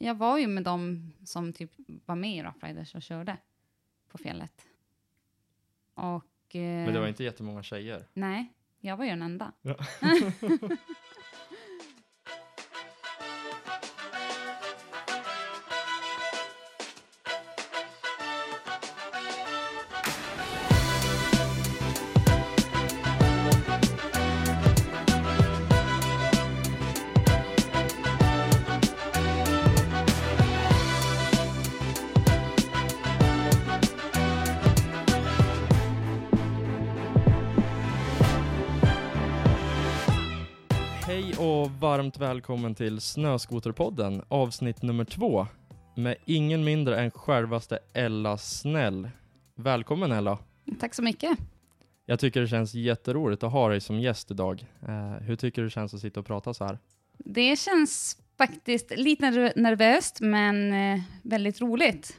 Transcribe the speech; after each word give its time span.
Jag 0.00 0.14
var 0.14 0.38
ju 0.38 0.46
med 0.46 0.64
dem 0.64 1.12
som 1.24 1.52
typ 1.52 1.70
var 2.06 2.16
med 2.16 2.36
i 2.36 2.42
Rough 2.42 2.96
och 2.96 3.02
körde 3.02 3.36
på 4.08 4.18
fjället. 4.18 4.66
Och... 5.94 6.56
Eh, 6.56 6.60
Men 6.84 6.94
det 6.94 7.00
var 7.00 7.08
inte 7.08 7.24
jättemånga 7.24 7.62
tjejer. 7.62 8.06
Nej, 8.12 8.52
jag 8.80 8.96
var 8.96 9.04
ju 9.04 9.10
den 9.10 9.22
enda. 9.22 9.52
Ja. 9.62 9.76
varmt 41.94 42.18
välkommen 42.18 42.74
till 42.74 43.00
Snöskoterpodden, 43.00 44.22
avsnitt 44.28 44.82
nummer 44.82 45.04
två. 45.04 45.46
Med 45.96 46.16
ingen 46.24 46.64
mindre 46.64 47.00
än 47.00 47.10
självaste 47.10 47.78
Ella 47.92 48.38
Snäll. 48.38 49.10
Välkommen 49.54 50.12
Ella. 50.12 50.38
Tack 50.80 50.94
så 50.94 51.02
mycket. 51.02 51.38
Jag 52.06 52.20
tycker 52.20 52.40
det 52.40 52.48
känns 52.48 52.74
jätteroligt 52.74 53.42
att 53.42 53.52
ha 53.52 53.68
dig 53.68 53.80
som 53.80 54.00
gäst 54.00 54.30
idag. 54.30 54.66
Eh, 54.88 55.22
hur 55.22 55.36
tycker 55.36 55.62
du 55.62 55.68
det 55.68 55.70
känns 55.70 55.94
att 55.94 56.00
sitta 56.00 56.20
och 56.20 56.26
prata 56.26 56.54
så 56.54 56.64
här? 56.64 56.78
Det 57.18 57.58
känns 57.58 58.18
faktiskt 58.38 58.92
lite 58.96 59.26
nerv- 59.26 59.52
nervöst, 59.56 60.20
men 60.20 60.72
eh, 60.72 61.00
väldigt 61.22 61.60
roligt. 61.60 62.16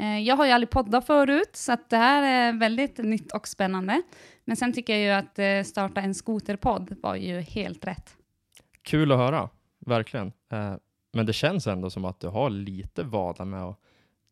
Eh, 0.00 0.18
jag 0.18 0.36
har 0.36 0.46
ju 0.46 0.52
aldrig 0.52 0.70
poddat 0.70 1.06
förut, 1.06 1.50
så 1.52 1.72
att 1.72 1.90
det 1.90 1.96
här 1.96 2.22
är 2.22 2.58
väldigt 2.58 2.98
nytt 2.98 3.32
och 3.32 3.48
spännande. 3.48 4.02
Men 4.44 4.56
sen 4.56 4.72
tycker 4.72 4.92
jag 4.92 5.02
ju 5.02 5.10
att 5.10 5.38
eh, 5.38 5.62
starta 5.70 6.00
en 6.00 6.14
skoterpodd 6.14 6.96
var 7.02 7.16
ju 7.16 7.40
helt 7.40 7.86
rätt. 7.86 8.16
Kul 8.82 9.12
att 9.12 9.18
höra, 9.18 9.48
verkligen. 9.78 10.32
Eh, 10.52 10.74
men 11.12 11.26
det 11.26 11.32
känns 11.32 11.66
ändå 11.66 11.90
som 11.90 12.04
att 12.04 12.20
du 12.20 12.28
har 12.28 12.50
lite 12.50 13.02
vana 13.02 13.44
med 13.44 13.62
att 13.62 13.80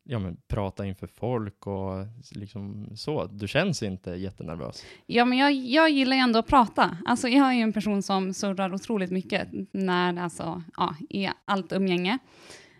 ja, 0.03 0.19
men, 0.19 0.37
prata 0.47 0.85
inför 0.85 1.07
folk 1.07 1.67
och 1.67 2.05
liksom 2.31 2.89
så. 2.95 3.25
Du 3.25 3.47
känns 3.47 3.83
inte 3.83 4.11
jättenervös. 4.11 4.85
Ja, 5.05 5.25
men 5.25 5.37
jag, 5.37 5.51
jag 5.53 5.89
gillar 5.89 6.15
ju 6.15 6.21
ändå 6.21 6.39
att 6.39 6.47
prata. 6.47 6.97
Alltså, 7.05 7.27
jag 7.27 7.47
är 7.47 7.53
ju 7.53 7.61
en 7.61 7.73
person 7.73 8.03
som 8.03 8.33
surrar 8.33 8.73
otroligt 8.73 9.11
mycket 9.11 9.47
när, 9.71 10.17
alltså, 10.21 10.63
ja, 10.77 10.95
i 11.09 11.29
allt 11.45 11.71
umgänge. 11.73 12.17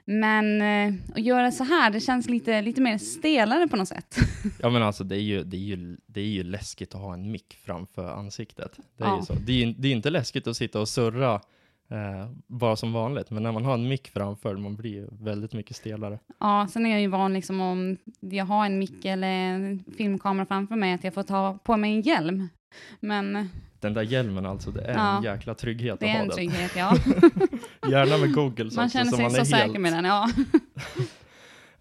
Men 0.06 0.62
eh, 0.62 0.94
att 1.14 1.20
göra 1.26 1.52
så 1.52 1.64
här, 1.64 1.90
det 1.92 2.00
känns 2.00 2.30
lite, 2.30 2.62
lite 2.62 2.82
mer 2.82 2.98
stelare 2.98 3.68
på 3.68 3.76
något 3.76 3.88
sätt. 3.88 4.16
Ja 4.62 4.70
men 4.70 4.84
alltså 4.84 5.04
det 5.04 5.16
är 5.16 5.22
ju, 5.22 5.44
det 5.44 5.58
är 5.58 5.62
ju, 5.62 5.98
det 6.06 6.22
är 6.22 6.26
ju 6.26 6.44
läskigt 6.44 6.96
att 6.96 7.02
ha 7.02 7.14
en 7.14 7.32
mick 7.32 7.58
framför 7.66 8.10
ansiktet. 8.12 8.80
Det 8.98 9.04
är 9.04 9.08
Ja. 9.08 9.18
ju 9.20 9.26
så. 9.26 9.34
Det 9.34 9.64
är, 9.64 9.76
det 9.78 9.88
är 9.88 9.92
inte 9.92 10.10
läskigt 10.10 10.48
att 10.48 10.58
sitta 10.58 10.80
och 10.82 10.90
surra 10.90 11.42
eh, 11.90 12.30
bara 12.48 12.76
som 12.76 12.94
vanligt, 12.94 13.32
men 13.32 13.44
när 13.44 13.52
man 13.52 13.66
har 13.66 13.74
en 13.74 13.88
mick 13.88 14.08
framför, 14.08 14.56
man 14.58 14.76
blir 14.76 14.92
ju 14.92 15.08
väldigt 15.12 15.54
mycket 15.54 15.76
stelare. 15.78 16.20
Ja, 16.40 16.68
sen 16.72 16.86
är 16.86 16.90
jag 16.90 17.02
ju 17.02 17.08
van 17.08 17.34
liksom 17.34 17.62
om 17.62 17.98
jag 18.20 18.46
har 18.46 18.66
en 18.66 18.80
mick 18.80 19.06
eller 19.06 19.28
en 19.28 19.84
filmkamera 19.98 20.46
framför 20.46 20.76
mig, 20.76 20.94
att 20.94 21.04
jag 21.04 21.14
får 21.14 21.24
ta 21.24 21.58
på 21.64 21.78
mig 21.78 21.92
en 21.94 22.02
hjälm. 22.02 22.50
Men 23.00 23.50
Den 23.80 23.94
där 23.94 24.02
hjälmen 24.02 24.46
alltså, 24.46 24.72
det 24.72 24.82
är 24.82 24.94
Ja. 24.98 25.18
en 25.18 25.24
jäkla 25.24 25.54
trygghet 25.56 26.00
det 26.00 26.06
att 26.06 26.10
är 26.10 26.14
ha 26.16 26.22
en 26.22 26.28
den. 26.28 26.36
trygghet, 26.38 26.72
ja. 26.76 26.96
Gärna 27.90 28.18
med 28.18 28.34
goggles 28.34 28.76
Man 28.76 28.86
också, 28.86 28.98
känner 28.98 29.12
så 29.12 29.16
sig 29.16 29.24
man 29.24 29.32
så 29.32 29.38
är 29.42 29.44
säker 29.46 29.66
helt... 29.66 29.80
med 29.80 29.94
den, 29.94 30.06
ja. 30.06 30.30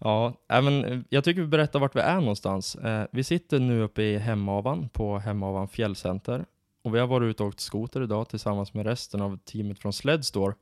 Ja, 0.01 0.33
även, 0.49 0.85
eh, 0.85 0.99
jag 1.09 1.23
tycker 1.23 1.41
vi 1.41 1.47
berättar 1.47 1.79
vart 1.79 1.95
vi 1.95 1.99
är 1.99 2.19
någonstans. 2.19 2.75
Eh, 2.75 3.05
vi 3.11 3.23
sitter 3.23 3.59
nu 3.59 3.81
uppe 3.81 4.01
i 4.03 4.17
Hemavan 4.17 4.89
på 4.89 5.17
Hemavan 5.19 5.67
fjällcenter 5.67 6.45
och 6.83 6.95
vi 6.95 6.99
har 6.99 7.07
varit 7.07 7.29
ute 7.29 7.43
och 7.43 7.49
åkt 7.49 7.59
skoter 7.59 8.03
idag 8.03 8.29
tillsammans 8.29 8.73
med 8.73 8.85
resten 8.85 9.21
av 9.21 9.37
teamet 9.37 9.79
från 9.79 9.93
Sledstore. 9.93 10.55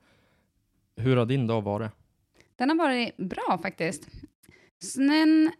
Hur 0.96 1.18
har 1.18 1.26
din 1.26 1.48
dag 1.48 1.62
varit? 1.62 1.92
Den 2.56 2.70
har 2.70 2.78
varit 2.78 3.18
bra 3.18 3.60
faktiskt. 3.62 4.08
Snön 4.84 5.52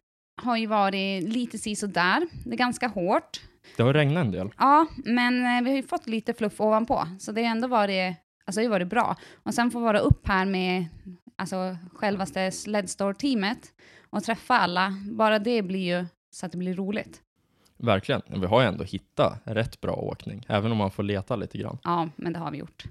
har 0.42 0.58
ju 0.58 0.68
varit 0.68 1.24
lite 1.24 1.58
si 1.58 1.74
där. 1.74 2.28
Det 2.46 2.52
är 2.52 2.58
ganska 2.58 2.88
hårt. 2.88 3.42
Det 3.78 3.84
har 3.84 3.94
regnat 3.94 4.26
en 4.26 4.32
del. 4.32 4.50
Ja, 4.58 4.88
men 5.06 5.58
eh, 5.58 5.64
vi 5.64 5.70
har 5.70 5.78
ju 5.78 5.84
fått 5.84 6.08
lite 6.08 6.34
fluff 6.34 6.62
ovanpå, 6.62 7.08
så 7.20 7.32
det 7.32 7.44
har 7.44 7.52
ändå 7.52 7.68
varit, 7.68 8.16
alltså 8.46 8.62
det 8.62 8.66
har 8.66 8.72
varit 8.72 8.88
bra. 8.88 9.16
Och 9.44 9.54
sen 9.54 9.72
få 9.72 9.80
vara 9.80 10.00
upp 10.00 10.28
här 10.28 10.46
med 10.46 10.86
alltså, 11.36 11.78
självaste 11.94 12.52
Sledstore-teamet 12.52 13.74
och 14.10 14.24
träffa 14.24 14.60
alla, 14.60 14.94
bara 15.12 15.40
det 15.40 15.62
blir 15.62 15.98
ju 15.98 16.06
så 16.32 16.46
att 16.46 16.52
det 16.52 16.58
blir 16.58 16.76
roligt. 16.76 17.22
Verkligen. 17.78 18.22
Vi 18.28 18.46
har 18.46 18.62
ju 18.62 18.68
ändå 18.68 18.84
hittat 18.84 19.42
rätt 19.44 19.82
bra 19.82 19.94
åkning, 19.94 20.46
även 20.48 20.72
om 20.72 20.78
man 20.78 20.92
får 20.92 21.04
leta 21.04 21.36
lite 21.36 21.58
grann. 21.58 21.78
Ja, 21.84 22.10
men 22.16 22.34
det 22.34 22.40
har 22.40 22.52
vi 22.52 22.58
gjort. 22.58 22.86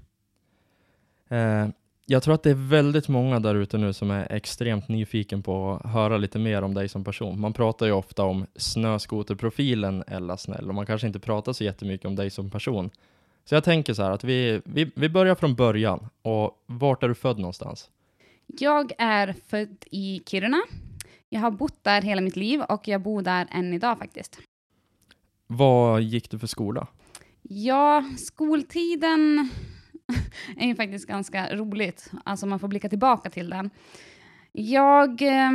Eh, 1.29 1.69
jag 2.09 2.23
tror 2.23 2.35
att 2.35 2.43
det 2.43 2.51
är 2.51 2.69
väldigt 2.69 3.09
många 3.09 3.41
där 3.41 3.55
ute 3.55 3.79
nu 3.79 3.93
som 3.93 4.11
är 4.11 4.33
extremt 4.33 4.89
nyfiken 4.89 5.43
på 5.43 5.81
att 5.85 5.91
höra 5.91 6.17
lite 6.17 6.39
mer 6.39 6.63
om 6.63 6.75
dig 6.75 6.89
som 6.89 7.05
person. 7.05 7.41
Man 7.41 7.53
pratar 7.53 7.87
ju 7.87 7.93
ofta 7.93 8.25
om 8.25 8.47
snöskoterprofilen 8.57 10.05
Ella 10.07 10.37
Snäll 10.37 10.69
och 10.69 10.75
man 10.75 10.87
kanske 10.87 11.07
inte 11.07 11.19
pratar 11.19 11.53
så 11.53 11.65
jättemycket 11.65 12.07
om 12.07 12.17
dig 12.17 12.31
som 12.31 12.51
person. 12.51 12.91
Så 13.45 13.55
jag 13.55 13.65
tänker 13.65 13.95
så 13.95 14.03
här 14.03 14.11
att 14.11 14.25
vi, 14.25 14.61
vi, 14.65 14.91
vi 14.95 15.09
börjar 15.09 15.35
från 15.35 15.55
början. 15.55 16.09
Och 16.23 16.63
vart 16.67 17.03
är 17.03 17.09
du 17.09 17.15
född 17.15 17.39
någonstans? 17.39 17.91
Jag 18.47 18.93
är 18.99 19.35
född 19.47 19.85
i 19.91 20.23
Kiruna. 20.27 20.63
Jag 21.29 21.41
har 21.41 21.51
bott 21.51 21.85
där 21.85 22.03
hela 22.03 22.21
mitt 22.21 22.37
liv 22.37 22.61
och 22.61 22.89
jag 22.89 23.01
bor 23.03 23.23
där 23.23 23.47
än 23.51 23.75
idag 23.75 23.99
faktiskt. 23.99 24.39
Vad 25.47 26.03
gick 26.03 26.31
du 26.31 26.39
för 26.39 26.47
skola? 26.47 26.87
Ja, 27.43 28.05
skoltiden 28.19 29.49
är 30.57 30.67
ju 30.67 30.75
faktiskt 30.75 31.07
ganska 31.07 31.57
roligt. 31.57 32.11
Alltså 32.25 32.47
man 32.47 32.59
får 32.59 32.69
blicka 32.69 32.89
tillbaka 32.89 33.31
till 33.31 33.51
den. 33.51 33.71
Jag 34.53 35.23
eh, 35.23 35.51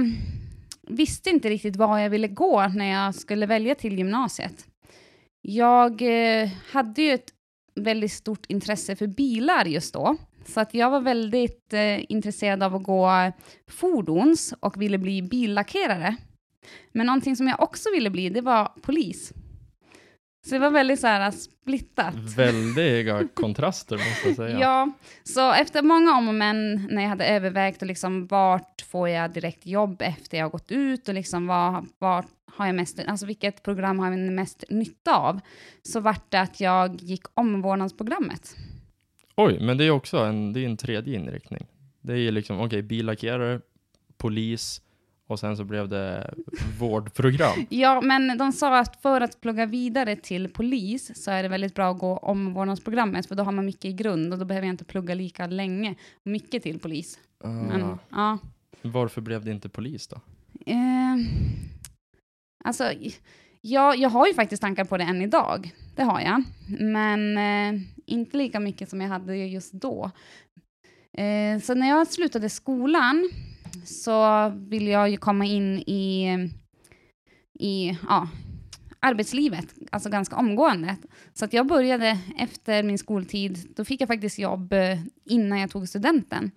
visste 0.87 1.29
inte 1.29 1.49
riktigt 1.49 1.75
var 1.75 1.99
jag 1.99 2.09
ville 2.09 2.27
gå 2.27 2.67
när 2.67 2.85
jag 2.85 3.15
skulle 3.15 3.45
välja 3.45 3.75
till 3.75 3.97
gymnasiet. 3.97 4.65
Jag 5.41 6.01
eh, 6.01 6.49
hade 6.71 7.01
ju 7.01 7.11
ett 7.11 7.29
väldigt 7.75 8.11
stort 8.11 8.45
intresse 8.45 8.95
för 8.95 9.07
bilar 9.07 9.65
just 9.65 9.93
då. 9.93 10.17
Så 10.45 10.59
att 10.59 10.73
jag 10.73 10.89
var 10.89 11.01
väldigt 11.01 11.73
eh, 11.73 12.11
intresserad 12.11 12.63
av 12.63 12.75
att 12.75 12.83
gå 12.83 13.31
fordons 13.67 14.53
och 14.59 14.81
ville 14.81 14.97
bli 14.97 15.21
billackerare. 15.21 16.15
Men 16.91 17.05
någonting 17.05 17.35
som 17.35 17.47
jag 17.47 17.61
också 17.61 17.89
ville 17.93 18.09
bli, 18.09 18.29
det 18.29 18.41
var 18.41 18.71
polis. 18.81 19.33
Så 20.43 20.55
det 20.55 20.59
var 20.59 20.71
väldigt 20.71 20.99
så 20.99 21.07
här 21.07 21.31
splittat. 21.31 22.15
Väldiga 22.15 23.27
kontraster 23.33 23.95
måste 23.95 24.27
jag 24.27 24.35
säga. 24.35 24.59
Ja, 24.61 24.91
så 25.23 25.51
efter 25.51 25.81
många 25.81 26.17
om 26.17 26.27
och 26.27 26.35
men 26.35 26.87
när 26.91 27.01
jag 27.01 27.09
hade 27.09 27.25
övervägt 27.25 27.81
och 27.81 27.87
liksom 27.87 28.27
vart 28.27 28.81
får 28.81 29.09
jag 29.09 29.31
direkt 29.31 29.65
jobb 29.65 30.01
efter 30.01 30.37
jag 30.37 30.45
har 30.45 30.49
gått 30.49 30.71
ut 30.71 31.07
och 31.07 31.13
liksom 31.13 31.47
vad, 31.47 31.87
vart 31.99 32.27
har 32.45 32.65
jag 32.65 32.75
mest, 32.75 32.99
alltså 33.07 33.25
vilket 33.25 33.63
program 33.63 33.99
har 33.99 34.11
jag 34.11 34.19
mest 34.19 34.63
nytta 34.69 35.15
av, 35.15 35.39
så 35.81 35.99
vart 35.99 36.31
det 36.31 36.41
att 36.41 36.59
jag 36.59 37.01
gick 37.01 37.23
omvårdnadsprogrammet. 37.33 38.55
Oj, 39.35 39.59
men 39.61 39.77
det 39.77 39.85
är 39.85 39.91
också 39.91 40.17
en, 40.17 40.53
det 40.53 40.59
är 40.59 40.65
en 40.65 40.77
tredje 40.77 41.15
inriktning. 41.15 41.67
Det 42.01 42.13
är 42.19 42.31
liksom, 42.31 42.59
okej, 42.59 42.81
billackerare, 42.81 43.61
polis 44.17 44.81
och 45.31 45.39
sen 45.39 45.57
så 45.57 45.63
blev 45.63 45.89
det 45.89 46.33
vårdprogram. 46.79 47.53
Ja, 47.69 48.01
men 48.01 48.37
de 48.37 48.51
sa 48.51 48.79
att 48.79 49.01
för 49.01 49.21
att 49.21 49.41
plugga 49.41 49.65
vidare 49.65 50.15
till 50.15 50.49
polis 50.49 51.23
så 51.23 51.31
är 51.31 51.43
det 51.43 51.49
väldigt 51.49 51.75
bra 51.75 51.91
att 51.91 51.99
gå 51.99 52.17
omvårdnadsprogrammet, 52.17 53.25
för 53.25 53.35
då 53.35 53.43
har 53.43 53.51
man 53.51 53.65
mycket 53.65 53.85
i 53.85 53.93
grund 53.93 54.33
och 54.33 54.39
då 54.39 54.45
behöver 54.45 54.67
jag 54.67 54.73
inte 54.73 54.85
plugga 54.85 55.13
lika 55.13 55.47
länge 55.47 55.95
och 56.13 56.31
mycket 56.31 56.63
till 56.63 56.79
polis. 56.79 57.19
Men, 57.43 57.83
Ah, 57.83 57.97
ja. 58.09 58.37
varför 58.81 59.21
blev 59.21 59.45
det 59.45 59.51
inte 59.51 59.69
polis 59.69 60.07
då? 60.07 60.15
Eh, 60.65 61.15
alltså, 62.63 62.91
jag, 63.61 63.97
jag 63.97 64.09
har 64.09 64.27
ju 64.27 64.33
faktiskt 64.33 64.61
tankar 64.61 64.85
på 64.85 64.97
det 64.97 65.03
än 65.03 65.21
idag. 65.21 65.71
Det 65.95 66.03
har 66.03 66.21
jag. 66.21 66.43
Men 66.79 67.37
eh, 67.37 67.81
inte 68.05 68.37
lika 68.37 68.59
mycket 68.59 68.89
som 68.89 69.01
jag 69.01 69.09
hade 69.09 69.35
just 69.35 69.73
då. 69.73 70.11
Eh, 71.17 71.59
så 71.61 71.73
när 71.73 71.89
jag 71.89 72.07
slutade 72.07 72.49
skolan 72.49 73.29
så 73.85 74.49
ville 74.49 74.91
jag 74.91 75.09
ju 75.09 75.17
komma 75.17 75.45
in 75.45 75.79
i, 75.79 76.27
i 77.59 77.97
ja, 78.09 78.27
arbetslivet, 78.99 79.65
alltså 79.91 80.09
ganska 80.09 80.35
omgående. 80.35 80.95
Så 81.33 81.45
att 81.45 81.53
jag 81.53 81.67
började 81.67 82.19
efter 82.37 82.83
min 82.83 82.97
skoltid, 82.97 83.73
då 83.75 83.85
fick 83.85 84.01
jag 84.01 84.07
faktiskt 84.07 84.39
jobb 84.39 84.73
eh, 84.73 84.99
innan 85.25 85.59
jag 85.59 85.71
tog 85.71 85.89
studenten 85.89 86.51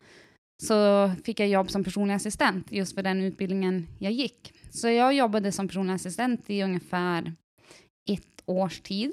så 0.62 1.10
fick 1.24 1.40
jag 1.40 1.48
jobb 1.48 1.70
som 1.70 1.84
personlig 1.84 2.14
assistent 2.14 2.72
just 2.72 2.94
för 2.94 3.02
den 3.02 3.20
utbildningen 3.22 3.86
jag 3.98 4.12
gick. 4.12 4.52
Så 4.70 4.88
jag 4.88 5.14
jobbade 5.14 5.52
som 5.52 5.68
personlig 5.68 5.94
assistent 5.94 6.50
i 6.50 6.62
ungefär 6.62 7.34
ett 8.10 8.42
års 8.46 8.80
tid. 8.80 9.12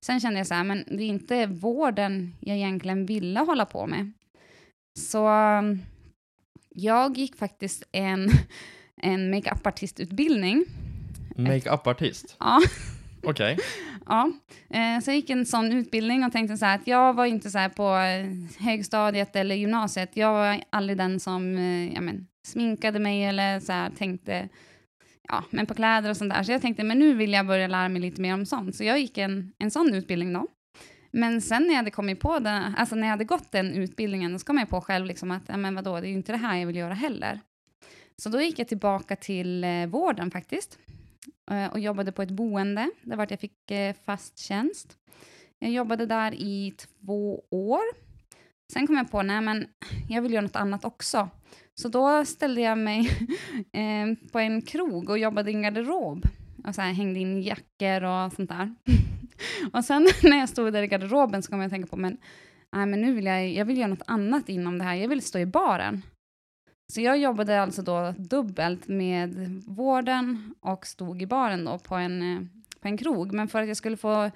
Sen 0.00 0.20
kände 0.20 0.40
jag 0.40 0.46
så 0.46 0.54
här, 0.54 0.64
men 0.64 0.84
det 0.86 1.02
är 1.02 1.08
inte 1.08 1.46
vården 1.46 2.34
jag 2.40 2.56
egentligen 2.56 3.06
ville 3.06 3.40
hålla 3.40 3.66
på 3.66 3.86
med. 3.86 4.12
Så 4.98 5.28
jag 6.74 7.18
gick 7.18 7.36
faktiskt 7.36 7.82
en, 7.92 8.30
en 8.96 9.30
makeup-artistutbildning. 9.30 10.64
Makeup-artist? 11.36 12.36
Ja. 12.40 12.60
Okej. 13.22 13.58
Ja, 14.06 14.32
eh, 14.70 15.00
så 15.00 15.10
jag 15.10 15.16
gick 15.16 15.30
en 15.30 15.46
sån 15.46 15.72
utbildning 15.72 16.24
och 16.24 16.32
tänkte 16.32 16.56
så 16.56 16.66
att 16.66 16.86
jag 16.86 17.14
var 17.14 17.26
inte 17.26 17.50
så 17.50 17.68
på 17.76 17.96
eh, 17.96 18.26
högstadiet 18.64 19.36
eller 19.36 19.54
gymnasiet. 19.54 20.16
Jag 20.16 20.32
var 20.32 20.60
aldrig 20.70 20.98
den 20.98 21.20
som 21.20 21.56
eh, 21.58 21.94
ja, 21.94 22.00
men, 22.00 22.26
sminkade 22.46 22.98
mig 22.98 23.24
eller 23.24 23.60
så 23.60 23.96
tänkte 23.98 24.48
ja, 25.28 25.44
men 25.50 25.66
på 25.66 25.74
kläder 25.74 26.10
och 26.10 26.16
sånt 26.16 26.34
där. 26.34 26.42
Så 26.42 26.52
jag 26.52 26.62
tänkte, 26.62 26.84
men 26.84 26.98
nu 26.98 27.14
vill 27.14 27.32
jag 27.32 27.46
börja 27.46 27.66
lära 27.66 27.88
mig 27.88 28.02
lite 28.02 28.20
mer 28.20 28.34
om 28.34 28.46
sånt. 28.46 28.76
Så 28.76 28.84
jag 28.84 29.00
gick 29.00 29.18
en, 29.18 29.52
en 29.58 29.70
sån 29.70 29.94
utbildning 29.94 30.32
då. 30.32 30.46
Men 31.12 31.40
sen 31.40 31.62
när 31.62 31.68
jag 31.68 31.76
hade 31.76 31.90
kommit 31.90 32.20
på 32.20 32.38
den, 32.38 32.74
alltså 32.74 32.94
när 32.94 33.02
jag 33.02 33.10
hade 33.10 33.24
gått 33.24 33.52
den 33.52 33.74
utbildningen, 33.74 34.38
så 34.38 34.46
kom 34.46 34.58
jag 34.58 34.68
på 34.68 34.80
själv 34.80 35.06
liksom 35.06 35.30
att, 35.30 35.42
ja 35.46 35.56
men 35.56 35.74
vadå, 35.74 36.00
det 36.00 36.06
är 36.06 36.08
ju 36.08 36.14
inte 36.14 36.32
det 36.32 36.38
här 36.38 36.58
jag 36.58 36.66
vill 36.66 36.76
göra 36.76 36.94
heller. 36.94 37.40
Så 38.16 38.28
då 38.28 38.40
gick 38.40 38.58
jag 38.58 38.68
tillbaka 38.68 39.16
till 39.16 39.64
eh, 39.64 39.86
vården 39.86 40.30
faktiskt 40.30 40.78
eh, 41.50 41.66
och 41.66 41.80
jobbade 41.80 42.12
på 42.12 42.22
ett 42.22 42.30
boende, 42.30 42.90
där 43.02 43.16
vart 43.16 43.30
jag 43.30 43.40
fick 43.40 43.70
eh, 43.70 43.94
fast 44.04 44.38
tjänst. 44.38 44.96
Jag 45.58 45.70
jobbade 45.70 46.06
där 46.06 46.34
i 46.34 46.74
två 46.76 47.44
år. 47.50 47.82
Sen 48.72 48.86
kom 48.86 48.96
jag 48.96 49.10
på, 49.10 49.22
nej 49.22 49.40
men 49.40 49.66
jag 50.08 50.22
vill 50.22 50.32
göra 50.32 50.42
något 50.42 50.56
annat 50.56 50.84
också. 50.84 51.28
Så 51.74 51.88
då 51.88 52.24
ställde 52.24 52.60
jag 52.60 52.78
mig 52.78 53.08
på 54.32 54.38
en 54.38 54.62
krog 54.62 55.10
och 55.10 55.18
jobbade 55.18 55.50
i 55.50 55.54
en 55.54 55.62
garderob. 55.62 56.26
Och 56.66 56.74
så 56.74 56.80
här, 56.80 56.92
hängde 56.92 57.20
in 57.20 57.42
jackor 57.42 58.02
och 58.02 58.32
sånt 58.32 58.48
där. 58.50 58.74
och 59.72 59.84
sen 59.84 60.08
när 60.22 60.38
jag 60.38 60.48
stod 60.48 60.72
där 60.72 60.82
i 60.82 60.86
garderoben 60.86 61.42
så 61.42 61.50
kom 61.50 61.60
jag 61.60 61.66
att 61.66 61.72
tänka 61.72 61.88
på, 61.88 61.96
men, 61.96 62.16
nej, 62.72 62.86
men 62.86 63.00
nu 63.00 63.14
vill 63.14 63.26
jag, 63.26 63.48
jag 63.48 63.64
vill 63.64 63.78
göra 63.78 63.88
något 63.88 64.02
annat 64.06 64.48
inom 64.48 64.78
det 64.78 64.84
här. 64.84 64.94
Jag 64.94 65.08
vill 65.08 65.22
stå 65.22 65.38
i 65.38 65.46
baren. 65.46 66.02
Så 66.92 67.00
jag 67.00 67.18
jobbade 67.18 67.62
alltså 67.62 67.82
då 67.82 68.14
dubbelt 68.18 68.88
med 68.88 69.62
vården 69.66 70.54
och 70.60 70.86
stod 70.86 71.22
i 71.22 71.26
baren 71.26 71.64
då 71.64 71.78
på 71.78 71.94
en, 71.94 72.22
eh, 72.22 72.42
på 72.80 72.88
en 72.88 72.98
krog. 72.98 73.32
Men 73.32 73.48
för 73.48 73.62
att 73.62 73.68
jag 73.68 73.76
skulle 73.76 73.96
få 73.96 74.30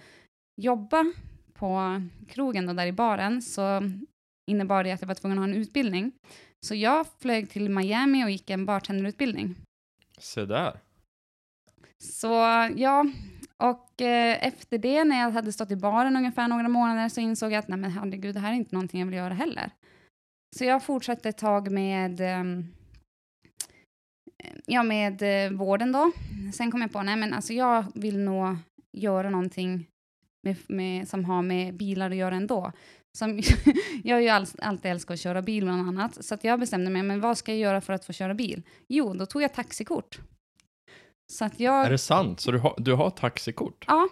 jobba 0.63 1.05
på 1.53 2.03
krogen 2.29 2.67
då 2.67 2.73
där 2.73 2.87
i 2.87 2.93
baren 2.93 3.43
så 3.43 3.83
innebar 4.51 4.85
det 4.85 4.93
att 4.93 5.01
jag 5.01 5.09
var 5.09 5.15
tvungen 5.15 5.39
att 5.39 5.45
ha 5.45 5.49
en 5.49 5.63
utbildning. 5.63 6.13
Så 6.67 6.75
jag 6.75 7.07
flög 7.19 7.51
till 7.51 7.71
Miami 7.71 8.25
och 8.25 8.31
gick 8.31 8.51
en 8.51 8.67
bartenderutbildning. 8.67 9.55
Se 10.19 10.45
där. 10.45 10.81
Så 11.99 12.33
ja, 12.77 13.05
och 13.63 14.03
eh, 14.03 14.47
efter 14.47 14.79
det 14.79 15.05
när 15.05 15.21
jag 15.21 15.31
hade 15.31 15.53
stått 15.53 15.71
i 15.71 15.77
baren 15.77 16.17
ungefär 16.17 16.49
några 16.49 16.69
månader 16.69 17.09
så 17.09 17.21
insåg 17.21 17.53
jag 17.53 17.59
att 17.59 17.69
nej 17.69 17.79
men 17.79 17.91
herregud, 17.91 18.35
det 18.35 18.41
här 18.41 18.53
är 18.53 18.57
inte 18.57 18.75
någonting 18.75 19.01
jag 19.01 19.07
vill 19.07 19.17
göra 19.17 19.35
heller. 19.35 19.71
Så 20.57 20.65
jag 20.65 20.83
fortsatte 20.83 21.29
ett 21.29 21.39
tag 21.39 21.71
med, 21.71 22.21
eh, 22.21 22.45
ja, 24.67 24.83
med 24.83 25.23
eh, 25.23 25.53
vården 25.53 25.93
då. 25.93 26.13
Sen 26.55 26.71
kom 26.71 26.81
jag 26.81 26.93
på, 26.93 27.03
nej 27.03 27.17
men 27.17 27.35
alltså 27.35 27.53
jag 27.53 27.85
vill 27.95 28.19
nog 28.19 28.57
göra 28.93 29.31
någonting 29.31 29.87
med, 30.43 30.57
med, 30.69 31.09
som 31.09 31.25
har 31.25 31.43
med 31.43 31.75
bilar 31.75 32.11
att 32.11 32.17
göra 32.17 32.35
ändå. 32.35 32.73
Som, 33.19 33.41
jag 34.05 34.17
har 34.17 34.21
ju 34.21 34.29
all, 34.29 34.47
alltid 34.59 34.91
älskat 34.91 35.15
att 35.15 35.21
köra 35.21 35.43
bil 35.43 35.65
bland 35.65 35.89
annat, 35.89 36.25
så 36.25 36.35
att 36.35 36.45
jag 36.45 36.61
bestämde 36.61 36.91
mig, 36.91 37.03
men 37.03 37.21
vad 37.21 37.39
ska 37.39 37.53
jag 37.53 37.61
göra 37.61 37.81
för 37.81 37.93
att 37.93 38.05
få 38.05 38.13
köra 38.13 38.35
bil? 38.35 38.63
Jo, 38.89 39.15
då 39.15 39.27
tog 39.27 39.43
jag 39.43 39.55
taxikort. 39.55 40.21
Så 41.27 41.45
att 41.45 41.61
jag... 41.61 41.87
Är 41.87 41.91
det 41.91 41.99
sant? 41.99 42.41
Så 42.41 42.51
du 42.53 42.59
har, 42.59 42.75
du 42.79 42.93
har 42.95 43.11
taxikort? 43.11 43.85
Ja. 43.89 44.09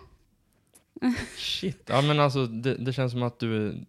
Shit. 1.36 1.82
Ja 1.86 2.02
men 2.02 2.20
alltså 2.20 2.46
det, 2.46 2.74
det 2.74 2.92
känns 2.92 3.12
som 3.12 3.22
att 3.22 3.38
du, 3.38 3.84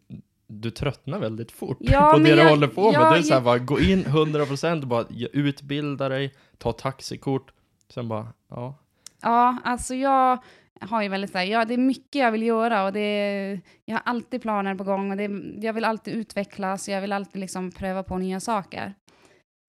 du 0.48 0.72
tröttnar 0.72 1.20
väldigt 1.20 1.52
fort 1.52 1.78
Ja, 1.80 2.12
på 2.14 2.20
det 2.20 2.24
du 2.36 2.42
jag- 2.42 2.50
håller 2.50 2.68
på 2.68 2.84
med. 2.92 2.94
ja, 2.94 3.12
det 3.12 3.18
är 3.18 3.22
så 3.22 3.30
här 3.30 3.36
jag- 3.36 3.44
bara, 3.44 3.58
gå 3.60 3.80
in 3.80 4.04
100% 4.06 4.86
bara 4.86 5.06
ge- 5.10 5.30
utbilda 5.34 6.10
dig, 6.10 6.34
ta 6.58 6.72
taxikort, 6.72 7.52
sen 7.90 8.08
bara, 8.08 8.28
ja. 8.50 8.76
Ja, 9.22 9.58
alltså 9.64 9.96
jag 9.96 10.38
har 10.80 11.02
ju 11.04 11.10
väldigt 11.10 11.32
så 11.32 11.38
här, 11.38 11.46
ja 11.46 11.66
det 11.66 11.74
är 11.74 11.78
mycket 11.78 12.16
jag 12.22 12.32
vill 12.32 12.44
göra 12.44 12.86
och 12.86 12.94
det 12.94 13.00
är, 13.00 13.62
jag 13.86 13.96
har 13.96 14.02
alltid 14.06 14.42
planer 14.42 14.76
på 14.76 14.84
gång 14.84 15.12
och 15.12 15.18
det, 15.18 15.30
jag 15.66 15.74
vill 15.74 15.86
alltid 15.86 16.14
utvecklas, 16.14 16.90
jag 16.90 17.02
vill 17.02 17.12
alltid 17.12 17.40
liksom 17.40 17.72
pröva 17.72 18.04
på 18.04 18.18
nya 18.18 18.40
saker. 18.40 18.94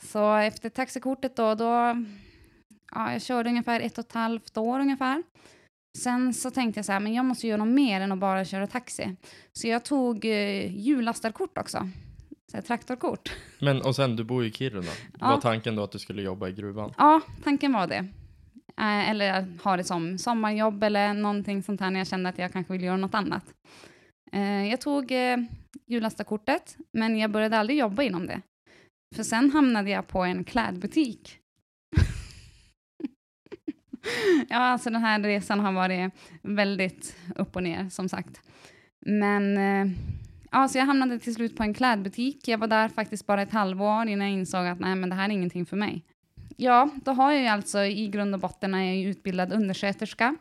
Så 0.03 0.35
efter 0.35 0.69
taxikortet 0.69 1.37
då, 1.37 1.55
då, 1.55 2.05
ja 2.95 3.13
jag 3.13 3.23
körde 3.23 3.49
ungefär 3.51 3.81
ett 3.81 3.99
och 3.99 4.05
ett 4.05 4.13
halvt 4.13 4.57
år 4.57 4.81
ungefär. 4.81 5.23
Sen 5.99 6.35
så 6.35 6.51
tänkte 6.51 6.79
jag 6.79 6.85
så 6.85 6.93
här, 6.93 7.01
men 7.01 7.15
jag 7.15 7.25
måste 7.25 7.47
göra 7.47 7.65
något 7.65 7.75
mer 7.75 8.01
än 8.01 8.13
att 8.13 8.19
bara 8.19 8.45
köra 8.45 8.67
taxi. 8.67 9.17
Så 9.53 9.69
jag 9.69 9.85
tog 9.85 10.25
eh, 10.25 10.77
hjulastarkort 10.77 11.59
också, 11.59 11.89
så 12.51 12.57
här, 12.57 12.63
traktorkort. 12.63 13.33
Men 13.61 13.83
och 13.83 13.97
sen, 13.97 14.17
du 14.17 14.25
bor 14.25 14.43
ju 14.43 14.49
i 14.49 14.53
Kiruna. 14.53 14.91
Ja. 15.21 15.27
Var 15.29 15.41
tanken 15.41 15.77
då 15.77 15.83
att 15.83 15.93
du 15.93 15.99
skulle 15.99 16.23
jobba 16.23 16.49
i 16.49 16.53
gruvan? 16.53 16.93
Ja, 16.99 17.21
tanken 17.45 17.73
var 17.73 17.87
det. 17.87 18.09
Eh, 18.79 19.11
eller 19.11 19.59
ha 19.65 19.77
det 19.77 19.85
som 19.85 20.19
sommarjobb 20.19 20.83
eller 20.83 21.15
någonting 21.15 21.63
sånt 21.63 21.81
här 21.81 21.91
när 21.91 22.01
jag 22.01 22.07
kände 22.07 22.29
att 22.29 22.39
jag 22.39 22.53
kanske 22.53 22.73
vill 22.73 22.83
göra 22.83 22.97
något 22.97 23.15
annat. 23.15 23.45
Eh, 24.33 24.71
jag 24.71 24.81
tog 24.81 25.13
eh, 25.13 25.37
hjulastarkortet, 25.87 26.77
men 26.93 27.19
jag 27.19 27.31
började 27.31 27.59
aldrig 27.59 27.79
jobba 27.79 28.03
inom 28.03 28.27
det. 28.27 28.41
För 29.17 29.23
sen 29.23 29.51
hamnade 29.51 29.91
jag 29.91 30.09
på 30.09 30.25
en 30.25 30.45
klädbutik. 30.45 31.39
ja, 34.49 34.57
alltså 34.57 34.91
den 34.91 35.01
här 35.01 35.21
resan 35.21 35.61
har 35.61 35.73
varit 35.73 36.13
väldigt 36.43 37.17
upp 37.37 37.57
och 37.57 37.63
ner, 37.63 37.89
som 37.89 38.09
sagt. 38.09 38.41
Men 39.07 39.57
eh, 39.57 39.97
ja, 40.53 40.69
så 40.69 40.79
jag 40.79 40.87
hamnade 40.87 41.19
till 41.19 41.35
slut 41.35 41.57
på 41.57 41.63
en 41.63 41.75
klädbutik. 41.75 42.49
Jag 42.49 42.59
var 42.59 42.67
där 42.67 42.89
faktiskt 42.89 43.27
bara 43.27 43.43
ett 43.43 43.53
halvår 43.53 44.09
innan 44.09 44.29
jag 44.29 44.39
insåg 44.39 44.67
att 44.67 44.81
nej, 44.81 44.95
men 44.95 45.09
det 45.09 45.15
här 45.15 45.29
är 45.29 45.33
ingenting 45.33 45.67
för 45.67 45.77
mig. 45.77 46.05
Ja, 46.57 46.91
då 47.05 47.13
har 47.13 47.33
jag 47.33 47.43
ju 47.43 47.49
alltså 47.49 47.85
i 47.85 48.09
grund 48.09 48.35
och 48.35 48.41
botten 48.41 48.75
är 48.75 48.85
jag 48.85 48.97
utbildad 48.97 49.53
undersköterska. 49.53 50.37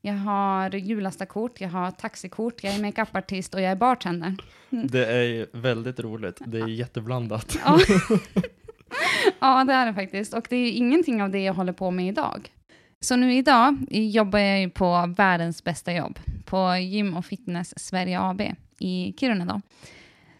Jag 0.00 0.14
har 0.14 0.74
hjulastarkort, 0.74 1.60
jag 1.60 1.68
har 1.68 1.90
taxikort, 1.90 2.64
jag 2.64 2.74
är 2.74 2.82
makeupartist 2.82 3.54
och 3.54 3.60
jag 3.60 3.70
är 3.70 3.76
bartender. 3.76 4.36
Det 4.70 5.06
är 5.06 5.46
väldigt 5.52 6.00
roligt. 6.00 6.40
Det 6.46 6.58
är 6.58 6.68
jätteblandat. 6.68 7.58
Ja. 7.64 7.78
ja, 9.40 9.64
det 9.64 9.72
är 9.72 9.86
det 9.86 9.94
faktiskt. 9.94 10.34
Och 10.34 10.46
det 10.50 10.56
är 10.56 10.72
ingenting 10.72 11.22
av 11.22 11.30
det 11.30 11.38
jag 11.38 11.54
håller 11.54 11.72
på 11.72 11.90
med 11.90 12.08
idag. 12.08 12.50
Så 13.04 13.16
nu 13.16 13.34
idag 13.34 13.76
jobbar 13.90 14.38
jag 14.38 14.60
ju 14.60 14.70
på 14.70 15.14
världens 15.16 15.64
bästa 15.64 15.92
jobb, 15.92 16.18
på 16.44 16.76
Gym 16.76 17.16
och 17.16 17.24
Fitness 17.24 17.74
Sverige 17.76 18.20
AB 18.20 18.40
i 18.78 19.14
Kiruna 19.20 19.44
då. 19.44 19.60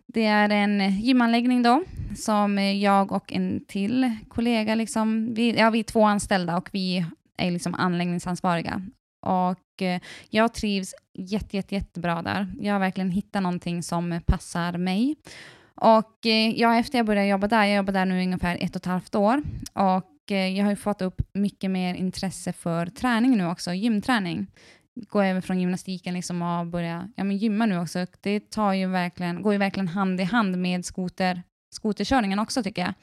Det 0.07 0.25
är 0.25 0.51
en 0.51 1.01
gymanläggning 1.01 1.63
då, 1.63 1.83
som 2.17 2.59
jag 2.59 3.13
och 3.13 3.33
en 3.33 3.65
till 3.69 4.17
kollega, 4.29 4.75
liksom, 4.75 5.35
vi, 5.35 5.59
ja, 5.59 5.71
vi 5.71 5.79
är 5.79 5.85
två 5.85 6.05
anställda 6.05 6.57
och 6.57 6.69
vi 6.73 7.07
är 7.37 7.51
liksom 7.51 7.75
anläggningsansvariga. 7.75 8.83
Och 9.27 9.83
eh, 9.83 10.01
jag 10.31 10.55
trivs 10.55 10.95
jätte, 11.15 11.57
jätte, 11.57 11.75
jättebra 11.75 12.23
där. 12.23 12.53
Jag 12.61 12.73
har 12.73 12.81
verkligen 12.81 13.11
hittat 13.11 13.43
någonting 13.43 13.83
som 13.83 14.21
passar 14.27 14.79
mig. 14.79 15.17
Och 15.75 16.27
eh, 16.27 16.51
ja, 16.61 16.77
efter 16.77 16.99
jag 16.99 17.07
började 17.07 17.29
jobba 17.29 17.47
där, 17.47 17.65
jag 17.65 17.77
jobbar 17.77 17.93
där 17.93 18.05
nu 18.05 18.23
ungefär 18.23 18.59
ett 18.61 18.77
och 18.77 18.83
ett 18.83 18.87
halvt 18.87 19.15
år, 19.15 19.43
och 19.73 20.07
Eh, 20.31 20.59
jag 20.59 20.65
har 20.65 20.71
ju 20.71 20.77
fått 20.77 21.03
upp 21.03 21.23
mycket 21.35 21.71
mer 21.71 21.95
intresse 21.95 22.53
för 22.53 22.87
träning 22.87 23.37
nu 23.37 23.47
också, 23.47 23.73
gymträning. 23.73 24.47
Gå 24.95 25.23
över 25.23 25.41
från 25.41 25.61
gymnastiken 25.61 26.15
liksom 26.15 26.43
och 26.43 26.67
börja 26.67 27.11
ja, 27.17 27.25
men 27.25 27.37
gymma 27.37 27.67
nu 27.67 27.79
också. 27.79 28.07
Det 28.21 28.51
tar 28.51 28.73
ju 28.73 28.87
verkligen, 28.87 29.43
går 29.43 29.53
ju 29.53 29.59
verkligen 29.59 29.89
hand 29.89 30.21
i 30.21 30.25
hand 30.25 30.59
med 30.59 30.85
skoter, 30.85 31.43
skoterkörningen 31.75 32.39
också 32.39 32.63
tycker 32.63 32.83
jag. 32.83 32.95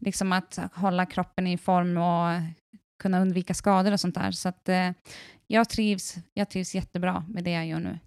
Liksom 0.00 0.32
att 0.32 0.58
hålla 0.74 1.06
kroppen 1.06 1.46
i 1.46 1.58
form 1.58 1.96
och 1.96 2.40
kunna 3.02 3.20
undvika 3.20 3.54
skador 3.54 3.92
och 3.92 4.00
sånt 4.00 4.14
där. 4.14 4.30
Så 4.30 4.48
att 4.48 4.68
eh, 4.68 4.90
jag 5.46 5.68
trivs, 5.68 6.16
jag 6.34 6.50
trivs 6.50 6.74
jättebra 6.74 7.24
med 7.28 7.44
det 7.44 7.50
jag 7.50 7.66
gör 7.66 7.80
nu. 7.80 7.98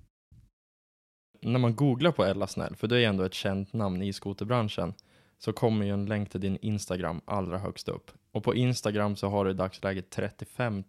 När 1.41 1.59
man 1.59 1.75
googlar 1.75 2.11
på 2.11 2.25
Ella 2.25 2.47
Snäll, 2.47 2.75
för 2.75 2.87
du 2.87 3.03
är 3.03 3.07
ändå 3.09 3.23
ett 3.23 3.33
känt 3.33 3.73
namn 3.73 4.01
i 4.01 4.13
skoterbranschen, 4.13 4.93
så 5.39 5.53
kommer 5.53 5.85
ju 5.85 5.93
en 5.93 6.05
länk 6.05 6.29
till 6.29 6.41
din 6.41 6.57
Instagram 6.61 7.21
allra 7.25 7.57
högst 7.57 7.89
upp. 7.89 8.11
Och 8.31 8.43
på 8.43 8.55
Instagram 8.55 9.15
så 9.15 9.27
har 9.27 9.45
du 9.45 9.51
i 9.51 9.53
dagsläget 9.53 10.09
35 10.09 10.83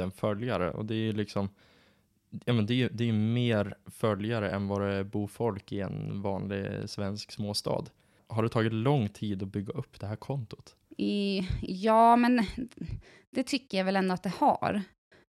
000 0.00 0.10
följare 0.10 0.70
och 0.70 0.84
det 0.84 0.94
är 0.94 0.98
ju 0.98 1.12
liksom, 1.12 1.48
ja 2.44 2.52
men 2.52 2.66
det 2.66 2.74
är 2.74 2.76
ju 2.76 2.88
det 2.88 3.08
är 3.08 3.12
mer 3.12 3.74
följare 3.86 4.50
än 4.50 4.68
vad 4.68 4.80
det 4.80 5.04
bor 5.04 5.26
folk 5.26 5.72
i 5.72 5.80
en 5.80 6.22
vanlig 6.22 6.90
svensk 6.90 7.32
småstad. 7.32 7.84
Har 8.26 8.42
det 8.42 8.48
tagit 8.48 8.72
lång 8.72 9.08
tid 9.08 9.42
att 9.42 9.48
bygga 9.48 9.72
upp 9.72 10.00
det 10.00 10.06
här 10.06 10.16
kontot? 10.16 10.76
I, 10.96 11.48
ja, 11.62 12.16
men 12.16 12.46
det 13.30 13.42
tycker 13.42 13.78
jag 13.78 13.84
väl 13.84 13.96
ändå 13.96 14.14
att 14.14 14.22
det 14.22 14.32
har. 14.38 14.82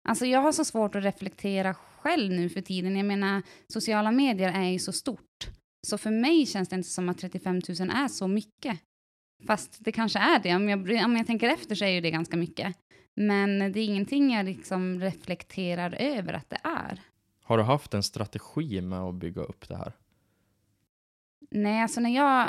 Alltså 0.09 0.27
jag 0.27 0.41
har 0.41 0.53
så 0.53 0.65
svårt 0.65 0.95
att 0.95 1.05
reflektera 1.05 1.75
själv 1.75 2.33
nu 2.33 2.49
för 2.49 2.61
tiden. 2.61 2.97
Jag 2.97 3.07
menar, 3.07 3.43
sociala 3.67 4.13
medier 4.13 4.53
är 4.53 4.69
ju 4.69 4.79
så 4.79 4.93
stort. 4.93 5.49
Så 5.87 5.99
för 5.99 6.11
mig 6.11 6.47
känns 6.47 6.69
det 6.69 6.77
inte 6.77 6.89
som 6.89 7.09
att 7.09 7.19
35 7.19 7.55
000 7.55 7.63
är 7.91 8.09
så 8.09 8.29
mycket. 8.29 8.81
Fast 9.47 9.85
det 9.85 9.93
kanske 9.93 10.19
är 10.19 10.39
det. 10.43 10.55
Om 10.55 10.69
jag, 10.69 11.05
om 11.05 11.17
jag 11.17 11.27
tänker 11.27 11.49
efter 11.49 11.75
så 11.75 11.85
är 11.85 11.89
ju 11.89 12.01
det 12.01 12.11
ganska 12.11 12.37
mycket. 12.37 12.77
Men 13.17 13.73
det 13.73 13.81
är 13.81 13.85
ingenting 13.85 14.33
jag 14.33 14.45
liksom 14.45 15.01
reflekterar 15.01 15.95
över 15.95 16.33
att 16.33 16.51
det 16.51 16.59
är. 16.63 17.01
Har 17.43 17.59
du 17.59 17.63
haft 17.63 17.95
en 17.95 18.03
strategi 18.03 18.81
med 18.81 18.99
att 18.99 19.15
bygga 19.15 19.43
upp 19.43 19.69
det 19.69 19.77
här? 19.77 19.93
Nej, 21.51 21.83
alltså 21.83 22.01
när 22.01 22.15
jag, 22.15 22.49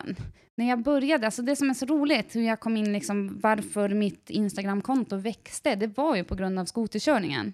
när 0.57 0.69
jag 0.69 0.83
började, 0.83 1.25
alltså 1.25 1.41
det 1.41 1.55
som 1.55 1.69
är 1.69 1.73
så 1.73 1.85
roligt, 1.85 2.35
hur 2.35 2.41
jag 2.41 2.59
kom 2.59 2.77
in, 2.77 2.93
liksom, 2.93 3.39
varför 3.39 3.89
mitt 3.89 4.29
Instagramkonto 4.29 5.17
växte, 5.17 5.75
det 5.75 5.97
var 5.97 6.15
ju 6.15 6.23
på 6.23 6.35
grund 6.35 6.59
av 6.59 6.65
skoterkörningen. 6.65 7.53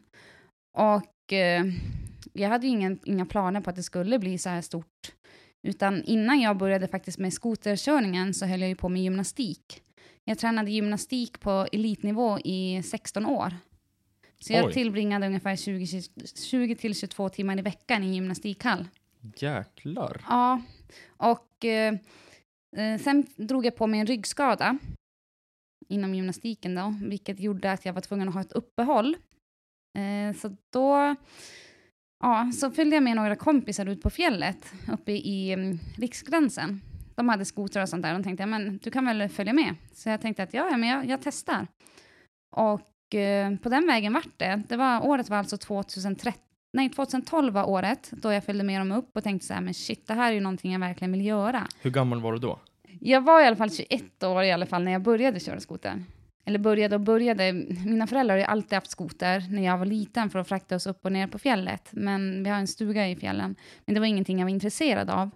Och 0.78 1.34
eh, 1.34 1.66
jag 2.34 2.50
hade 2.50 2.68
ju 2.68 2.72
ingen, 2.74 3.00
inga 3.04 3.26
planer 3.26 3.62
på 3.62 3.70
att 3.70 3.76
det 3.76 3.84
skulle 3.84 4.20
bli 4.20 4.38
så 4.38 4.50
här 4.50 4.62
stort. 4.62 5.15
Utan 5.66 6.04
innan 6.04 6.42
jag 6.42 6.58
började 6.58 6.88
faktiskt 6.88 7.20
med 7.20 7.34
skoterkörningen 7.34 8.34
så 8.34 8.46
höll 8.46 8.62
jag 8.62 8.70
ju 8.70 8.76
på 8.76 8.90
med 8.90 9.02
gymnastik. 9.02 9.82
Jag 10.24 10.38
tränade 10.38 10.72
gymnastik 10.72 11.40
på 11.40 11.68
elitnivå 11.72 12.40
i 12.40 12.84
16 12.84 13.26
år. 13.26 13.54
Så 14.40 14.54
jag 14.54 14.66
Oj. 14.66 14.74
tillbringade 14.74 15.28
ungefär 15.28 15.56
20, 15.56 16.02
20 16.36 16.76
till 16.76 16.96
22 16.96 17.30
timmar 17.30 17.60
i 17.60 17.62
veckan 17.62 18.04
i 18.04 18.14
gymnastikhall. 18.14 18.88
Jäklar. 19.38 20.22
Ja, 20.30 20.62
och 21.18 21.66
eh, 21.66 21.94
eh, 22.78 23.00
sen 23.00 23.26
drog 23.36 23.66
jag 23.66 23.76
på 23.76 23.88
mig 23.88 24.00
en 24.00 24.08
ryggskada 24.08 24.78
inom 25.90 26.16
gymnastiken 26.16 26.76
då, 26.76 26.96
vilket 27.02 27.40
gjorde 27.40 27.72
att 27.72 27.86
jag 27.86 27.94
var 27.94 28.02
tvungen 28.02 28.28
att 28.28 28.34
ha 28.34 28.42
ett 28.42 28.52
uppehåll. 28.52 29.16
Eh, 29.98 30.36
så 30.38 30.56
då 30.70 31.16
ja, 32.26 32.52
så 32.52 32.72
följde 32.72 32.96
jag 32.96 33.04
med 33.04 33.16
några 33.16 33.36
kompisar 33.36 33.86
ut 33.86 34.02
på 34.02 34.10
fjället 34.10 34.74
uppe 34.92 35.12
i 35.12 35.52
mm, 35.52 35.80
Riksgränsen. 35.98 36.82
De 37.16 37.30
hade 37.30 37.46
skotrar 37.46 37.84
och 37.84 37.90
sånt 37.90 38.04
där. 38.04 38.14
De 38.14 38.24
tänkte, 38.24 38.44
ja, 38.44 38.48
men 38.48 38.78
du 38.78 38.92
kan 38.92 39.06
väl 39.06 39.30
följa 39.30 39.54
med? 39.54 39.76
Så 39.94 40.10
jag 40.10 40.22
tänkte 40.22 40.44
att 40.44 40.54
ja, 40.54 40.68
ja 40.72 40.78
men 40.78 40.90
jag, 40.90 41.06
jag 41.06 41.20
testar. 41.24 41.68
Och 42.56 43.16
eh, 43.16 43.56
på 43.56 43.70
den 43.70 43.88
vägen 43.88 44.14
vart 44.14 44.38
det. 44.40 44.64
det 44.68 44.78
var, 44.78 45.06
året 45.06 45.30
var 45.30 45.38
alltså 45.38 45.58
2013 45.58 46.42
Nej, 46.76 46.90
2012 46.90 47.54
var 47.54 47.70
året 47.70 48.12
då 48.12 48.34
jag 48.34 48.44
följde 48.44 48.64
med 48.64 48.82
dem 48.82 48.92
upp 48.92 49.18
och 49.18 49.24
tänkte 49.24 49.48
så 49.48 49.54
här, 49.54 49.62
men 49.62 49.74
shit, 49.74 50.08
det 50.08 50.14
här 50.14 50.30
är 50.30 50.34
ju 50.34 50.42
någonting 50.42 50.72
jag 50.72 50.80
verkligen 50.80 51.12
vill 51.12 51.26
göra. 51.26 51.68
Hur 51.82 51.92
gammal 51.92 52.22
var 52.22 52.34
du 52.34 52.40
då? 52.40 52.60
Jag 53.00 53.22
var 53.22 53.42
i 53.42 53.46
alla 53.46 53.56
fall 53.56 53.72
21 53.72 54.24
år 54.24 54.44
i 54.44 54.52
alla 54.52 54.66
fall 54.66 54.84
när 54.84 54.92
jag 54.92 55.02
började 55.02 55.40
köra 55.40 55.60
skoter. 55.60 56.04
Eller 56.46 56.60
började 56.60 56.96
och 56.96 57.02
började. 57.02 57.54
Mina 57.86 58.08
föräldrar 58.08 58.36
har 58.36 58.40
ju 58.40 58.46
alltid 58.46 58.74
haft 58.74 58.92
skoter 58.92 59.44
när 59.50 59.66
jag 59.66 59.78
var 59.78 59.86
liten 59.86 60.30
för 60.30 60.40
att 60.40 60.48
frakta 60.48 60.76
oss 60.76 60.88
upp 60.88 61.06
och 61.06 61.12
ner 61.12 61.28
på 61.28 61.40
fjället. 61.40 61.90
Men 61.92 62.44
vi 62.44 62.50
har 62.50 62.58
en 62.58 62.68
stuga 62.68 63.10
i 63.10 63.16
fjällen. 63.16 63.56
Men 63.86 63.94
det 63.94 64.00
var 64.00 64.08
ingenting 64.08 64.40
jag 64.40 64.46
var 64.46 64.52
intresserad 64.52 65.10
av. 65.10 65.32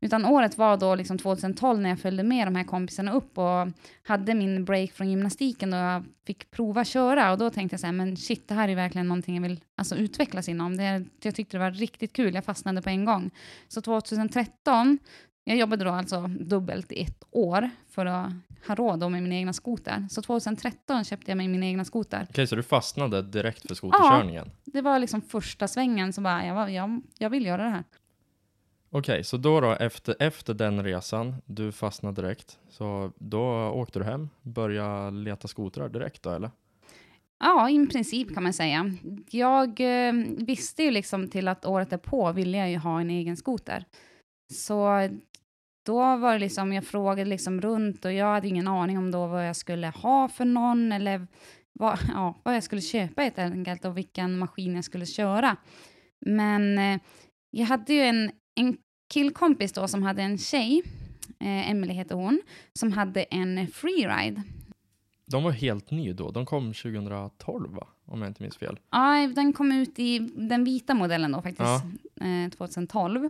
Utan 0.00 0.24
året 0.24 0.58
var 0.58 0.76
då 0.76 0.94
liksom 0.94 1.18
2012 1.18 1.80
när 1.80 1.90
jag 1.90 1.98
följde 1.98 2.22
med 2.22 2.46
de 2.46 2.56
här 2.56 2.64
kompisarna 2.64 3.12
upp 3.12 3.38
och 3.38 3.68
hade 4.02 4.34
min 4.34 4.64
break 4.64 4.92
från 4.92 5.10
gymnastiken 5.10 5.72
och 5.72 5.78
jag 5.78 6.04
fick 6.26 6.50
prova 6.50 6.84
köra 6.84 7.32
och 7.32 7.38
då 7.38 7.50
tänkte 7.50 7.74
jag 7.74 7.80
så 7.80 7.86
här, 7.86 7.92
men 7.92 8.16
shit, 8.16 8.48
det 8.48 8.54
här 8.54 8.68
är 8.68 8.74
verkligen 8.74 9.08
någonting 9.08 9.34
jag 9.34 9.42
vill 9.42 9.60
alltså, 9.76 9.96
utvecklas 9.96 10.48
inom. 10.48 10.76
Det, 10.76 11.04
jag 11.22 11.34
tyckte 11.34 11.56
det 11.56 11.64
var 11.64 11.70
riktigt 11.70 12.12
kul, 12.12 12.34
jag 12.34 12.44
fastnade 12.44 12.82
på 12.82 12.88
en 12.90 13.04
gång. 13.04 13.30
Så 13.68 13.80
2013, 13.80 14.98
jag 15.44 15.56
jobbade 15.56 15.84
då 15.84 15.90
alltså 15.90 16.20
dubbelt 16.40 16.92
i 16.92 17.02
ett 17.02 17.22
år 17.30 17.70
för 17.90 18.06
att 18.06 18.32
ha 18.66 18.74
råd 18.74 19.10
med 19.10 19.22
min 19.22 19.32
egna 19.32 19.52
skoter. 19.52 20.06
Så 20.10 20.22
2013 20.22 21.04
köpte 21.04 21.30
jag 21.30 21.36
mig 21.36 21.48
min 21.48 21.62
egna 21.62 21.84
skoter. 21.84 22.26
Okej, 22.30 22.46
så 22.46 22.56
du 22.56 22.62
fastnade 22.62 23.22
direkt 23.22 23.68
för 23.68 23.74
skoterkörningen? 23.74 24.50
Det 24.64 24.82
var 24.82 24.98
liksom 24.98 25.22
första 25.22 25.68
svängen 25.68 26.12
så 26.12 26.20
bara, 26.20 26.46
jag, 26.46 26.70
jag, 26.70 27.02
jag 27.18 27.30
vill 27.30 27.46
göra 27.46 27.62
det 27.62 27.70
här. 27.70 27.84
Okej, 28.90 29.24
så 29.24 29.36
då 29.36 29.60
då 29.60 29.72
efter, 29.72 30.16
efter 30.18 30.54
den 30.54 30.84
resan, 30.84 31.34
du 31.44 31.72
fastnade 31.72 32.22
direkt, 32.22 32.58
så 32.70 33.12
då 33.18 33.68
åkte 33.68 33.98
du 33.98 34.04
hem, 34.04 34.28
började 34.42 35.10
leta 35.10 35.48
skotrar 35.48 35.88
direkt 35.88 36.22
då 36.22 36.30
eller? 36.30 36.50
Ja, 37.40 37.70
i 37.70 37.86
princip 37.86 38.34
kan 38.34 38.42
man 38.42 38.52
säga. 38.52 38.94
Jag 39.30 39.80
eh, 39.80 40.12
visste 40.38 40.82
ju 40.82 40.90
liksom 40.90 41.28
till 41.28 41.48
att 41.48 41.66
året 41.66 41.90
därpå 41.90 42.32
ville 42.32 42.58
jag 42.58 42.70
ju 42.70 42.76
ha 42.76 43.00
en 43.00 43.10
egen 43.10 43.36
skoter. 43.36 43.84
Så 44.52 45.08
då 45.88 46.16
var 46.16 46.32
det 46.32 46.38
liksom, 46.38 46.72
jag 46.72 46.84
frågade 46.84 47.30
liksom 47.30 47.60
runt 47.60 48.04
och 48.04 48.12
jag 48.12 48.26
hade 48.26 48.48
ingen 48.48 48.68
aning 48.68 48.98
om 48.98 49.10
då 49.10 49.26
vad 49.26 49.48
jag 49.48 49.56
skulle 49.56 49.86
ha 49.86 50.28
för 50.28 50.44
någon 50.44 50.92
eller 50.92 51.26
vad, 51.72 51.98
ja, 52.08 52.40
vad 52.42 52.56
jag 52.56 52.62
skulle 52.62 52.80
köpa 52.80 53.22
helt 53.22 53.38
enkelt 53.38 53.84
och 53.84 53.96
vilken 53.96 54.38
maskin 54.38 54.74
jag 54.74 54.84
skulle 54.84 55.06
köra. 55.06 55.56
Men 56.26 56.78
eh, 56.78 57.00
jag 57.50 57.66
hade 57.66 57.92
ju 57.94 58.00
en, 58.00 58.30
en 58.54 58.76
killkompis 59.12 59.72
då 59.72 59.88
som 59.88 60.02
hade 60.02 60.22
en 60.22 60.38
tjej, 60.38 60.82
eh, 61.40 61.70
Emily 61.70 61.92
heter 61.92 62.14
hon, 62.14 62.42
som 62.78 62.92
hade 62.92 63.22
en 63.22 63.66
freeride. 63.66 64.42
De 65.26 65.42
var 65.42 65.50
helt 65.50 65.90
ny 65.90 66.12
då, 66.12 66.30
de 66.30 66.46
kom 66.46 66.72
2012 66.74 67.74
va? 67.74 67.86
Om 68.06 68.22
jag 68.22 68.30
inte 68.30 68.42
minns 68.42 68.56
fel. 68.56 68.78
Ja, 68.90 69.32
den 69.34 69.52
kom 69.52 69.72
ut 69.72 69.98
i 69.98 70.18
den 70.36 70.64
vita 70.64 70.94
modellen 70.94 71.32
då 71.32 71.42
faktiskt, 71.42 71.84
eh, 72.20 72.50
2012. 72.56 73.28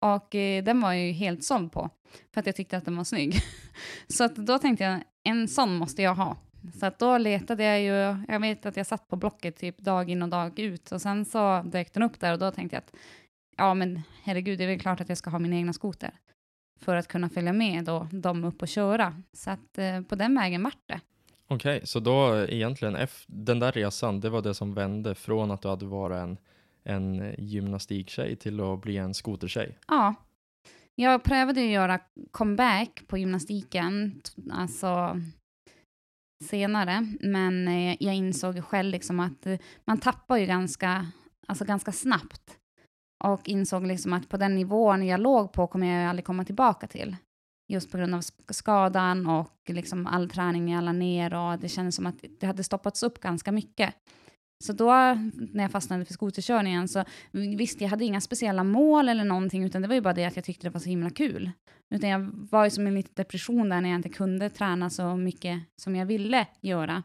Och 0.00 0.34
eh, 0.34 0.64
den 0.64 0.80
var 0.80 0.92
jag 0.92 1.06
ju 1.06 1.12
helt 1.12 1.44
såld 1.44 1.72
på, 1.72 1.90
för 2.34 2.40
att 2.40 2.46
jag 2.46 2.56
tyckte 2.56 2.76
att 2.76 2.84
den 2.84 2.96
var 2.96 3.04
snygg. 3.04 3.34
så 4.08 4.24
att 4.24 4.36
då 4.36 4.58
tänkte 4.58 4.84
jag, 4.84 5.00
en 5.24 5.48
sån 5.48 5.76
måste 5.76 6.02
jag 6.02 6.14
ha. 6.14 6.36
Så 6.80 6.86
att 6.86 6.98
då 6.98 7.18
letade 7.18 7.64
jag 7.64 7.80
ju, 7.80 8.24
jag 8.28 8.40
vet 8.40 8.66
att 8.66 8.76
jag 8.76 8.86
satt 8.86 9.08
på 9.08 9.16
Blocket 9.16 9.56
typ 9.56 9.78
dag 9.78 10.10
in 10.10 10.22
och 10.22 10.28
dag 10.28 10.58
ut 10.58 10.92
och 10.92 11.02
sen 11.02 11.24
så 11.24 11.62
dök 11.62 11.92
den 11.92 12.02
upp 12.02 12.20
där 12.20 12.32
och 12.32 12.38
då 12.38 12.50
tänkte 12.50 12.76
jag 12.76 12.80
att 12.80 12.94
ja 13.56 13.74
men 13.74 14.02
herregud, 14.22 14.58
det 14.58 14.64
är 14.64 14.68
väl 14.68 14.80
klart 14.80 15.00
att 15.00 15.08
jag 15.08 15.18
ska 15.18 15.30
ha 15.30 15.38
min 15.38 15.52
egna 15.52 15.72
skoter 15.72 16.10
för 16.80 16.96
att 16.96 17.08
kunna 17.08 17.28
följa 17.28 17.52
med 17.52 17.84
då, 17.84 18.08
dem 18.10 18.44
upp 18.44 18.62
och 18.62 18.68
köra. 18.68 19.22
Så 19.32 19.50
att 19.50 19.78
eh, 19.78 20.00
på 20.00 20.14
den 20.14 20.34
vägen 20.34 20.62
vart 20.62 20.82
det. 20.86 21.00
Okej, 21.48 21.80
så 21.84 22.00
då 22.00 22.46
egentligen, 22.48 23.06
den 23.26 23.58
där 23.58 23.72
resan, 23.72 24.20
det 24.20 24.30
var 24.30 24.42
det 24.42 24.54
som 24.54 24.74
vände 24.74 25.14
från 25.14 25.50
att 25.50 25.62
du 25.62 25.68
hade 25.68 25.86
varit 25.86 26.16
en, 26.16 26.38
en 26.86 27.34
gymnastiktjej 27.38 28.36
till 28.36 28.60
att 28.60 28.80
bli 28.80 28.96
en 28.96 29.14
skotertjej? 29.14 29.78
Ja. 29.88 30.14
Jag 30.94 31.22
prövade 31.22 31.60
ju 31.60 31.70
göra 31.70 32.00
comeback 32.30 33.02
på 33.06 33.18
gymnastiken, 33.18 34.20
alltså 34.50 35.20
senare, 36.44 37.06
men 37.20 37.68
eh, 37.68 37.96
jag 38.00 38.14
insåg 38.14 38.64
själv 38.64 38.90
liksom 38.90 39.20
att 39.20 39.46
eh, 39.46 39.58
man 39.84 39.98
tappar 39.98 40.36
ju 40.36 40.46
ganska, 40.46 41.06
alltså 41.46 41.64
ganska 41.64 41.92
snabbt. 41.92 42.58
Och 43.24 43.48
insåg 43.48 43.86
liksom 43.86 44.12
att 44.12 44.28
på 44.28 44.36
den 44.36 44.54
nivån 44.54 45.06
jag 45.06 45.20
låg 45.20 45.52
på 45.52 45.66
kommer 45.66 45.86
jag 45.86 46.02
ju 46.02 46.08
aldrig 46.08 46.24
komma 46.24 46.44
tillbaka 46.44 46.86
till. 46.86 47.16
Just 47.72 47.90
på 47.90 47.98
grund 47.98 48.14
av 48.14 48.22
skadan 48.48 49.26
och 49.26 49.60
liksom 49.66 50.06
all 50.06 50.30
träning 50.30 50.72
jag 50.72 50.84
la 50.84 50.92
ner 50.92 51.34
och 51.34 51.58
det 51.58 51.68
kändes 51.68 51.94
som 51.94 52.06
att 52.06 52.24
det 52.40 52.46
hade 52.46 52.64
stoppats 52.64 53.02
upp 53.02 53.20
ganska 53.20 53.52
mycket. 53.52 53.94
Så 54.64 54.72
då, 54.72 54.90
när 55.52 55.62
jag 55.64 55.70
fastnade 55.70 56.04
för 56.04 56.12
skoterkörningen, 56.12 56.88
så 56.88 57.04
visst, 57.30 57.80
jag 57.80 57.88
hade 57.88 58.04
inga 58.04 58.20
speciella 58.20 58.64
mål 58.64 59.08
eller 59.08 59.24
någonting, 59.24 59.64
utan 59.64 59.82
det 59.82 59.88
var 59.88 59.94
ju 59.94 60.00
bara 60.00 60.14
det 60.14 60.24
att 60.24 60.36
jag 60.36 60.44
tyckte 60.44 60.66
det 60.66 60.70
var 60.70 60.80
så 60.80 60.88
himla 60.88 61.10
kul. 61.10 61.50
Utan 61.94 62.10
jag 62.10 62.20
var 62.32 62.64
ju 62.64 62.70
som 62.70 62.86
en 62.86 62.94
liten 62.94 63.12
depression 63.14 63.68
där 63.68 63.80
när 63.80 63.88
jag 63.88 63.98
inte 63.98 64.08
kunde 64.08 64.50
träna 64.50 64.90
så 64.90 65.16
mycket 65.16 65.62
som 65.82 65.96
jag 65.96 66.06
ville 66.06 66.46
göra. 66.60 67.02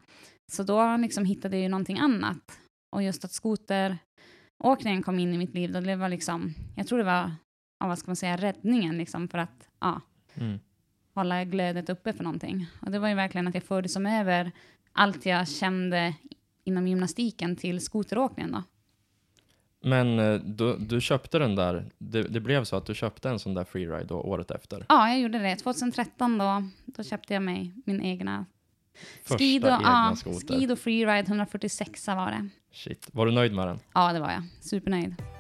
Så 0.51 0.63
då 0.63 0.97
liksom 0.97 1.25
hittade 1.25 1.55
jag 1.57 1.63
ju 1.63 1.69
någonting 1.69 1.99
annat. 1.99 2.59
Och 2.95 3.03
just 3.03 3.25
att 3.25 3.31
skoteråkningen 3.31 5.03
kom 5.03 5.19
in 5.19 5.33
i 5.33 5.37
mitt 5.37 5.53
liv, 5.53 5.71
då 5.71 5.79
det 5.79 5.95
var 5.95 6.09
liksom, 6.09 6.53
jag 6.75 6.87
tror 6.87 6.97
det 6.97 7.03
var, 7.03 7.31
ja, 7.79 7.87
vad 7.87 7.99
ska 7.99 8.09
man 8.09 8.15
säga, 8.15 8.37
räddningen 8.37 8.97
liksom 8.97 9.27
för 9.27 9.37
att, 9.37 9.69
ja, 9.79 10.01
Mm. 10.35 10.59
hålla 11.13 11.43
glödet 11.45 11.89
uppe 11.89 12.13
för 12.13 12.23
någonting. 12.23 12.67
Och 12.81 12.91
det 12.91 12.99
var 12.99 13.09
ju 13.09 13.15
verkligen 13.15 13.47
att 13.47 13.53
jag 13.53 13.63
förde 13.63 13.89
som 13.89 14.05
över 14.05 14.51
allt 14.91 15.25
jag 15.25 15.47
kände 15.47 16.13
inom 16.63 16.87
gymnastiken 16.87 17.55
till 17.55 17.85
skoteråkningen 17.85 18.51
då. 18.51 18.63
Men 19.83 20.19
eh, 20.19 20.33
du, 20.33 20.77
du 20.77 21.01
köpte 21.01 21.39
den 21.39 21.55
där, 21.55 21.85
det, 21.97 22.23
det 22.23 22.39
blev 22.39 22.63
så 22.63 22.75
att 22.75 22.85
du 22.85 22.95
köpte 22.95 23.29
en 23.29 23.39
sån 23.39 23.53
där 23.53 23.63
freeride 23.63 24.05
då 24.05 24.15
året 24.15 24.51
efter? 24.51 24.85
Ja, 24.89 25.09
jag 25.09 25.19
gjorde 25.19 25.39
det. 25.39 25.55
2013 25.55 26.37
då, 26.37 26.63
då 26.85 27.03
köpte 27.03 27.33
jag 27.33 27.43
mig 27.43 27.73
min 27.85 28.01
egna 28.01 28.45
Första 29.23 29.43
egna 29.43 29.79
ja, 29.83 30.15
skoter? 30.15 30.59
Skido 30.59 30.75
Freeride 30.75 31.27
146 31.27 32.07
var 32.07 32.31
det. 32.31 32.49
Shit, 32.71 33.09
var 33.11 33.25
du 33.25 33.31
nöjd 33.31 33.53
med 33.53 33.67
den? 33.67 33.79
Ja, 33.93 34.13
det 34.13 34.19
var 34.19 34.31
jag. 34.31 34.43
Supernöjd. 34.61 35.30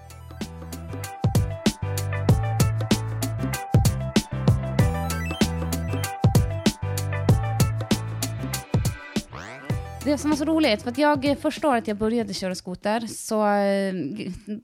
Det 10.03 10.17
som 10.17 10.29
var 10.29 10.37
så 10.37 10.45
roligt, 10.45 10.81
för 10.81 10.89
att 10.89 10.97
jag 10.97 11.37
första 11.41 11.69
året 11.69 11.87
jag 11.87 11.97
började 11.97 12.33
köra 12.33 12.55
skoter, 12.55 12.99
så 13.07 13.47
eh, 13.47 13.93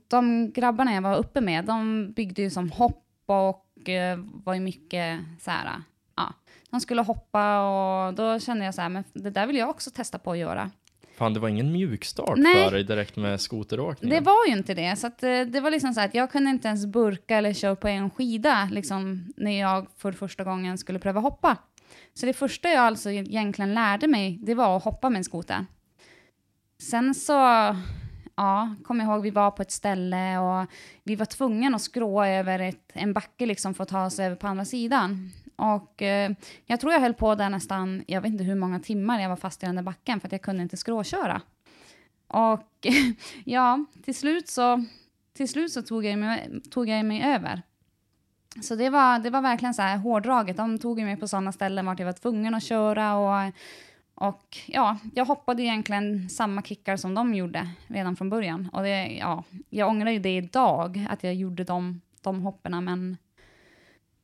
de 0.08 0.52
grabbarna 0.52 0.94
jag 0.94 1.02
var 1.02 1.16
uppe 1.16 1.40
med, 1.40 1.64
de 1.64 2.12
byggde 2.12 2.42
ju 2.42 2.50
som 2.50 2.70
hopp 2.70 3.04
och 3.26 3.88
eh, 3.88 4.18
var 4.44 4.54
ju 4.54 4.60
mycket 4.60 5.20
så 5.40 5.50
här, 5.50 5.82
ja, 6.16 6.34
de 6.70 6.80
skulle 6.80 7.02
hoppa 7.02 7.60
och 7.60 8.14
då 8.14 8.38
kände 8.38 8.64
jag 8.64 8.74
så 8.74 8.80
här, 8.80 8.88
men 8.88 9.04
det 9.12 9.30
där 9.30 9.46
vill 9.46 9.56
jag 9.56 9.70
också 9.70 9.90
testa 9.90 10.18
på 10.18 10.32
att 10.32 10.38
göra. 10.38 10.70
Fan, 11.16 11.34
det 11.34 11.40
var 11.40 11.48
ingen 11.48 11.72
mjukstart 11.72 12.38
Nej. 12.38 12.64
för 12.64 12.70
dig 12.70 12.84
direkt 12.84 13.16
med 13.16 13.40
skoteråkningen? 13.40 14.16
Det 14.18 14.24
var 14.24 14.46
ju 14.46 14.52
inte 14.52 14.74
det, 14.74 14.96
så 14.96 15.06
att, 15.06 15.22
eh, 15.22 15.40
det 15.40 15.60
var 15.60 15.70
liksom 15.70 15.94
så 15.94 16.00
att 16.00 16.14
jag 16.14 16.30
kunde 16.32 16.50
inte 16.50 16.68
ens 16.68 16.86
burka 16.86 17.36
eller 17.36 17.52
köra 17.52 17.76
på 17.76 17.88
en 17.88 18.10
skida 18.10 18.68
liksom, 18.72 19.32
när 19.36 19.60
jag 19.60 19.86
för 19.96 20.12
första 20.12 20.44
gången 20.44 20.78
skulle 20.78 20.98
pröva 20.98 21.20
hoppa. 21.20 21.56
Så 22.18 22.26
det 22.26 22.32
första 22.32 22.68
jag 22.68 22.84
alltså 22.84 23.10
egentligen 23.10 23.74
lärde 23.74 24.06
mig, 24.06 24.38
det 24.42 24.54
var 24.54 24.76
att 24.76 24.84
hoppa 24.84 25.10
med 25.10 25.18
en 25.18 25.24
skoter. 25.24 25.66
Sen 26.78 27.14
så, 27.14 27.32
ja, 28.36 28.74
kommer 28.84 29.04
ihåg 29.04 29.22
vi 29.22 29.30
var 29.30 29.50
på 29.50 29.62
ett 29.62 29.70
ställe 29.70 30.38
och 30.38 30.66
vi 31.04 31.16
var 31.16 31.26
tvungna 31.26 31.76
att 31.76 31.82
skråa 31.82 32.28
över 32.28 32.58
ett, 32.58 32.90
en 32.92 33.12
backe 33.12 33.46
liksom 33.46 33.74
för 33.74 33.82
att 33.82 33.88
ta 33.88 34.06
oss 34.06 34.18
över 34.18 34.36
på 34.36 34.46
andra 34.46 34.64
sidan. 34.64 35.30
Och 35.56 36.02
eh, 36.02 36.32
jag 36.66 36.80
tror 36.80 36.92
jag 36.92 37.00
höll 37.00 37.14
på 37.14 37.34
där 37.34 37.50
nästan, 37.50 38.04
jag 38.06 38.20
vet 38.20 38.32
inte 38.32 38.44
hur 38.44 38.54
många 38.54 38.80
timmar 38.80 39.20
jag 39.20 39.28
var 39.28 39.36
fast 39.36 39.62
i 39.62 39.66
den 39.66 39.76
där 39.76 39.82
backen 39.82 40.20
för 40.20 40.28
att 40.28 40.32
jag 40.32 40.42
kunde 40.42 40.62
inte 40.62 40.76
skråköra. 40.76 41.42
Och 42.28 42.86
ja, 43.44 43.84
till 44.04 44.14
slut 44.14 44.48
så, 44.48 44.84
till 45.32 45.48
slut 45.48 45.72
så 45.72 45.82
tog, 45.82 46.04
jag 46.04 46.18
mig, 46.18 46.60
tog 46.70 46.88
jag 46.88 47.04
mig 47.04 47.22
över. 47.22 47.62
Så 48.62 48.74
det 48.74 48.90
var, 48.90 49.18
det 49.18 49.30
var 49.30 49.42
verkligen 49.42 49.74
så 49.74 49.82
här 49.82 49.96
hårdraget. 49.96 50.56
De 50.56 50.78
tog 50.78 51.02
mig 51.02 51.16
på 51.16 51.28
sådana 51.28 51.52
ställen 51.52 51.86
vart 51.86 51.98
jag 51.98 52.06
var 52.06 52.12
tvungen 52.12 52.54
att 52.54 52.62
köra 52.62 53.16
och, 53.16 53.52
och 54.14 54.58
ja, 54.66 54.98
jag 55.14 55.24
hoppade 55.24 55.62
egentligen 55.62 56.28
samma 56.30 56.62
kickar 56.62 56.96
som 56.96 57.14
de 57.14 57.34
gjorde 57.34 57.68
redan 57.86 58.16
från 58.16 58.30
början. 58.30 58.68
Och 58.72 58.82
det, 58.82 59.06
ja, 59.06 59.44
jag 59.70 59.88
ångrar 59.88 60.10
ju 60.10 60.18
det 60.18 60.36
idag, 60.36 61.06
att 61.10 61.24
jag 61.24 61.34
gjorde 61.34 61.64
de, 61.64 62.00
de 62.22 62.42
hopperna, 62.42 62.80
men 62.80 63.16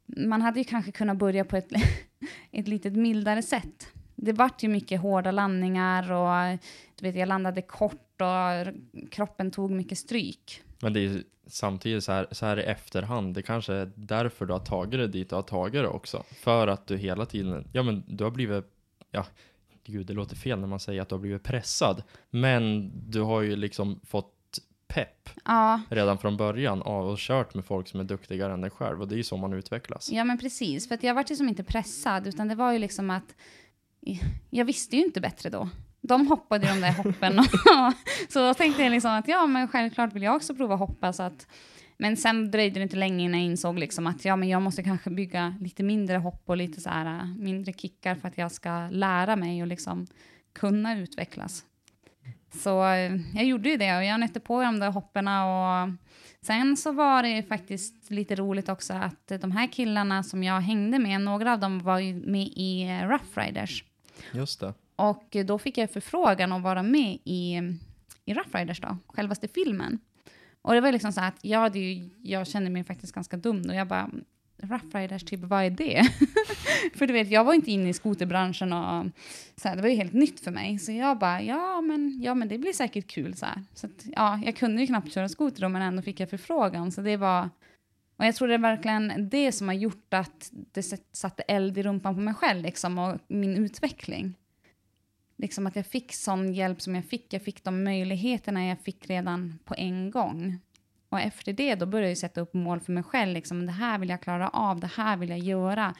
man 0.07 0.43
hade 0.43 0.61
ju 0.61 0.64
kanske 0.64 0.93
kunnat 0.93 1.16
börja 1.16 1.45
på 1.45 1.57
ett, 1.57 1.73
ett 2.50 2.69
lite 2.69 2.90
mildare 2.90 3.43
sätt. 3.43 3.88
Det 4.16 4.33
vart 4.33 4.62
ju 4.62 4.69
mycket 4.69 5.00
hårda 5.00 5.31
landningar 5.31 6.12
och 6.12 6.59
du 6.95 7.07
vet, 7.07 7.16
jag 7.16 7.28
landade 7.28 7.62
kort 7.62 8.21
och 8.21 8.75
kroppen 9.11 9.50
tog 9.50 9.71
mycket 9.71 9.99
stryk. 9.99 10.62
Men 10.85 10.93
det 10.93 11.00
är 11.00 11.03
ju 11.03 11.23
samtidigt 11.47 12.05
så 12.05 12.12
här, 12.12 12.26
så 12.31 12.47
här 12.47 12.59
i 12.59 12.62
efterhand, 12.62 13.35
det 13.35 13.43
kanske 13.43 13.75
är 13.75 13.91
därför 13.95 14.47
du 14.47 14.53
har 14.53 14.61
tagit 14.61 15.00
det 15.00 15.09
dit 15.09 15.31
du 15.31 15.35
har 15.35 15.43
tagit 15.43 15.83
det 15.83 15.88
också. 15.88 16.25
För 16.31 16.67
att 16.69 16.87
du 16.87 16.97
hela 16.97 17.26
tiden, 17.26 17.69
ja 17.73 17.83
men 17.83 18.05
du 18.07 18.25
har 18.25 18.31
blivit, 18.31 18.64
ja, 19.11 19.26
gud 19.85 20.07
det 20.07 20.12
låter 20.12 20.37
fel 20.37 20.61
när 20.61 20.67
man 20.67 20.81
säger 20.81 21.03
att 21.03 21.09
du 21.09 21.14
har 21.14 21.21
blivit 21.21 21.43
pressad. 21.43 22.03
Men 22.31 22.93
du 23.11 23.21
har 23.21 23.41
ju 23.41 23.57
liksom 23.57 24.00
fått 24.07 24.59
pepp 24.87 25.29
Ja, 25.45 25.81
redan 25.91 26.19
från 26.19 26.37
början 26.37 26.83
av 26.83 27.09
och 27.09 27.19
kört 27.19 27.55
med 27.55 27.64
folk 27.64 27.88
som 27.88 28.00
är 28.00 28.05
duktigare 28.05 28.53
än 28.53 28.61
dig 28.61 28.71
själv. 28.71 29.00
Och 29.00 29.09
det 29.09 29.14
är 29.14 29.17
ju 29.17 29.25
så 29.25 29.37
man 29.37 29.53
utvecklas. 29.53 30.11
ja 30.12 30.25
men 30.25 30.38
precis. 30.38 30.88
För 30.88 30.95
att 30.95 31.03
jag 31.03 31.14
vart 31.14 31.31
ju 31.31 31.37
som 31.37 31.49
inte 31.49 31.64
pressad, 31.64 32.26
utan 32.26 32.49
det 32.49 32.55
var 32.55 32.73
ju 32.73 32.79
liksom 32.79 33.11
att 33.11 33.35
jag 34.50 34.64
visste 34.64 34.97
ju 34.97 35.05
inte 35.05 35.21
bättre 35.21 35.50
då. 35.50 35.69
De 36.09 36.27
hoppade 36.27 36.67
ju 36.67 36.73
de 36.73 36.81
där 36.81 36.93
hoppen. 36.93 37.41
så 38.29 38.39
då 38.39 38.55
tänkte 38.55 38.83
jag 38.83 38.91
liksom 38.91 39.11
att 39.11 39.29
ja, 39.29 39.47
men 39.47 39.69
självklart 39.69 40.13
vill 40.13 40.23
jag 40.23 40.37
också 40.37 40.55
prova 40.55 40.77
hoppa. 40.77 41.13
Så 41.13 41.23
att, 41.23 41.47
men 41.99 42.17
sen 42.17 42.51
dröjde 42.51 42.81
det 42.81 42.83
inte 42.83 42.97
länge 42.97 43.25
innan 43.25 43.41
jag 43.41 43.51
insåg 43.51 43.79
liksom 43.79 44.07
att 44.07 44.25
ja, 44.25 44.37
men 44.37 44.49
jag 44.49 44.63
måste 44.63 44.83
kanske 44.83 45.11
bygga 45.11 45.55
lite 45.61 45.83
mindre 45.83 46.17
hopp 46.17 46.43
och 46.47 46.57
lite 46.57 46.81
så 46.81 46.91
här, 46.91 47.19
äh, 47.19 47.27
mindre 47.27 47.73
kickar 47.73 48.15
för 48.15 48.29
att 48.29 48.39
jag 48.39 48.53
ska 48.53 48.89
lära 48.91 49.37
mig 49.37 49.63
och 49.63 49.69
liksom 49.69 50.07
kunna 50.53 50.99
utvecklas. 50.99 51.65
Så 52.55 52.85
äh, 52.85 53.17
jag 53.35 53.45
gjorde 53.45 53.69
ju 53.69 53.77
det 53.77 53.97
och 53.97 54.05
jag 54.05 54.21
nötte 54.21 54.41
på 54.41 54.63
de 54.63 54.79
där 54.81 54.91
hoppen. 54.91 55.29
och 55.29 55.99
sen 56.47 56.77
så 56.77 56.93
var 56.93 57.23
det 57.23 57.43
faktiskt 57.43 58.11
lite 58.11 58.35
roligt 58.35 58.69
också 58.69 58.93
att 58.93 59.33
de 59.41 59.51
här 59.51 59.67
killarna 59.73 60.23
som 60.23 60.43
jag 60.43 60.61
hängde 60.61 60.99
med, 60.99 61.21
några 61.21 61.53
av 61.53 61.61
dem 61.61 61.79
var 61.79 61.99
ju 61.99 62.15
med 62.15 62.47
i 62.57 62.83
äh, 62.83 63.09
Rough 63.09 63.39
Riders. 63.39 63.85
Just 64.33 64.61
det. 64.61 64.75
Och 64.97 65.37
då 65.45 65.59
fick 65.59 65.79
jag 65.79 65.91
förfrågan 65.91 66.53
att 66.53 66.63
vara 66.63 66.83
med 66.83 67.19
i, 67.25 67.61
i 68.25 68.35
Rough 68.35 68.57
Riders 68.57 68.81
då, 68.81 68.97
självaste 69.09 69.49
filmen. 69.49 69.99
Och 70.63 70.75
det 70.75 70.81
var 70.81 70.93
liksom 70.93 71.13
så 71.13 71.21
att 71.21 71.39
jag, 71.43 71.59
hade 71.59 71.79
ju, 71.79 72.11
jag 72.23 72.47
kände 72.47 72.71
mig 72.71 72.85
faktiskt 72.85 73.15
ganska 73.15 73.37
dum 73.37 73.63
och 73.69 73.75
jag 73.75 73.89
bara, 73.89 74.11
Rough 74.57 74.97
Riders, 74.97 75.25
typ 75.25 75.41
vad 75.41 75.65
är 75.65 75.71
det? 75.71 76.03
för 76.95 77.07
du 77.07 77.13
vet, 77.13 77.31
jag 77.31 77.45
var 77.45 77.55
inte 77.55 77.71
inne 77.71 77.89
i 77.89 77.93
skoterbranschen 77.93 78.73
och 78.73 79.07
så 79.57 79.69
här, 79.69 79.77
det 79.77 79.83
var 79.83 79.89
ju 79.89 79.95
helt 79.95 80.13
nytt 80.13 80.41
för 80.41 80.51
mig. 80.51 80.79
Så 80.79 80.93
jag 80.93 81.19
bara, 81.19 81.43
ja 81.43 81.81
men, 81.81 82.21
ja, 82.23 82.35
men 82.35 82.49
det 82.49 82.59
blir 82.59 82.73
säkert 82.73 83.07
kul 83.07 83.37
så 83.37 83.47
här. 83.47 83.63
Så 83.75 83.87
att, 83.87 84.07
ja, 84.17 84.41
jag 84.45 84.57
kunde 84.57 84.81
ju 84.81 84.87
knappt 84.87 85.13
köra 85.13 85.29
skoter 85.29 85.63
då, 85.63 85.69
men 85.69 85.83
ändå 85.83 86.03
fick 86.03 86.21
jag 86.21 86.31
förfrågan. 86.31 86.93
Så 86.93 87.01
det 87.01 87.17
var, 87.17 87.51
och 88.17 88.25
jag 88.25 88.35
tror 88.35 88.49
det 88.49 88.55
är 88.55 88.59
verkligen 88.59 89.29
det 89.31 89.53
som 89.53 89.69
har 89.69 89.75
gjort 89.75 90.15
att 90.15 90.51
det 90.53 90.83
satte 91.13 91.43
eld 91.43 91.79
i 91.79 91.83
rumpan 91.83 92.15
på 92.15 92.21
mig 92.21 92.35
själv 92.35 92.63
liksom, 92.63 92.99
och 92.99 93.19
min 93.29 93.57
utveckling. 93.57 94.35
Liksom 95.37 95.67
att 95.67 95.76
jag 95.76 95.87
fick 95.87 96.12
sån 96.12 96.53
hjälp 96.53 96.81
som 96.81 96.95
jag 96.95 97.05
fick. 97.05 97.33
Jag 97.33 97.43
fick 97.43 97.64
de 97.64 97.85
möjligheterna 97.85 98.66
jag 98.66 98.81
fick 98.81 99.11
redan 99.11 99.59
på 99.64 99.75
en 99.79 100.11
gång. 100.11 100.59
Och 101.09 101.20
efter 101.20 101.53
det 101.53 101.75
då 101.75 101.87
började 101.87 102.09
jag 102.09 102.18
sätta 102.18 102.40
upp 102.40 102.55
mål 102.55 102.81
för 102.81 102.92
mig 102.92 103.03
själv. 103.03 103.33
Liksom, 103.33 103.66
det 103.66 103.73
här 103.73 103.99
vill 103.99 104.09
jag 104.09 104.20
klara 104.20 104.49
av, 104.49 104.81
det 104.81 104.90
här 104.97 105.16
vill 105.16 105.31
jag 105.31 105.38
göra. 105.38 105.94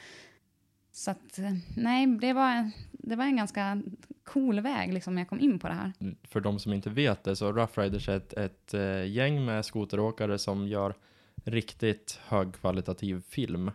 Så 0.91 1.11
att, 1.11 1.39
nej, 1.77 2.07
det 2.07 2.33
var, 2.33 2.71
det 2.91 3.15
var 3.15 3.25
en 3.25 3.37
ganska 3.37 3.81
cool 4.23 4.59
väg 4.59 4.93
liksom, 4.93 5.15
när 5.15 5.21
jag 5.21 5.29
kom 5.29 5.39
in 5.39 5.59
på 5.59 5.67
det 5.67 5.73
här. 5.73 5.93
Mm. 5.99 6.15
För 6.23 6.39
de 6.39 6.59
som 6.59 6.73
inte 6.73 6.89
vet 6.89 7.23
det, 7.23 7.35
så 7.35 7.51
Rough 7.51 7.79
Riders 7.79 8.09
är 8.09 8.17
ett, 8.17 8.33
ett 8.33 8.73
eh, 8.73 9.05
gäng 9.05 9.45
med 9.45 9.65
skoteråkare 9.65 10.37
som 10.37 10.67
gör 10.67 10.95
riktigt 11.43 12.19
högkvalitativ 12.27 13.21
film. 13.21 13.71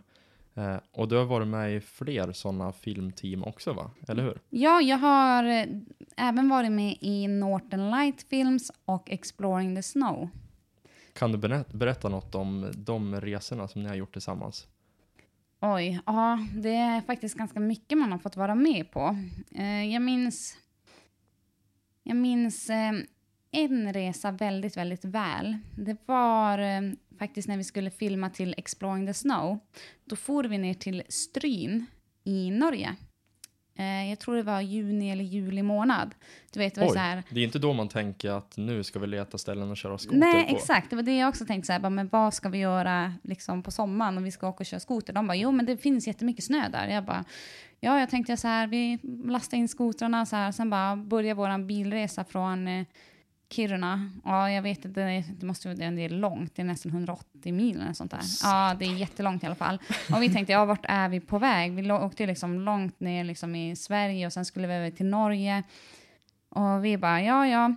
Eh, 0.55 0.77
och 0.91 1.07
du 1.07 1.15
har 1.15 1.25
varit 1.25 1.47
med 1.47 1.75
i 1.75 1.79
fler 1.79 2.31
sådana 2.31 2.71
filmteam 2.71 3.43
också 3.43 3.73
va? 3.73 3.91
Eller 4.07 4.23
hur? 4.23 4.39
Ja, 4.49 4.81
jag 4.81 4.97
har 4.97 5.43
eh, 5.43 5.65
även 6.17 6.49
varit 6.49 6.71
med 6.71 6.97
i 6.99 7.27
Northern 7.27 7.91
Light 7.91 8.25
Films 8.29 8.71
och 8.85 9.11
Exploring 9.11 9.75
the 9.75 9.83
Snow. 9.83 10.29
Kan 11.13 11.31
du 11.31 11.37
berätta, 11.37 11.77
berätta 11.77 12.09
något 12.09 12.35
om 12.35 12.71
de 12.75 13.21
resorna 13.21 13.67
som 13.67 13.83
ni 13.83 13.89
har 13.89 13.95
gjort 13.95 14.13
tillsammans? 14.13 14.67
Oj, 15.59 15.99
ja, 16.05 16.47
det 16.55 16.75
är 16.75 17.01
faktiskt 17.01 17.37
ganska 17.37 17.59
mycket 17.59 17.97
man 17.97 18.11
har 18.11 18.19
fått 18.19 18.35
vara 18.35 18.55
med 18.55 18.91
på. 18.91 19.17
Eh, 19.51 19.93
jag 19.93 20.01
minns, 20.01 20.57
jag 22.03 22.17
minns 22.17 22.69
eh, 22.69 22.93
en 23.51 23.93
resa 23.93 24.31
väldigt, 24.31 24.77
väldigt 24.77 25.05
väl. 25.05 25.57
Det 25.77 25.97
var 26.05 26.59
eh, 26.59 26.81
faktiskt 27.21 27.47
när 27.47 27.57
vi 27.57 27.63
skulle 27.63 27.89
filma 27.89 28.29
till 28.29 28.55
Exploring 28.57 29.07
the 29.07 29.13
Snow. 29.13 29.59
Då 30.05 30.15
for 30.15 30.43
vi 30.43 30.57
ner 30.57 30.73
till 30.73 31.03
Stryn 31.09 31.85
i 32.23 32.51
Norge. 32.51 32.95
Eh, 33.75 34.09
jag 34.09 34.19
tror 34.19 34.35
det 34.35 34.43
var 34.43 34.61
juni 34.61 35.11
eller 35.11 35.23
juli 35.23 35.63
månad. 35.63 36.15
Du 36.53 36.59
vet, 36.59 36.75
det, 36.75 36.81
var 36.81 36.87
Oj, 36.87 36.93
så 36.93 36.99
här, 36.99 37.23
det 37.29 37.39
är 37.39 37.43
inte 37.43 37.59
då 37.59 37.73
man 37.73 37.89
tänker 37.89 38.29
att 38.31 38.57
nu 38.57 38.83
ska 38.83 38.99
vi 38.99 39.07
leta 39.07 39.37
ställen 39.37 39.71
och 39.71 39.77
köra 39.77 39.97
skoter 39.97 40.17
Nej, 40.17 40.47
på. 40.47 40.55
exakt. 40.55 40.89
Det 40.89 40.95
var 40.95 41.03
det 41.03 41.17
jag 41.17 41.29
också 41.29 41.45
tänkte. 41.45 41.67
Så 41.67 41.73
här, 41.73 41.79
bara, 41.79 41.89
men 41.89 42.07
vad 42.07 42.33
ska 42.33 42.49
vi 42.49 42.57
göra 42.57 43.13
liksom, 43.23 43.63
på 43.63 43.71
sommaren 43.71 44.17
om 44.17 44.23
vi 44.23 44.31
ska 44.31 44.47
åka 44.47 44.61
och 44.61 44.65
köra 44.65 44.79
skoter? 44.79 45.13
De 45.13 45.27
bara, 45.27 45.35
jo 45.35 45.51
men 45.51 45.65
det 45.65 45.77
finns 45.77 46.07
jättemycket 46.07 46.43
snö 46.43 46.69
där. 46.69 46.87
Jag 46.87 47.05
bara, 47.05 47.25
ja 47.79 47.99
jag 47.99 48.09
tänkte 48.09 48.37
så 48.37 48.47
här, 48.47 48.67
vi 48.67 48.99
lastar 49.25 49.57
in 49.57 49.67
skotrarna 49.67 50.25
så 50.25 50.35
här, 50.35 50.51
sen 50.51 50.69
bara 50.69 50.95
börjar 50.95 51.35
vår 51.35 51.65
bilresa 51.65 52.23
från 52.23 52.67
eh, 52.67 52.85
Kiruna. 53.53 54.11
Ja, 54.25 54.51
jag 54.51 54.61
vet 54.61 54.85
inte, 54.85 55.23
det, 55.39 55.45
måste 55.45 55.67
vara 55.67 55.85
en 55.85 55.95
del 55.95 56.19
långt. 56.19 56.55
Det 56.55 56.61
är 56.61 56.65
nästan 56.65 56.91
180 56.91 57.53
mil 57.53 57.81
eller 57.81 57.93
sånt 57.93 58.11
där. 58.11 58.21
Ja, 58.43 58.75
det 58.79 58.85
är 58.85 58.93
jättelångt 58.93 59.43
i 59.43 59.45
alla 59.45 59.55
fall. 59.55 59.79
Och 60.13 60.21
vi 60.21 60.33
tänkte, 60.33 60.53
ja, 60.53 60.65
vart 60.65 60.85
är 60.87 61.09
vi 61.09 61.19
på 61.19 61.39
väg? 61.39 61.71
Vi 61.71 61.91
åkte 61.91 62.25
liksom 62.25 62.59
långt 62.59 62.99
ner 62.99 63.23
liksom 63.23 63.55
i 63.55 63.75
Sverige 63.75 64.25
och 64.25 64.33
sen 64.33 64.45
skulle 64.45 64.67
vi 64.67 64.73
över 64.73 64.91
till 64.91 65.05
Norge. 65.05 65.63
Och 66.49 66.85
vi 66.85 66.97
bara, 66.97 67.21
ja, 67.21 67.47
ja. 67.47 67.75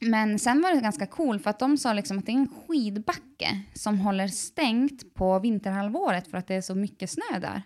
Men 0.00 0.38
sen 0.38 0.62
var 0.62 0.74
det 0.74 0.80
ganska 0.80 1.06
cool 1.06 1.38
för 1.38 1.50
att 1.50 1.58
de 1.58 1.78
sa 1.78 1.92
liksom 1.92 2.18
att 2.18 2.26
det 2.26 2.32
är 2.32 2.36
en 2.36 2.54
skidbacke 2.66 3.62
som 3.74 3.98
håller 3.98 4.28
stängt 4.28 5.14
på 5.14 5.38
vinterhalvåret 5.38 6.28
för 6.28 6.38
att 6.38 6.46
det 6.46 6.54
är 6.54 6.60
så 6.60 6.74
mycket 6.74 7.10
snö 7.10 7.38
där. 7.40 7.62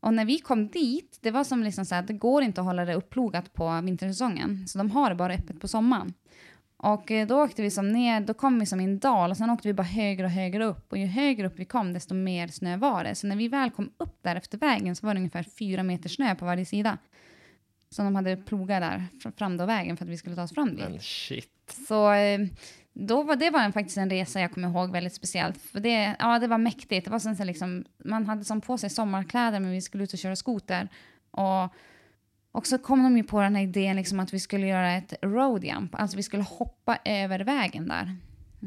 Och 0.00 0.14
när 0.14 0.24
vi 0.24 0.38
kom 0.38 0.68
dit, 0.68 1.18
det 1.22 1.30
var 1.30 1.44
som 1.44 1.62
liksom 1.62 1.84
så 1.84 1.94
här, 1.94 2.02
det 2.02 2.12
går 2.12 2.42
inte 2.42 2.60
att 2.60 2.66
hålla 2.66 2.84
det 2.84 2.94
upplogat 2.94 3.52
på 3.52 3.80
vintersäsongen. 3.80 4.68
Så 4.68 4.78
de 4.78 4.90
har 4.90 5.10
det 5.10 5.16
bara 5.16 5.34
öppet 5.34 5.60
på 5.60 5.68
sommaren. 5.68 6.14
Och 6.76 7.10
eh, 7.10 7.26
då 7.26 7.42
åkte 7.42 7.62
vi 7.62 7.70
som 7.70 7.92
ner, 7.92 8.20
då 8.20 8.34
kom 8.34 8.58
vi 8.58 8.66
som 8.66 8.80
i 8.80 8.84
en 8.84 8.98
dal 8.98 9.30
och 9.30 9.36
sen 9.36 9.50
åkte 9.50 9.68
vi 9.68 9.74
bara 9.74 9.82
högre 9.82 10.24
och 10.24 10.30
högre 10.30 10.64
upp. 10.64 10.92
Och 10.92 10.98
ju 10.98 11.06
högre 11.06 11.46
upp 11.46 11.58
vi 11.58 11.64
kom 11.64 11.92
desto 11.92 12.14
mer 12.14 12.48
snö 12.48 12.76
var 12.76 13.04
det. 13.04 13.14
Så 13.14 13.26
när 13.26 13.36
vi 13.36 13.48
väl 13.48 13.70
kom 13.70 13.90
upp 13.96 14.18
där 14.22 14.36
efter 14.36 14.58
vägen 14.58 14.96
så 14.96 15.06
var 15.06 15.14
det 15.14 15.18
ungefär 15.18 15.42
fyra 15.58 15.82
meter 15.82 16.08
snö 16.08 16.34
på 16.34 16.44
varje 16.44 16.64
sida. 16.64 16.98
Som 17.90 18.04
de 18.04 18.14
hade 18.14 18.36
plogat 18.36 18.82
där 18.82 19.04
fr- 19.24 19.36
fram 19.38 19.56
då 19.56 19.66
vägen 19.66 19.96
för 19.96 20.04
att 20.04 20.10
vi 20.10 20.16
skulle 20.16 20.36
ta 20.36 20.42
oss 20.42 20.54
fram 20.54 20.76
dit. 20.76 20.88
Men 20.90 21.00
shit. 21.00 21.78
Så 21.88 22.12
eh, 22.12 22.40
då 22.98 23.22
var, 23.22 23.36
det 23.36 23.50
var 23.50 23.60
en, 23.60 23.72
faktiskt 23.72 23.96
en 23.98 24.10
resa 24.10 24.40
jag 24.40 24.52
kommer 24.52 24.68
ihåg 24.68 24.90
väldigt 24.90 25.14
speciellt. 25.14 25.58
För 25.62 25.80
det, 25.80 26.16
ja, 26.18 26.38
det 26.38 26.46
var 26.46 26.58
mäktigt. 26.58 27.04
Det 27.04 27.10
var 27.10 27.18
som 27.18 27.36
så 27.36 27.44
liksom, 27.44 27.84
man 28.04 28.26
hade 28.26 28.44
som 28.44 28.60
på 28.60 28.78
sig 28.78 28.90
sommarkläder 28.90 29.60
men 29.60 29.70
vi 29.70 29.80
skulle 29.80 30.04
ut 30.04 30.12
och 30.12 30.18
köra 30.18 30.36
skoter. 30.36 30.88
Och, 31.30 31.74
och 32.52 32.66
så 32.66 32.78
kom 32.78 33.02
de 33.02 33.16
ju 33.16 33.24
på 33.24 33.40
den 33.40 33.56
här 33.56 33.62
idén 33.62 33.96
liksom 33.96 34.20
att 34.20 34.34
vi 34.34 34.40
skulle 34.40 34.66
göra 34.66 34.92
ett 34.92 35.14
road 35.22 35.64
jump. 35.64 35.94
Alltså 35.94 36.16
vi 36.16 36.22
skulle 36.22 36.42
hoppa 36.42 36.98
över 37.04 37.40
vägen 37.40 37.88
där. 37.88 38.16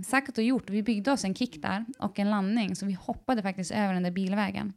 Sagt 0.06 0.38
och 0.38 0.44
gjort. 0.44 0.70
Vi 0.70 0.84
byggde 0.84 1.12
oss 1.12 1.24
en 1.24 1.36
kick 1.36 1.62
där 1.62 1.86
och 2.00 2.20
en 2.20 2.30
landning. 2.30 2.76
Så 2.76 2.86
vi 2.86 2.94
hoppade 2.94 3.42
faktiskt 3.42 3.72
över 3.72 3.94
den 3.94 4.04
där 4.04 4.12
bilvägen. 4.12 4.74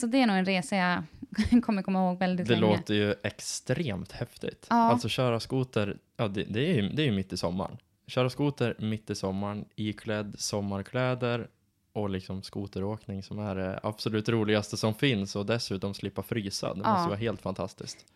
Så 0.00 0.06
det 0.06 0.22
är 0.22 0.26
nog 0.26 0.36
en 0.36 0.44
resa 0.44 0.76
jag 0.76 1.02
kommer 1.62 1.82
komma 1.82 1.98
ihåg 1.98 2.18
väldigt 2.18 2.48
Det 2.48 2.56
länge. 2.56 2.76
låter 2.76 2.94
ju 2.94 3.14
extremt 3.22 4.12
häftigt. 4.12 4.66
Ja. 4.70 4.76
Alltså 4.76 5.08
köra 5.08 5.40
skoter, 5.40 5.98
ja 6.16 6.28
det, 6.28 6.44
det, 6.44 6.60
är 6.60 6.82
ju, 6.82 6.88
det 6.88 7.02
är 7.02 7.06
ju 7.06 7.12
mitt 7.12 7.32
i 7.32 7.36
sommaren. 7.36 7.76
Köra 8.08 8.30
skoter 8.30 8.76
mitt 8.78 9.10
i 9.10 9.14
sommaren, 9.14 9.64
iklädd 9.76 10.34
sommarkläder 10.38 11.48
och 11.92 12.10
liksom 12.10 12.42
skoteråkning 12.42 13.22
som 13.22 13.38
är 13.38 13.54
det 13.54 13.80
absolut 13.82 14.28
roligaste 14.28 14.76
som 14.76 14.94
finns 14.94 15.36
och 15.36 15.46
dessutom 15.46 15.94
slippa 15.94 16.22
frysa. 16.22 16.74
Det 16.74 16.80
Ja. 16.84 16.92
måste 16.92 17.08
vara 17.08 17.18
helt 17.18 17.40
fantastiskt. 17.40 18.06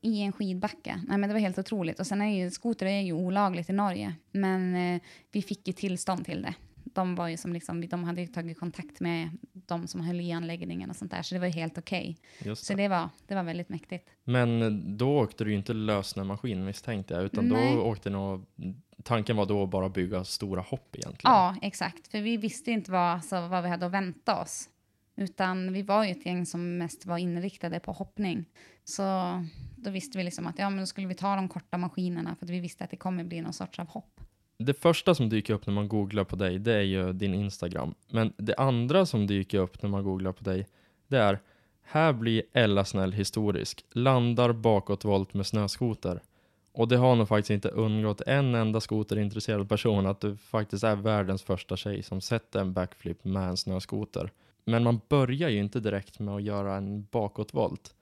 i 0.00 0.20
en 0.22 0.32
skidbacke. 0.32 1.00
Nej, 1.08 1.18
men 1.18 1.28
det 1.28 1.32
var 1.34 1.40
helt 1.40 1.58
otroligt. 1.58 2.00
Och 2.00 2.06
sen 2.06 2.22
är 2.22 2.44
ju 2.44 2.50
skoter 2.50 2.86
är 2.86 3.00
ju 3.00 3.12
olagligt 3.12 3.70
i 3.70 3.72
Norge, 3.72 4.14
men 4.32 4.74
eh, 4.76 5.00
vi 5.32 5.42
fick 5.42 5.66
ju 5.66 5.72
tillstånd 5.72 6.24
till 6.24 6.42
det. 6.42 6.54
De, 6.84 7.14
var 7.14 7.28
ju 7.28 7.36
som 7.36 7.52
liksom, 7.52 7.88
de 7.88 8.04
hade 8.04 8.20
ju 8.20 8.26
tagit 8.26 8.58
kontakt 8.58 9.00
med 9.00 9.30
de 9.52 9.86
som 9.86 10.00
höll 10.00 10.20
i 10.20 10.32
anläggningen 10.32 10.90
och 10.90 10.96
sånt 10.96 11.10
där, 11.10 11.22
så 11.22 11.34
det 11.34 11.38
var 11.38 11.46
ju 11.46 11.52
helt 11.52 11.78
okej. 11.78 12.16
Just 12.38 12.64
Så 12.64 12.74
det. 12.74 12.88
var, 12.88 13.08
det 13.26 13.34
var 13.34 13.42
väldigt 13.42 13.68
mäktigt. 13.68 14.08
Men 14.24 14.96
då 14.98 15.18
åkte 15.18 15.44
du 15.44 15.50
ju 15.50 15.56
inte 15.56 15.72
lösnämmaskin 15.72 16.64
misstänkte 16.64 17.14
jag, 17.14 17.24
utan 17.24 17.48
Nej. 17.48 17.76
då 17.76 17.82
åkte 17.82 18.10
nog... 18.10 18.44
Tanken 19.02 19.36
var 19.36 19.46
då 19.46 19.62
att 19.62 19.70
bara 19.70 19.88
bygga 19.88 20.24
stora 20.24 20.60
hopp 20.60 20.96
egentligen. 20.96 21.32
Ja, 21.34 21.56
exakt. 21.62 22.08
För 22.08 22.20
vi 22.20 22.36
visste 22.36 22.70
inte 22.70 22.90
vad, 22.90 23.12
alltså, 23.14 23.48
vad 23.48 23.62
vi 23.62 23.68
hade 23.68 23.86
att 23.86 23.92
vänta 23.92 24.40
oss. 24.40 24.68
Utan 25.16 25.72
vi 25.72 25.82
var 25.82 26.04
ju 26.04 26.10
ett 26.10 26.26
gäng 26.26 26.46
som 26.46 26.78
mest 26.78 27.06
var 27.06 27.18
inriktade 27.18 27.80
på 27.80 27.92
hoppning. 27.92 28.44
Så 28.84 29.02
då 29.76 29.90
visste 29.90 30.18
vi 30.18 30.24
liksom 30.24 30.46
att 30.46 30.58
ja, 30.58 30.70
men 30.70 30.78
då 30.78 30.86
skulle 30.86 31.06
vi 31.06 31.14
ta 31.14 31.36
de 31.36 31.48
korta 31.48 31.78
maskinerna 31.78 32.36
för 32.36 32.46
att 32.46 32.50
vi 32.50 32.60
visste 32.60 32.84
att 32.84 32.90
det 32.90 32.96
kommer 32.96 33.24
bli 33.24 33.40
någon 33.40 33.52
sorts 33.52 33.78
av 33.78 33.86
hopp. 33.86 34.20
Det 34.58 34.74
första 34.74 35.14
som 35.14 35.28
dyker 35.28 35.54
upp 35.54 35.66
när 35.66 35.74
man 35.74 35.88
googlar 35.88 36.24
på 36.24 36.36
dig, 36.36 36.58
det 36.58 36.74
är 36.74 36.82
ju 36.82 37.12
din 37.12 37.34
Instagram. 37.34 37.94
Men 38.10 38.32
det 38.36 38.54
andra 38.54 39.06
som 39.06 39.26
dyker 39.26 39.58
upp 39.58 39.82
när 39.82 39.90
man 39.90 40.04
googlar 40.04 40.32
på 40.32 40.44
dig, 40.44 40.66
det 41.08 41.18
är 41.18 41.40
här 41.82 42.12
blir 42.12 42.42
Ella 42.52 42.84
Snäll 42.84 43.12
historisk. 43.12 43.84
Landar 43.92 44.52
bakåtvolt 44.52 45.34
med 45.34 45.46
snöskoter. 45.46 46.22
Och 46.74 46.88
det 46.88 46.96
har 46.96 47.16
nog 47.16 47.28
faktiskt 47.28 47.50
inte 47.50 47.68
undgått 47.68 48.20
en 48.20 48.54
enda 48.54 48.80
skoterintresserad 48.80 49.68
person 49.68 50.06
att 50.06 50.20
du 50.20 50.36
faktiskt 50.36 50.84
är 50.84 50.96
världens 50.96 51.42
första 51.42 51.76
tjej 51.76 52.02
som 52.02 52.20
sätter 52.20 52.60
en 52.60 52.72
backflip 52.72 53.24
med 53.24 53.48
en 53.48 53.56
snöskoter. 53.56 54.30
Men 54.64 54.84
man 54.84 55.00
börjar 55.08 55.48
ju 55.48 55.58
inte 55.58 55.80
direkt 55.80 56.18
med 56.18 56.34
att 56.34 56.42
göra 56.42 56.76
en 56.76 57.06
bakåtvolt. 57.10 57.94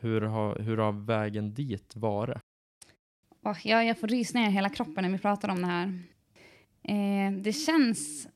Hur 0.00 0.20
har, 0.20 0.58
hur 0.58 0.76
har 0.78 0.92
vägen 0.92 1.54
dit 1.54 1.96
varit? 1.96 2.38
Oh, 3.44 3.56
jag, 3.64 3.86
jag 3.86 3.98
får 3.98 4.08
rysningar 4.08 4.48
i 4.48 4.52
hela 4.52 4.68
kroppen 4.68 5.04
när 5.04 5.10
vi 5.10 5.18
pratar 5.18 5.48
om 5.48 5.62
det 5.62 5.66
här. 5.66 6.02
Eh, 6.82 7.32
det 7.32 7.52
känns... 7.52 8.28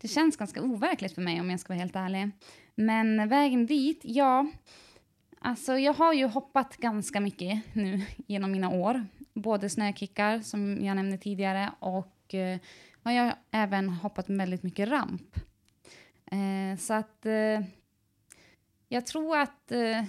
Det 0.00 0.08
känns 0.08 0.36
ganska 0.36 0.62
overkligt 0.62 1.14
för 1.14 1.22
mig 1.22 1.40
om 1.40 1.50
jag 1.50 1.60
ska 1.60 1.72
vara 1.72 1.80
helt 1.80 1.96
ärlig. 1.96 2.30
Men 2.74 3.28
vägen 3.28 3.66
dit, 3.66 4.00
ja. 4.02 4.46
Alltså 5.40 5.78
jag 5.78 5.92
har 5.92 6.12
ju 6.12 6.26
hoppat 6.26 6.76
ganska 6.76 7.20
mycket 7.20 7.62
nu 7.74 8.00
genom 8.26 8.52
mina 8.52 8.68
år. 8.70 9.06
Både 9.34 9.70
snökickar 9.70 10.40
som 10.40 10.84
jag 10.84 10.96
nämnde 10.96 11.18
tidigare 11.18 11.72
och 11.78 12.34
eh, 12.34 12.58
har 13.02 13.34
även 13.50 13.88
hoppat 13.88 14.28
väldigt 14.28 14.62
mycket 14.62 14.88
ramp. 14.88 15.36
Eh, 16.26 16.78
så 16.78 16.94
att 16.94 17.26
eh, 17.26 17.60
jag 18.88 19.06
tror 19.06 19.38
att, 19.38 19.72
eh, 19.72 20.04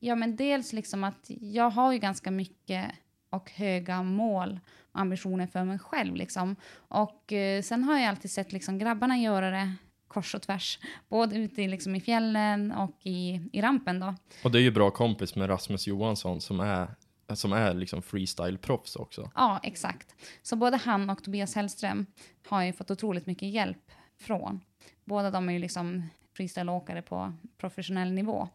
ja 0.00 0.14
men 0.14 0.36
dels 0.36 0.72
liksom 0.72 1.04
att 1.04 1.30
jag 1.40 1.70
har 1.70 1.92
ju 1.92 1.98
ganska 1.98 2.30
mycket 2.30 2.90
och 3.30 3.50
höga 3.50 4.02
mål 4.02 4.60
och 4.92 5.00
ambitioner 5.00 5.46
för 5.46 5.64
mig 5.64 5.78
själv 5.78 6.14
liksom. 6.16 6.56
Och 6.74 7.32
eh, 7.32 7.62
sen 7.62 7.84
har 7.84 7.98
jag 7.98 8.08
alltid 8.08 8.30
sett 8.30 8.52
liksom 8.52 8.78
grabbarna 8.78 9.18
göra 9.18 9.50
det 9.50 9.72
kors 10.14 10.34
och 10.34 10.42
tvärs. 10.42 10.78
Både 11.08 11.36
ute 11.36 11.62
i, 11.62 11.68
liksom, 11.68 11.94
i 11.94 12.00
fjällen 12.00 12.72
och 12.72 12.98
i, 13.02 13.40
i 13.52 13.62
rampen 13.62 14.00
då. 14.00 14.14
Och 14.44 14.50
det 14.50 14.58
är 14.58 14.62
ju 14.62 14.70
bra 14.70 14.90
kompis 14.90 15.36
med 15.36 15.50
Rasmus 15.50 15.86
Johansson 15.86 16.40
som 16.40 16.60
är, 16.60 16.88
som 17.34 17.52
är 17.52 17.74
liksom 17.74 18.02
freestyle-proffs 18.02 18.96
också. 18.96 19.30
Ja, 19.34 19.60
exakt. 19.62 20.14
Så 20.42 20.56
både 20.56 20.76
han 20.76 21.10
och 21.10 21.24
Tobias 21.24 21.54
Hellström 21.54 22.06
har 22.46 22.64
ju 22.64 22.72
fått 22.72 22.90
otroligt 22.90 23.26
mycket 23.26 23.48
hjälp 23.48 23.90
från. 24.20 24.60
Båda 25.04 25.30
de 25.30 25.48
är 25.48 25.52
ju 25.52 25.58
liksom 25.58 26.08
freestyleåkare 26.36 27.02
på 27.02 27.32
professionell 27.58 28.12
nivå. 28.12 28.48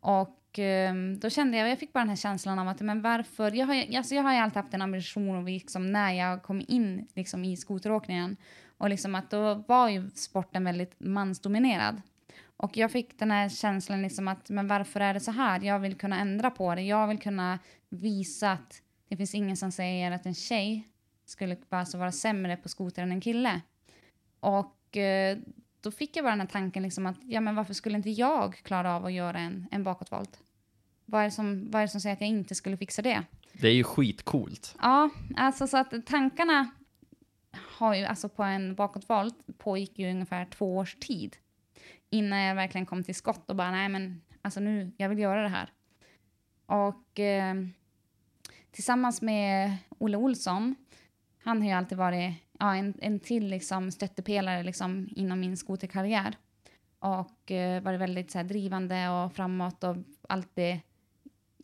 Och 0.00 0.58
eh, 0.58 0.94
då 0.94 1.30
kände 1.30 1.58
jag, 1.58 1.68
jag 1.68 1.78
fick 1.78 1.92
bara 1.92 2.00
den 2.00 2.08
här 2.08 2.16
känslan 2.16 2.58
av 2.58 2.68
att, 2.68 2.80
men 2.80 3.02
varför, 3.02 3.52
jag 3.52 3.66
har, 3.66 3.96
alltså 3.96 4.14
jag 4.14 4.22
har 4.22 4.32
ju 4.32 4.38
alltid 4.38 4.56
haft 4.56 4.74
en 4.74 4.82
ambition 4.82 5.36
och 5.36 5.44
liksom 5.44 5.92
när 5.92 6.12
jag 6.12 6.42
kom 6.42 6.64
in 6.68 7.08
liksom 7.14 7.44
i 7.44 7.56
skoteråkningen 7.56 8.36
och 8.78 8.88
liksom 8.88 9.14
att 9.14 9.30
då 9.30 9.54
var 9.54 9.88
ju 9.88 10.10
sporten 10.10 10.64
väldigt 10.64 10.94
mansdominerad. 10.98 12.02
Och 12.56 12.76
jag 12.76 12.90
fick 12.90 13.18
den 13.18 13.30
här 13.30 13.48
känslan 13.48 14.02
liksom 14.02 14.28
att, 14.28 14.50
men 14.50 14.68
varför 14.68 15.00
är 15.00 15.14
det 15.14 15.20
så 15.20 15.30
här? 15.30 15.60
Jag 15.60 15.78
vill 15.78 15.94
kunna 15.94 16.20
ändra 16.20 16.50
på 16.50 16.74
det. 16.74 16.82
Jag 16.82 17.08
vill 17.08 17.18
kunna 17.18 17.58
visa 17.88 18.52
att 18.52 18.82
det 19.08 19.16
finns 19.16 19.34
ingen 19.34 19.56
som 19.56 19.72
säger 19.72 20.10
att 20.10 20.26
en 20.26 20.34
tjej 20.34 20.88
skulle 21.24 21.56
alltså 21.68 21.98
vara 21.98 22.12
sämre 22.12 22.56
på 22.56 22.68
skoter 22.68 23.02
än 23.02 23.12
en 23.12 23.20
kille. 23.20 23.60
Och 24.40 24.96
eh, 24.96 25.38
då 25.80 25.90
fick 25.90 26.16
jag 26.16 26.24
bara 26.24 26.30
den 26.30 26.40
här 26.40 26.46
tanken 26.46 26.82
liksom 26.82 27.06
att, 27.06 27.16
ja 27.22 27.40
men 27.40 27.54
varför 27.54 27.74
skulle 27.74 27.96
inte 27.96 28.10
jag 28.10 28.54
klara 28.56 28.96
av 28.96 29.04
att 29.04 29.12
göra 29.12 29.38
en, 29.38 29.66
en 29.70 29.84
bakåtvolt? 29.84 30.40
Vad 31.04 31.24
är, 31.24 31.30
som, 31.30 31.70
vad 31.70 31.82
är 31.82 31.86
det 31.86 31.90
som 31.90 32.00
säger 32.00 32.14
att 32.14 32.20
jag 32.20 32.30
inte 32.30 32.54
skulle 32.54 32.76
fixa 32.76 33.02
det? 33.02 33.22
Det 33.52 33.68
är 33.68 33.72
ju 33.72 33.84
skitcoolt. 33.84 34.76
Ja, 34.82 35.10
alltså 35.36 35.66
så 35.66 35.76
att 35.76 36.06
tankarna 36.06 36.70
har 37.78 37.94
ju, 37.94 38.04
alltså 38.04 38.28
på 38.28 38.42
en 38.42 38.74
bakåtvolt 38.74 39.58
pågick 39.58 39.98
ju 39.98 40.10
ungefär 40.10 40.44
två 40.44 40.76
års 40.76 40.94
tid 40.94 41.36
innan 42.10 42.38
jag 42.38 42.54
verkligen 42.54 42.86
kom 42.86 43.04
till 43.04 43.14
skott 43.14 43.50
och 43.50 43.56
bara 43.56 43.70
nej 43.70 43.88
men 43.88 44.22
alltså 44.42 44.60
nu, 44.60 44.92
jag 44.96 45.08
vill 45.08 45.18
göra 45.18 45.42
det 45.42 45.48
här. 45.48 45.72
Och 46.66 47.20
eh, 47.20 47.54
tillsammans 48.70 49.22
med 49.22 49.76
Olle 49.98 50.16
Olsson, 50.16 50.74
han 51.42 51.62
har 51.62 51.68
ju 51.68 51.74
alltid 51.74 51.98
varit 51.98 52.34
ja, 52.58 52.74
en, 52.74 52.94
en 53.00 53.20
till 53.20 53.46
liksom 53.48 53.90
stöttepelare 53.90 54.62
liksom 54.62 55.08
inom 55.16 55.40
min 55.40 55.56
skoterkarriär. 55.56 56.36
Och 56.98 57.50
eh, 57.50 57.82
varit 57.82 58.00
väldigt 58.00 58.30
så 58.30 58.38
här, 58.38 58.44
drivande 58.44 59.08
och 59.08 59.32
framåt 59.32 59.84
och 59.84 59.96
alltid 60.28 60.80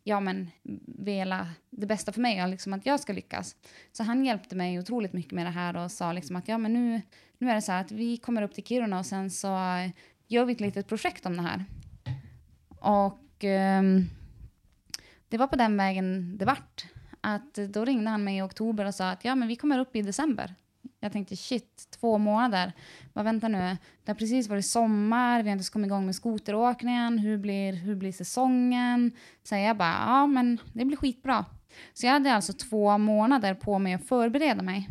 ja, 0.03 0.19
men, 0.19 0.51
vela 0.97 1.49
det 1.69 1.85
bästa 1.85 2.11
för 2.11 2.21
mig 2.21 2.43
och 2.43 2.49
liksom 2.49 2.73
att 2.73 2.85
jag 2.85 2.99
ska 2.99 3.13
lyckas. 3.13 3.55
Så 3.91 4.03
han 4.03 4.25
hjälpte 4.25 4.55
mig 4.55 4.79
otroligt 4.79 5.13
mycket 5.13 5.31
med 5.31 5.45
det 5.45 5.51
här 5.51 5.77
och 5.77 5.91
sa 5.91 6.13
liksom 6.13 6.35
att 6.35 6.47
ja, 6.47 6.57
men 6.57 6.73
nu, 6.73 7.01
nu 7.37 7.49
är 7.49 7.55
det 7.55 7.61
så 7.61 7.71
här 7.71 7.81
att 7.81 7.91
vi 7.91 8.17
kommer 8.17 8.41
upp 8.41 8.53
till 8.53 8.63
Kiruna 8.63 8.99
och 8.99 9.05
sen 9.05 9.29
så 9.29 9.55
eh, 9.55 9.91
gör 10.27 10.45
vi 10.45 10.53
ett 10.53 10.61
litet 10.61 10.87
projekt 10.87 11.25
om 11.25 11.37
det 11.37 11.43
här. 11.43 11.65
Och 12.79 13.43
ehm, 13.43 14.05
det 15.29 15.37
var 15.37 15.47
på 15.47 15.55
den 15.55 15.77
vägen 15.77 16.37
det 16.37 16.45
vart. 16.45 16.85
Att 17.21 17.53
då 17.53 17.85
ringde 17.85 18.09
han 18.09 18.23
mig 18.23 18.37
i 18.37 18.41
oktober 18.41 18.85
och 18.85 18.95
sa 18.95 19.09
att 19.09 19.25
ja, 19.25 19.35
men 19.35 19.47
vi 19.47 19.55
kommer 19.55 19.79
upp 19.79 19.95
i 19.95 20.01
december. 20.01 20.55
Jag 21.03 21.11
tänkte 21.11 21.35
shit, 21.35 21.87
två 21.99 22.17
månader. 22.17 22.73
Vad 23.13 23.25
vänta 23.25 23.47
nu, 23.47 23.77
det 24.03 24.11
har 24.11 24.15
precis 24.15 24.49
varit 24.49 24.65
sommar, 24.65 25.29
vi 25.29 25.33
har 25.33 25.39
inte 25.39 25.49
ens 25.49 25.69
kommit 25.69 25.87
igång 25.87 26.05
med 26.05 26.15
skoteråkningen, 26.15 27.17
hur 27.17 27.37
blir, 27.37 27.73
hur 27.73 27.95
blir 27.95 28.11
säsongen? 28.11 29.11
Så 29.43 29.55
jag 29.55 29.77
bara, 29.77 29.95
ja 30.05 30.27
men 30.27 30.57
det 30.73 30.85
blir 30.85 30.97
skitbra. 30.97 31.45
Så 31.93 32.05
jag 32.05 32.13
hade 32.13 32.33
alltså 32.33 32.53
två 32.53 32.97
månader 32.97 33.53
på 33.53 33.79
mig 33.79 33.93
att 33.93 34.07
förbereda 34.07 34.61
mig. 34.61 34.89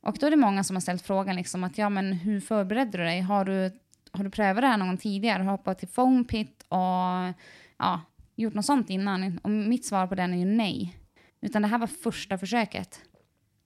Och 0.00 0.16
då 0.20 0.26
är 0.26 0.30
det 0.30 0.36
många 0.36 0.64
som 0.64 0.76
har 0.76 0.80
ställt 0.80 1.02
frågan 1.02 1.36
liksom 1.36 1.64
att 1.64 1.78
ja 1.78 1.88
men 1.88 2.12
hur 2.12 2.40
förberedde 2.40 2.98
du 2.98 3.04
dig? 3.04 3.20
Har 3.20 3.44
du, 3.44 3.70
har 4.12 4.24
du 4.24 4.30
prövat 4.30 4.62
det 4.62 4.66
här 4.66 4.76
någon 4.76 4.98
tidigare? 4.98 5.38
Har 5.38 5.44
du 5.44 5.50
hoppat 5.50 5.78
till 5.78 5.88
foam 5.88 6.24
pit 6.24 6.64
och 6.68 7.34
ja, 7.78 8.00
gjort 8.36 8.54
något 8.54 8.64
sånt 8.64 8.90
innan? 8.90 9.40
Och 9.42 9.50
mitt 9.50 9.84
svar 9.84 10.06
på 10.06 10.14
den 10.14 10.34
är 10.34 10.38
ju 10.38 10.44
nej. 10.44 10.98
Utan 11.40 11.62
det 11.62 11.68
här 11.68 11.78
var 11.78 11.86
första 11.86 12.38
försöket. 12.38 13.00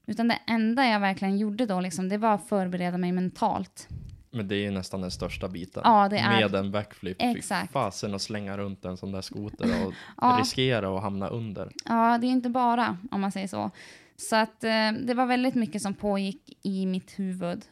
Utan 0.08 0.28
det 0.28 0.38
enda 0.46 0.86
jag 0.88 1.00
verkligen 1.00 1.38
gjorde 1.38 1.66
då, 1.66 1.80
liksom, 1.80 2.08
det 2.08 2.18
var 2.18 2.34
att 2.34 2.48
förbereda 2.48 2.98
mig 2.98 3.12
mentalt. 3.12 3.88
Men 4.30 4.48
det 4.48 4.54
är 4.54 4.60
ju 4.60 4.70
nästan 4.70 5.00
den 5.00 5.10
största 5.10 5.48
biten. 5.48 5.82
Ja, 5.84 6.08
det 6.08 6.18
är- 6.18 6.40
Med 6.40 6.54
en 6.54 6.70
backflip. 6.70 7.16
Exakt. 7.20 7.68
Fy 7.68 7.72
fasen 7.72 8.14
att 8.14 8.22
slänga 8.22 8.56
runt 8.58 8.84
en 8.84 8.96
sån 8.96 9.12
där 9.12 9.22
skoter 9.22 9.86
och 9.86 9.92
Ja. 10.16 10.36
riskera 10.40 10.96
att 10.96 11.02
hamna 11.02 11.28
under. 11.28 11.72
Ja, 11.84 12.18
det 12.20 12.26
är 12.26 12.30
inte 12.30 12.48
bara, 12.48 12.98
om 13.10 13.20
man 13.20 13.32
säger 13.32 13.46
så. 13.48 13.70
Så 14.16 14.36
att 14.36 14.64
eh, 14.64 14.92
det 15.06 15.14
var 15.14 15.26
väldigt 15.26 15.54
mycket 15.54 15.82
som 15.82 15.94
pågick 15.94 16.58
i 16.62 16.86
mitt 16.86 17.18
huvud. 17.18 17.64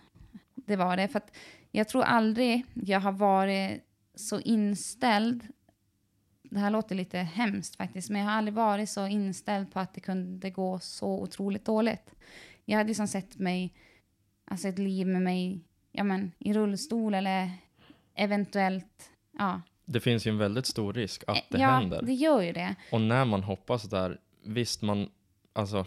Det 0.54 0.76
var 0.76 0.96
det. 0.96 1.08
För 1.08 1.18
att 1.18 1.36
jag 1.72 1.88
tror 1.88 2.02
aldrig 2.02 2.64
jag 2.74 3.00
har 3.00 3.12
varit 3.12 3.82
så 4.14 4.40
inställd. 4.40 5.46
Det 6.50 6.58
här 6.58 6.70
låter 6.70 6.94
lite 6.94 7.18
hemskt 7.18 7.76
faktiskt, 7.76 8.10
men 8.10 8.20
jag 8.20 8.28
har 8.28 8.36
aldrig 8.36 8.54
varit 8.54 8.88
så 8.88 9.06
inställd 9.06 9.72
på 9.72 9.80
att 9.80 9.94
det 9.94 10.00
kunde 10.00 10.50
gå 10.50 10.78
så 10.78 11.22
otroligt 11.22 11.64
dåligt. 11.64 12.14
Jag 12.64 12.76
hade 12.76 12.88
liksom 12.88 13.08
sett 13.08 13.38
mig, 13.38 13.74
alltså 14.44 14.68
ett 14.68 14.78
liv 14.78 15.06
med 15.06 15.22
mig 15.22 15.60
ja, 15.92 16.04
men, 16.04 16.32
i 16.38 16.52
rullstol 16.52 17.14
eller 17.14 17.50
eventuellt, 18.14 19.10
ja. 19.38 19.60
Det 19.84 20.00
finns 20.00 20.26
ju 20.26 20.30
en 20.30 20.38
väldigt 20.38 20.66
stor 20.66 20.92
risk 20.92 21.24
att 21.26 21.44
det 21.48 21.58
ja, 21.58 21.70
händer. 21.70 22.02
det 22.02 22.12
gör 22.12 22.42
ju 22.42 22.52
det. 22.52 22.74
Och 22.92 23.00
när 23.00 23.24
man 23.24 23.42
hoppas 23.42 23.82
där, 23.82 24.20
visst 24.44 24.82
man, 24.82 25.08
alltså, 25.52 25.86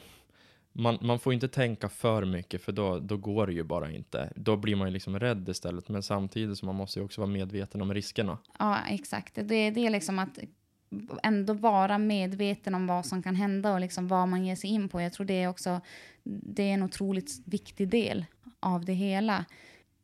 man, 0.73 0.97
man 1.01 1.19
får 1.19 1.33
inte 1.33 1.47
tänka 1.47 1.89
för 1.89 2.25
mycket 2.25 2.61
för 2.61 2.71
då, 2.71 2.99
då 2.99 3.17
går 3.17 3.47
det 3.47 3.53
ju 3.53 3.63
bara 3.63 3.91
inte. 3.91 4.33
Då 4.35 4.57
blir 4.57 4.75
man 4.75 4.87
ju 4.87 4.93
liksom 4.93 5.19
rädd 5.19 5.49
istället. 5.49 5.89
Men 5.89 6.03
samtidigt 6.03 6.57
så 6.57 6.65
man 6.65 6.75
måste 6.75 6.99
ju 6.99 7.05
också 7.05 7.21
vara 7.21 7.31
medveten 7.31 7.81
om 7.81 7.93
riskerna. 7.93 8.37
Ja, 8.59 8.77
exakt. 8.89 9.35
Det, 9.35 9.69
det 9.69 9.85
är 9.85 9.89
liksom 9.89 10.19
att 10.19 10.39
ändå 11.23 11.53
vara 11.53 11.97
medveten 11.97 12.75
om 12.75 12.87
vad 12.87 13.05
som 13.05 13.23
kan 13.23 13.35
hända 13.35 13.73
och 13.73 13.79
liksom 13.79 14.07
vad 14.07 14.27
man 14.27 14.45
ger 14.45 14.55
sig 14.55 14.69
in 14.69 14.89
på. 14.89 15.01
Jag 15.01 15.13
tror 15.13 15.25
det 15.25 15.43
är 15.43 15.47
också 15.47 15.81
det 16.23 16.63
är 16.63 16.73
en 16.73 16.83
otroligt 16.83 17.41
viktig 17.45 17.89
del 17.89 18.25
av 18.59 18.85
det 18.85 18.93
hela. 18.93 19.45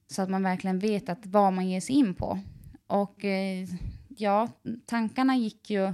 Så 0.07 0.21
att 0.21 0.29
man 0.29 0.43
verkligen 0.43 0.79
vet 0.79 1.09
att 1.09 1.25
vad 1.25 1.53
man 1.53 1.69
ger 1.69 1.81
sig 1.81 1.95
in 1.95 2.13
på. 2.13 2.39
Och 2.87 3.25
eh, 3.25 3.67
ja, 4.17 4.49
tankarna 4.85 5.35
gick 5.35 5.69
ju 5.69 5.93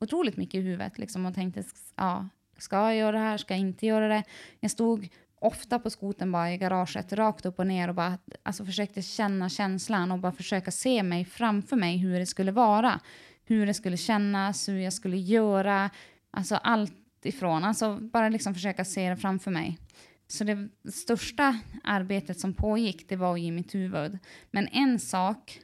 otroligt 0.00 0.36
mycket 0.36 0.54
i 0.54 0.60
huvudet 0.60 0.98
liksom, 0.98 1.26
och 1.26 1.34
tänkte, 1.34 1.64
ja, 1.96 2.28
ska 2.64 2.76
jag 2.76 2.96
göra 2.96 3.12
det 3.12 3.22
här, 3.22 3.38
ska 3.38 3.54
jag 3.54 3.60
inte 3.60 3.86
göra 3.86 4.08
det? 4.08 4.22
Jag 4.60 4.70
stod 4.70 5.08
ofta 5.38 5.78
på 5.78 5.90
skoten 5.90 6.32
bara 6.32 6.52
i 6.52 6.58
garaget, 6.58 7.12
rakt 7.12 7.46
upp 7.46 7.58
och 7.58 7.66
ner 7.66 7.88
och 7.88 7.94
bara 7.94 8.18
alltså, 8.42 8.64
försökte 8.64 9.02
känna 9.02 9.48
känslan 9.48 10.12
och 10.12 10.18
bara 10.18 10.32
försöka 10.32 10.70
se 10.70 11.02
mig 11.02 11.24
framför 11.24 11.76
mig 11.76 11.96
hur 11.96 12.18
det 12.18 12.26
skulle 12.26 12.52
vara. 12.52 13.00
Hur 13.44 13.66
det 13.66 13.74
skulle 13.74 13.96
kännas, 13.96 14.68
hur 14.68 14.78
jag 14.78 14.92
skulle 14.92 15.16
göra, 15.16 15.90
alltså 16.30 16.54
allt 16.54 16.92
ifrån, 17.22 17.64
alltså 17.64 17.96
bara 17.96 18.28
liksom 18.28 18.54
försöka 18.54 18.84
se 18.84 19.10
det 19.10 19.16
framför 19.16 19.50
mig. 19.50 19.78
Så 20.26 20.44
det 20.44 20.68
största 20.92 21.60
arbetet 21.84 22.40
som 22.40 22.54
pågick, 22.54 23.08
det 23.08 23.16
var 23.16 23.36
i 23.36 23.50
mitt 23.50 23.74
huvud. 23.74 24.18
Men 24.50 24.68
en 24.68 24.98
sak, 24.98 25.60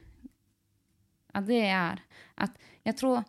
ja, 1.33 1.41
det 1.41 1.67
är 1.67 2.01
att 2.35 2.51
jag 2.83 2.97
tror, 2.97 3.23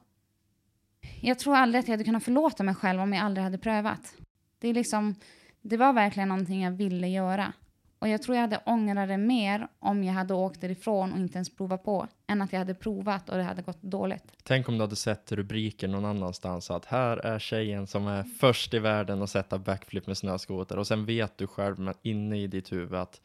jag 1.25 1.39
tror 1.39 1.57
aldrig 1.57 1.81
att 1.81 1.89
jag 1.89 1.93
hade 1.93 2.05
kunnat 2.05 2.25
förlåta 2.25 2.63
mig 2.63 2.75
själv 2.75 3.01
om 3.01 3.13
jag 3.13 3.25
aldrig 3.25 3.45
hade 3.45 3.59
prövat. 3.59 4.15
Det, 4.59 4.69
är 4.69 4.75
liksom, 4.75 5.15
det 5.63 5.77
var 5.77 5.93
verkligen 5.93 6.29
någonting 6.29 6.63
jag 6.63 6.71
ville 6.71 7.09
göra. 7.09 7.53
Och 7.99 8.09
jag 8.09 8.23
tror 8.23 8.37
jag 8.37 8.43
hade 8.43 8.61
ångrat 8.67 9.09
det 9.09 9.17
mer 9.17 9.69
om 9.79 10.05
jag 10.05 10.15
hade 10.15 10.35
åkt 10.35 10.61
därifrån 10.61 11.13
och 11.13 11.19
inte 11.19 11.35
ens 11.35 11.57
provat 11.57 11.85
på, 11.85 12.09
än 12.27 12.43
att 12.43 12.53
jag 12.53 12.59
hade 12.59 12.75
provat 12.75 13.29
och 13.29 13.37
det 13.37 13.43
hade 13.43 13.63
gått 13.63 13.83
dåligt. 13.83 14.25
Tänk 14.43 14.69
om 14.69 14.75
du 14.75 14.81
hade 14.81 14.97
sett 14.97 15.33
rubriker 15.33 15.89
någon 15.89 16.05
annanstans 16.05 16.71
att 16.71 16.85
här 16.85 17.17
är 17.17 17.39
tjejen 17.39 17.87
som 17.87 18.07
är 18.07 18.23
först 18.23 18.75
i 18.75 18.79
världen 18.79 19.23
att 19.23 19.31
sätta 19.31 19.59
backflip 19.59 20.07
med 20.07 20.17
snöskoter 20.17 20.79
och 20.79 20.87
sen 20.87 21.07
vet 21.07 21.39
du 21.39 21.47
själv 21.47 21.93
inne 22.03 22.43
i 22.43 22.47
ditt 22.47 22.73
huvud 22.73 22.95
att 22.95 23.21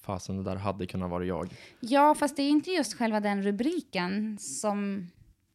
fasen 0.00 0.36
det 0.36 0.42
där 0.42 0.56
hade 0.56 0.86
kunnat 0.86 1.10
vara 1.10 1.24
jag. 1.24 1.48
Ja, 1.80 2.14
fast 2.14 2.36
det 2.36 2.42
är 2.42 2.50
inte 2.50 2.70
just 2.70 2.98
själva 2.98 3.20
den 3.20 3.42
rubriken 3.42 4.38
som 4.38 5.10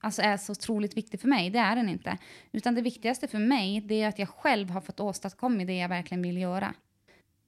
alltså 0.06 0.22
är 0.22 0.38
så 0.38 0.52
otroligt 0.52 0.98
viktig 0.98 1.20
för 1.22 1.28
mig. 1.28 1.50
Det 1.50 1.60
är 1.60 1.76
den 1.76 1.90
inte. 1.90 2.18
Utan 2.52 2.76
det 2.76 2.82
viktigaste 2.82 3.28
för 3.28 3.40
mig 3.40 3.82
det 3.82 4.02
är 4.02 4.08
att 4.08 4.20
jag 4.20 4.30
själv 4.30 4.70
har 4.70 4.82
fått 4.82 5.00
åstadkomma 5.00 5.66
det 5.66 5.78
jag 5.78 5.90
verkligen 5.90 6.22
vill 6.22 6.38
göra. 6.38 6.74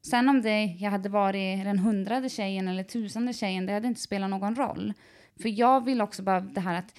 Sen 0.06 0.30
om 0.30 0.42
det, 0.42 0.64
jag 0.66 0.92
hade 0.92 1.10
varit 1.10 1.64
den 1.64 1.80
hundrade 1.80 2.30
tjejen 2.30 2.68
eller 2.68 2.84
tusende 2.84 3.34
tjejen, 3.34 3.66
det 3.66 3.74
hade 3.74 3.88
inte 3.88 4.02
spelat 4.02 4.30
någon 4.30 4.56
roll. 4.56 4.94
För 5.42 5.60
jag 5.60 5.86
vill 5.86 6.02
också 6.02 6.24
bara 6.24 6.42
det 6.42 6.62
här 6.62 6.76
att, 6.76 6.94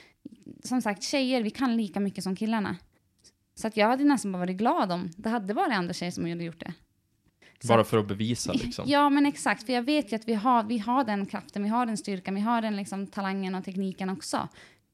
som 0.64 0.82
sagt, 0.82 1.02
tjejer, 1.02 1.42
vi 1.42 1.50
kan 1.50 1.76
lika 1.76 2.00
mycket 2.00 2.24
som 2.24 2.36
killarna. 2.36 2.76
Så 3.54 3.66
att 3.66 3.76
jag 3.76 3.88
hade 3.88 4.04
nästan 4.04 4.32
bara 4.32 4.38
varit 4.38 4.56
glad 4.56 4.92
om 4.92 5.10
det 5.16 5.28
hade 5.28 5.54
varit 5.54 5.72
andra 5.72 5.94
tjejer 5.94 6.12
som 6.12 6.30
hade 6.30 6.44
gjort 6.44 6.60
det. 6.60 6.72
Så 7.60 7.68
bara 7.68 7.84
för 7.84 7.98
att 7.98 8.08
bevisa 8.08 8.52
liksom? 8.52 8.84
Ja, 8.88 9.10
men 9.10 9.26
exakt. 9.26 9.66
För 9.66 9.72
jag 9.72 9.82
vet 9.82 10.12
ju 10.12 10.16
att 10.16 10.28
vi 10.28 10.34
har, 10.34 10.62
vi 10.62 10.78
har 10.78 11.04
den 11.04 11.26
kraften, 11.26 11.62
vi 11.62 11.68
har 11.68 11.86
den 11.86 11.96
styrkan, 11.96 12.34
vi 12.34 12.40
har 12.40 12.62
den 12.62 12.76
liksom, 12.76 13.06
talangen 13.06 13.54
och 13.54 13.64
tekniken 13.64 14.10
också. 14.10 14.48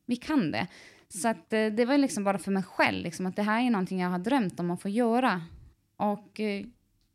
Vi 0.07 0.17
kan 0.17 0.51
det. 0.51 0.67
Så 1.09 1.29
att, 1.29 1.53
eh, 1.53 1.67
det 1.67 1.85
var 1.85 1.99
liksom 1.99 2.25
bara 2.25 2.39
för 2.39 2.51
mig 2.51 2.63
själv, 2.63 3.03
liksom, 3.03 3.27
att 3.27 3.37
det 3.37 3.43
här 3.43 3.67
är 3.67 3.71
någonting 3.71 4.01
jag 4.01 4.11
har 4.11 4.19
drömt 4.19 4.61
om 4.61 4.71
att 4.71 4.83
få 4.83 4.89
göra. 4.89 5.43
Och 5.97 6.41
eh, 6.41 6.65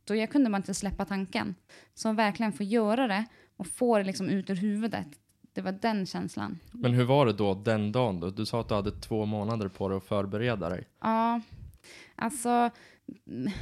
och 0.10 0.16
jag 0.16 0.30
kunde 0.30 0.50
bara 0.50 0.58
inte 0.58 0.74
släppa 0.74 1.06
tanken. 1.06 1.56
Så 1.94 2.12
verkligen 2.12 2.54
få 2.54 2.64
göra 2.64 3.08
det 3.08 3.26
och 3.58 3.68
få 3.68 3.98
det 3.98 4.04
liksom 4.04 4.30
ut 4.30 4.50
ur 4.50 4.56
huvudet. 4.56 5.08
Det 5.54 5.62
var 5.62 5.72
den 5.72 6.06
känslan. 6.06 6.60
Men 6.72 6.94
hur 6.94 7.04
var 7.04 7.26
det 7.26 7.34
då 7.34 7.54
den 7.54 7.92
dagen 7.92 8.20
då? 8.20 8.30
Du 8.30 8.46
sa 8.46 8.62
att 8.62 8.70
du 8.70 8.76
hade 8.76 8.92
två 8.92 9.26
månader 9.26 9.68
på 9.68 9.90
dig 9.90 9.98
att 9.98 10.04
förbereda 10.04 10.70
dig. 10.70 10.88
Ja, 11.02 11.42
alltså 12.16 12.70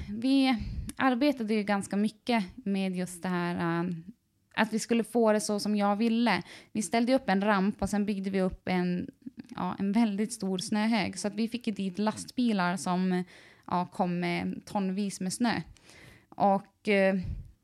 vi 0.10 0.58
arbetade 0.98 1.54
ju 1.54 1.63
ganska 1.63 1.98
mycket 1.98 2.46
med 2.56 2.96
just 2.96 3.24
det 3.24 3.30
här 3.30 3.84
uh, 3.84 3.92
att 4.56 4.74
vi 4.74 4.80
skulle 4.80 5.04
få 5.04 5.34
det 5.34 5.42
så 5.42 5.60
som 5.60 5.76
jag 5.76 5.96
ville. 5.96 6.44
Vi 6.72 6.82
ställde 6.82 7.16
upp 7.16 7.30
en 7.30 7.42
ramp 7.42 7.82
och 7.82 7.90
sen 7.90 8.06
byggde 8.06 8.30
vi 8.30 8.42
upp 8.42 8.68
en, 8.68 9.10
ja, 9.58 9.76
en 9.80 9.91
väldigt 9.91 10.34
stor 10.34 10.58
snöhög. 10.58 11.20
Så 11.20 11.28
att 11.28 11.36
vi 11.36 11.48
fick 11.48 11.65
dit 11.76 12.00
lastbilar 12.00 12.78
som 12.78 13.24
ja, 13.67 13.86
kom 13.86 14.20
med 14.20 14.62
tonvis 14.65 15.22
med 15.22 15.34
snö. 15.34 15.62
Och 16.30 16.88
eh, 16.88 17.15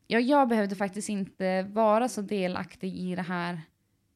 ja, 0.07 0.19
jag 0.19 0.47
behövde 0.47 0.75
faktiskt 0.75 1.09
inte 1.09 1.63
vara 1.63 2.09
så 2.09 2.21
delaktig 2.21 2.95
i 2.95 3.15
det 3.15 3.21
här 3.21 3.61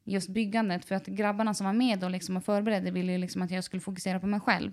just 0.04 0.28
byggandet 0.28 0.84
för 0.84 0.94
att 0.94 1.06
grabbarna 1.06 1.54
som 1.54 1.66
var 1.66 1.72
med 1.72 2.04
och, 2.04 2.10
liksom 2.10 2.36
och 2.36 2.44
förberedde 2.44 2.90
ville 2.90 3.12
ju 3.12 3.18
liksom 3.18 3.42
att 3.42 3.50
jag 3.50 3.64
skulle 3.64 3.80
fokusera 3.80 4.20
på 4.20 4.26
mig 4.26 4.40
själv. 4.40 4.72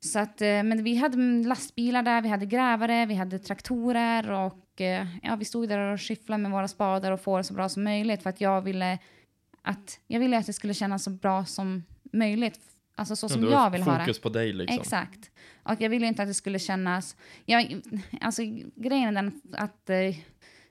Så 0.00 0.18
att, 0.18 0.40
eh, 0.40 0.62
men 0.62 0.84
vi 0.84 0.96
hade 0.96 1.16
lastbilar 1.48 2.02
där, 2.02 2.22
vi 2.22 2.28
hade 2.28 2.46
grävare, 2.46 3.06
vi 3.06 3.14
hade 3.14 3.38
traktorer 3.38 4.30
och 4.30 4.80
eh, 4.80 5.06
ja, 5.22 5.36
vi 5.36 5.44
stod 5.44 5.68
där 5.68 5.78
och 5.78 6.00
skyfflade 6.00 6.42
med 6.42 6.50
våra 6.50 6.68
spadar 6.68 7.12
och 7.12 7.20
får 7.20 7.38
det 7.38 7.44
så 7.44 7.54
bra 7.54 7.68
som 7.68 7.84
möjligt 7.84 8.22
för 8.22 8.30
att 8.30 8.40
jag 8.40 8.62
ville 8.62 8.98
att, 9.62 10.00
jag 10.06 10.20
ville 10.20 10.38
att 10.38 10.46
det 10.46 10.52
skulle 10.52 10.74
kännas 10.74 11.04
så 11.04 11.10
bra 11.10 11.44
som 11.44 11.82
möjligt 12.12 12.60
Alltså 13.00 13.16
så 13.16 13.28
som 13.28 13.44
jag 13.44 13.70
vill 13.70 13.82
ha 13.82 13.92
det. 13.92 14.00
Fokus 14.00 14.18
på 14.20 14.28
dig 14.28 14.52
liksom. 14.52 14.80
Exakt. 14.80 15.30
Och 15.62 15.80
jag 15.80 15.90
ville 15.90 16.06
inte 16.06 16.22
att 16.22 16.28
det 16.28 16.34
skulle 16.34 16.58
kännas... 16.58 17.16
Jag, 17.44 17.82
alltså 18.20 18.42
grejen 18.76 19.08
är 19.08 19.22
den 19.22 19.40
att 19.52 19.90
eh, 19.90 19.96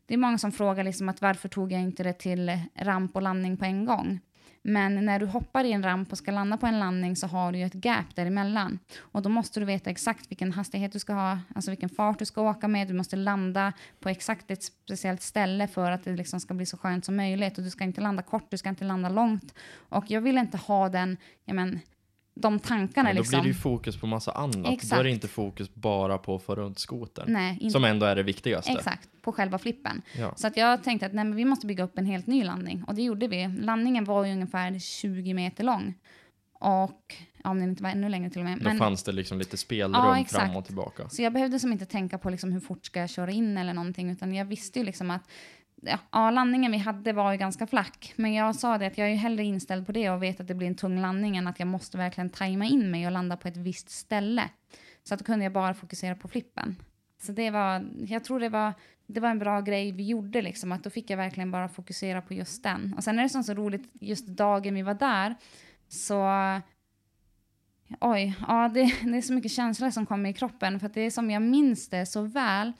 det 0.05 0.13
är 0.13 0.17
många 0.17 0.37
som 0.37 0.51
frågar 0.51 0.83
liksom 0.83 1.09
att 1.09 1.21
varför 1.21 1.49
tog 1.49 1.71
jag 1.71 1.81
inte 1.81 2.03
det 2.03 2.13
till 2.13 2.59
ramp 2.75 3.15
och 3.15 3.21
landning 3.21 3.57
på 3.57 3.65
en 3.65 3.85
gång? 3.85 4.19
Men 4.61 5.05
när 5.05 5.19
du 5.19 5.25
hoppar 5.25 5.63
i 5.63 5.71
en 5.71 5.83
ramp 5.83 6.11
och 6.11 6.17
ska 6.17 6.31
landa 6.31 6.57
på 6.57 6.67
en 6.67 6.79
landning 6.79 7.15
så 7.15 7.27
har 7.27 7.51
du 7.51 7.57
ju 7.57 7.65
ett 7.65 7.85
gap 7.85 8.15
däremellan. 8.15 8.79
Och 8.99 9.21
då 9.21 9.29
måste 9.29 9.59
du 9.59 9.65
veta 9.65 9.89
exakt 9.89 10.31
vilken 10.31 10.51
hastighet 10.51 10.91
du 10.91 10.99
ska 10.99 11.13
ha, 11.13 11.39
alltså 11.55 11.71
vilken 11.71 11.89
fart 11.89 12.19
du 12.19 12.25
ska 12.25 12.41
åka 12.41 12.67
med. 12.67 12.87
Du 12.87 12.93
måste 12.93 13.15
landa 13.15 13.73
på 13.99 14.09
exakt 14.09 14.51
ett 14.51 14.63
speciellt 14.63 15.21
ställe 15.21 15.67
för 15.67 15.91
att 15.91 16.03
det 16.03 16.15
liksom 16.15 16.39
ska 16.39 16.53
bli 16.53 16.65
så 16.65 16.77
skönt 16.77 17.05
som 17.05 17.15
möjligt. 17.15 17.57
Och 17.57 17.63
du 17.63 17.69
ska 17.69 17.83
inte 17.83 18.01
landa 18.01 18.23
kort, 18.23 18.51
du 18.51 18.57
ska 18.57 18.69
inte 18.69 18.85
landa 18.85 19.09
långt. 19.09 19.53
Och 19.75 20.11
jag 20.11 20.21
vill 20.21 20.37
inte 20.37 20.57
ha 20.57 20.89
den, 20.89 21.17
ja 21.45 21.53
men, 21.53 21.79
de 22.41 22.59
tankarna. 22.59 23.09
Ja, 23.09 23.13
då 23.13 23.19
liksom. 23.19 23.39
blir 23.39 23.51
det 23.51 23.55
ju 23.55 23.61
fokus 23.61 23.97
på 23.97 24.07
massa 24.07 24.31
annat. 24.31 24.73
Exakt. 24.73 24.91
Då 24.91 24.99
är 24.99 25.03
det 25.03 25.11
inte 25.11 25.27
fokus 25.27 25.75
bara 25.75 26.17
på 26.17 26.35
att 26.35 26.43
få 26.43 26.55
runt 26.55 26.79
skotern. 26.79 27.33
Nej, 27.33 27.57
inte. 27.61 27.69
Som 27.69 27.83
ändå 27.83 28.05
är 28.05 28.15
det 28.15 28.23
viktigaste. 28.23 28.71
Exakt, 28.71 29.09
på 29.21 29.31
själva 29.31 29.57
flippen. 29.57 30.01
Ja. 30.17 30.33
Så 30.35 30.47
att 30.47 30.57
jag 30.57 30.83
tänkte 30.83 31.05
att 31.05 31.13
nej, 31.13 31.31
vi 31.31 31.45
måste 31.45 31.67
bygga 31.67 31.83
upp 31.83 31.97
en 31.97 32.05
helt 32.05 32.27
ny 32.27 32.43
landning. 32.43 32.83
Och 32.83 32.95
det 32.95 33.01
gjorde 33.01 33.27
vi. 33.27 33.47
Landningen 33.47 34.05
var 34.05 34.25
ju 34.25 34.33
ungefär 34.33 34.79
20 34.79 35.33
meter 35.33 35.63
lång. 35.63 35.93
Och 36.59 37.15
om 37.43 37.59
den 37.59 37.69
inte 37.69 37.83
var 37.83 37.89
ännu 37.89 38.09
längre 38.09 38.29
till 38.29 38.39
och 38.39 38.45
med. 38.45 38.57
Då 38.57 38.63
men, 38.63 38.77
fanns 38.77 39.03
det 39.03 39.11
liksom 39.11 39.39
lite 39.39 39.57
spelrum 39.57 39.91
ja, 39.93 40.25
fram 40.27 40.55
och 40.55 40.65
tillbaka. 40.65 41.09
Så 41.09 41.21
jag 41.21 41.33
behövde 41.33 41.59
som 41.59 41.71
inte 41.71 41.85
tänka 41.85 42.17
på 42.17 42.29
liksom 42.29 42.51
hur 42.51 42.59
fort 42.59 42.85
ska 42.85 42.99
jag 42.99 43.09
köra 43.09 43.31
in 43.31 43.57
eller 43.57 43.73
någonting. 43.73 44.09
Utan 44.09 44.33
jag 44.33 44.45
visste 44.45 44.79
ju 44.79 44.85
liksom 44.85 45.11
att 45.11 45.23
ja, 46.11 46.31
landningen 46.31 46.71
vi 46.71 46.77
hade 46.77 47.13
var 47.13 47.31
ju 47.31 47.37
ganska 47.37 47.67
flack. 47.67 48.13
Men 48.15 48.33
jag 48.33 48.55
sa 48.55 48.77
det 48.77 48.87
att 48.87 48.97
jag 48.97 49.11
är 49.11 49.15
hellre 49.15 49.43
inställd 49.43 49.85
på 49.85 49.91
det 49.91 50.09
och 50.09 50.23
vet 50.23 50.39
att 50.39 50.47
det 50.47 50.55
blir 50.55 50.67
en 50.67 50.75
tung 50.75 51.01
landning 51.01 51.37
än 51.37 51.47
att 51.47 51.59
jag 51.59 51.67
måste 51.67 51.97
verkligen 51.97 52.29
tajma 52.29 52.65
in 52.65 52.91
mig 52.91 53.05
och 53.05 53.11
landa 53.11 53.37
på 53.37 53.47
ett 53.47 53.57
visst 53.57 53.89
ställe. 53.89 54.49
Så 55.03 55.13
att 55.13 55.19
då 55.19 55.25
kunde 55.25 55.45
jag 55.45 55.53
bara 55.53 55.73
fokusera 55.73 56.15
på 56.15 56.27
flippen. 56.27 56.75
Så 57.21 57.31
det 57.31 57.51
var, 57.51 57.85
jag 58.07 58.23
tror 58.23 58.39
det 58.39 58.49
var, 58.49 58.73
det 59.07 59.19
var 59.19 59.29
en 59.29 59.39
bra 59.39 59.61
grej 59.61 59.91
vi 59.91 60.07
gjorde 60.07 60.41
liksom, 60.41 60.71
att 60.71 60.83
då 60.83 60.89
fick 60.89 61.09
jag 61.09 61.17
verkligen 61.17 61.51
bara 61.51 61.69
fokusera 61.69 62.21
på 62.21 62.33
just 62.33 62.63
den. 62.63 62.93
Och 62.97 63.03
sen 63.03 63.19
är 63.19 63.23
det 63.23 63.29
som 63.29 63.43
så 63.43 63.53
roligt, 63.53 63.89
just 63.93 64.27
dagen 64.27 64.75
vi 64.75 64.81
var 64.81 64.93
där, 64.93 65.35
så 65.87 66.25
Oj, 67.99 68.35
ja 68.47 68.69
det, 68.73 68.93
det 69.03 69.17
är 69.17 69.21
så 69.21 69.33
mycket 69.33 69.51
känslor 69.51 69.89
som 69.89 70.05
kommer 70.05 70.29
i 70.29 70.33
kroppen 70.33 70.79
för 70.79 70.87
att 70.87 70.93
det 70.93 71.01
är 71.01 71.11
som 71.11 71.31
jag 71.31 71.41
minns 71.41 71.89
det 71.89 72.05
så 72.05 72.21
väl, 72.21 72.73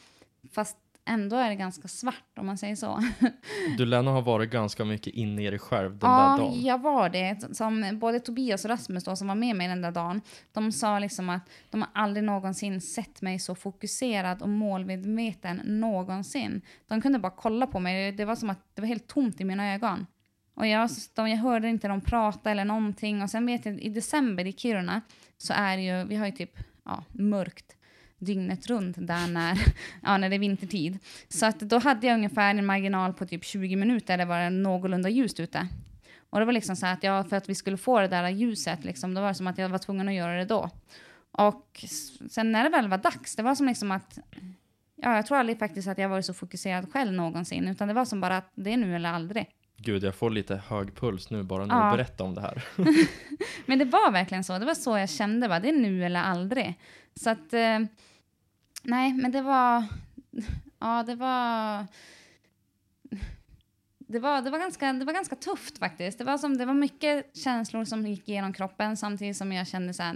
fast 0.52 0.78
ändå 1.10 1.36
är 1.36 1.50
det 1.50 1.56
ganska 1.56 1.88
svart 1.88 2.38
om 2.38 2.46
man 2.46 2.58
säger 2.58 2.76
så. 2.76 3.04
Du 3.78 3.86
lär 3.86 4.02
nog 4.02 4.14
ha 4.14 4.22
varit 4.22 4.52
ganska 4.52 4.86
mycket 4.86 5.14
inne 5.14 5.48
i 5.48 5.50
dig 5.50 5.60
själv 5.60 5.98
den 5.98 6.10
ja, 6.10 6.18
där 6.18 6.38
dagen. 6.38 6.62
Ja, 6.62 6.68
jag 6.68 6.82
var 6.82 7.10
det. 7.10 7.56
Som 7.56 8.00
både 8.00 8.20
Tobias 8.20 8.66
och 8.66 8.72
Rasmus 8.72 9.04
då, 9.04 9.16
som 9.16 9.28
var 9.28 9.36
med 9.36 9.56
mig 9.56 9.68
den 9.68 9.82
där 9.82 9.92
dagen, 9.92 10.22
de 10.52 10.72
sa 10.72 11.00
liksom 11.00 11.30
att 11.30 11.50
de 11.70 11.82
har 11.82 11.90
aldrig 11.94 12.24
någonsin 12.24 12.82
sett 12.82 13.22
mig 13.22 13.40
så 13.40 13.56
fokuserad 13.56 14.42
och 14.42 14.50
målmedveten 14.50 15.62
någonsin. 15.66 16.62
De 16.88 17.02
kunde 17.02 17.20
bara 17.20 17.34
kolla 17.36 17.68
på 17.68 17.80
mig. 17.80 18.12
Det 18.12 18.26
var 18.26 18.36
som 18.36 18.50
att 18.50 18.76
det 18.76 18.82
var 18.82 18.88
helt 18.88 19.08
tomt 19.08 19.42
i 19.42 19.46
mina 19.46 19.74
ögon. 19.74 20.06
Och 20.56 20.68
jag, 20.68 20.90
de, 21.16 21.30
jag 21.30 21.38
hörde 21.38 21.70
inte 21.70 21.88
dem 21.88 22.02
prata 22.02 22.52
eller 22.52 22.66
någonting. 22.66 23.22
Och 23.22 23.30
sen 23.30 23.46
vet 23.46 23.66
jag, 23.66 23.82
i 23.82 23.90
december 23.90 24.48
i 24.48 24.54
Kiruna 24.54 25.02
så 25.38 25.54
är 25.54 25.78
det 25.78 25.84
ju, 25.84 26.04
vi 26.04 26.16
har 26.16 26.26
ju 26.26 26.32
typ 26.32 26.58
ja, 26.86 27.04
mörkt 27.12 27.76
dygnet 28.20 28.68
runt 28.68 28.96
där 29.00 29.28
när, 29.28 29.58
ja, 30.04 30.18
när 30.18 30.30
det 30.30 30.36
är 30.36 30.40
vintertid. 30.40 31.00
Så 31.30 31.46
att 31.46 31.60
då 31.60 31.80
hade 31.80 32.08
jag 32.08 32.14
ungefär 32.14 32.50
en 32.50 32.66
marginal 32.66 33.14
på 33.14 33.26
typ 33.26 33.46
20 33.46 33.76
minuter 33.76 34.08
där 34.08 34.18
det 34.18 34.26
var 34.26 34.50
någorlunda 34.50 35.10
ljust 35.10 35.40
ute. 35.40 35.68
Och 36.30 36.40
det 36.40 36.46
var 36.46 36.54
liksom 36.54 36.76
så 36.76 36.86
att 36.86 37.04
jag, 37.04 37.30
för 37.30 37.36
att 37.36 37.50
vi 37.50 37.56
skulle 37.56 37.78
få 37.78 38.00
det 38.00 38.08
där 38.08 38.30
ljuset, 38.30 38.84
liksom, 38.84 39.14
då 39.14 39.22
var 39.22 39.28
det 39.28 39.34
som 39.34 39.48
att 39.48 39.58
jag 39.58 39.70
var 39.70 39.78
tvungen 39.78 40.08
att 40.08 40.14
göra 40.14 40.38
det 40.38 40.46
då. 40.46 40.70
Och 41.32 41.86
sen 42.30 42.52
när 42.52 42.64
det 42.64 42.70
väl 42.70 42.88
var 42.88 42.98
dags, 42.98 43.36
det 43.36 43.44
var 43.44 43.56
som 43.56 43.68
liksom 43.68 43.92
att, 43.92 44.20
ja, 44.96 45.16
jag 45.16 45.26
tror 45.26 45.38
aldrig 45.38 45.60
faktiskt 45.60 45.88
att 45.88 45.98
jag 45.98 46.10
varit 46.10 46.26
så 46.26 46.34
fokuserad 46.34 46.92
själv 46.92 47.14
någonsin, 47.14 47.68
utan 47.68 47.88
det 47.88 47.94
var 47.94 48.06
som 48.06 48.22
bara 48.22 48.38
att 48.38 48.52
det 48.56 48.74
är 48.74 48.78
nu 48.78 48.96
eller 48.96 49.10
aldrig. 49.10 49.48
Gud, 49.82 50.04
jag 50.04 50.16
får 50.16 50.30
lite 50.30 50.56
hög 50.68 50.96
puls 50.96 51.30
nu 51.30 51.44
bara 51.44 51.66
när 51.66 51.76
ja. 51.76 51.92
du 51.92 51.98
berättar 51.98 52.26
om 52.26 52.36
det 52.36 52.42
här. 52.42 52.64
Men 53.66 53.80
det 53.80 53.86
var 53.86 54.12
verkligen 54.12 54.44
så, 54.44 54.60
det 54.60 54.66
var 54.66 54.74
så 54.74 54.98
jag 54.98 55.10
kände, 55.10 55.48
va? 55.48 55.60
det 55.60 55.70
är 55.70 55.74
nu 55.74 56.06
eller 56.06 56.22
aldrig. 56.22 56.80
Så 57.16 57.30
att, 57.30 57.54
eh, 57.54 57.80
nej, 58.84 59.14
men 59.14 59.32
det 59.32 59.42
var, 59.42 59.84
ja 60.80 61.04
det 61.04 61.16
var, 61.16 61.86
det 63.98 64.20
var, 64.20 64.42
det 64.42 64.50
var, 64.50 64.60
ganska, 64.60 64.94
det 64.94 65.06
var 65.06 65.14
ganska 65.14 65.36
tufft 65.36 65.78
faktiskt. 65.78 66.18
Det 66.18 66.24
var, 66.24 66.38
som, 66.38 66.58
det 66.58 66.66
var 66.66 66.74
mycket 66.74 67.38
känslor 67.38 67.86
som 67.86 68.08
gick 68.08 68.30
igenom 68.30 68.54
kroppen 68.54 68.98
samtidigt 68.98 69.38
som 69.38 69.52
jag 69.52 69.68
kände 69.68 69.94
så 69.94 70.04
här, 70.04 70.16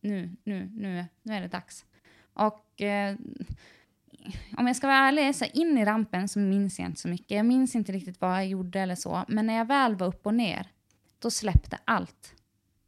nu, 0.00 0.36
nu, 0.44 0.70
nu, 0.74 1.06
nu 1.22 1.34
är 1.34 1.40
det 1.40 1.48
dags. 1.48 1.84
Och 2.32 2.82
eh, 2.82 3.16
om 4.56 4.66
jag 4.66 4.76
ska 4.76 4.86
vara 4.86 4.96
ärlig, 4.96 5.36
så 5.36 5.44
in 5.44 5.78
i 5.78 5.84
rampen 5.84 6.28
så 6.28 6.38
minns 6.38 6.78
jag 6.78 6.88
inte 6.88 7.00
så 7.00 7.08
mycket. 7.08 7.30
Jag 7.30 7.46
minns 7.46 7.74
inte 7.74 7.92
riktigt 7.92 8.20
vad 8.20 8.30
jag 8.30 8.46
gjorde 8.46 8.80
eller 8.80 8.94
så. 8.94 9.24
Men 9.28 9.46
när 9.46 9.56
jag 9.56 9.64
väl 9.64 9.94
var 9.94 10.06
upp 10.06 10.26
och 10.26 10.34
ner, 10.34 10.66
då 11.18 11.30
släppte 11.30 11.78
allt. 11.84 12.34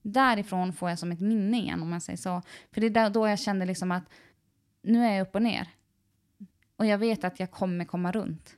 Därifrån 0.02 0.72
får 0.72 0.88
jag 0.90 0.98
som 0.98 1.12
ett 1.12 1.20
minne 1.20 1.58
igen 1.58 1.82
om 1.82 1.90
man 1.90 2.00
säger 2.00 2.16
så. 2.16 2.42
För 2.72 2.80
det 2.80 3.00
är 3.00 3.10
då 3.10 3.28
jag 3.28 3.38
kände 3.38 3.66
liksom 3.66 3.92
att 3.92 4.04
nu 4.82 5.04
är 5.04 5.12
jag 5.12 5.22
upp 5.22 5.34
och 5.34 5.42
ner. 5.42 5.68
Och 6.76 6.86
jag 6.86 6.98
vet 6.98 7.24
att 7.24 7.40
jag 7.40 7.50
kommer 7.50 7.84
komma 7.84 8.12
runt. 8.12 8.56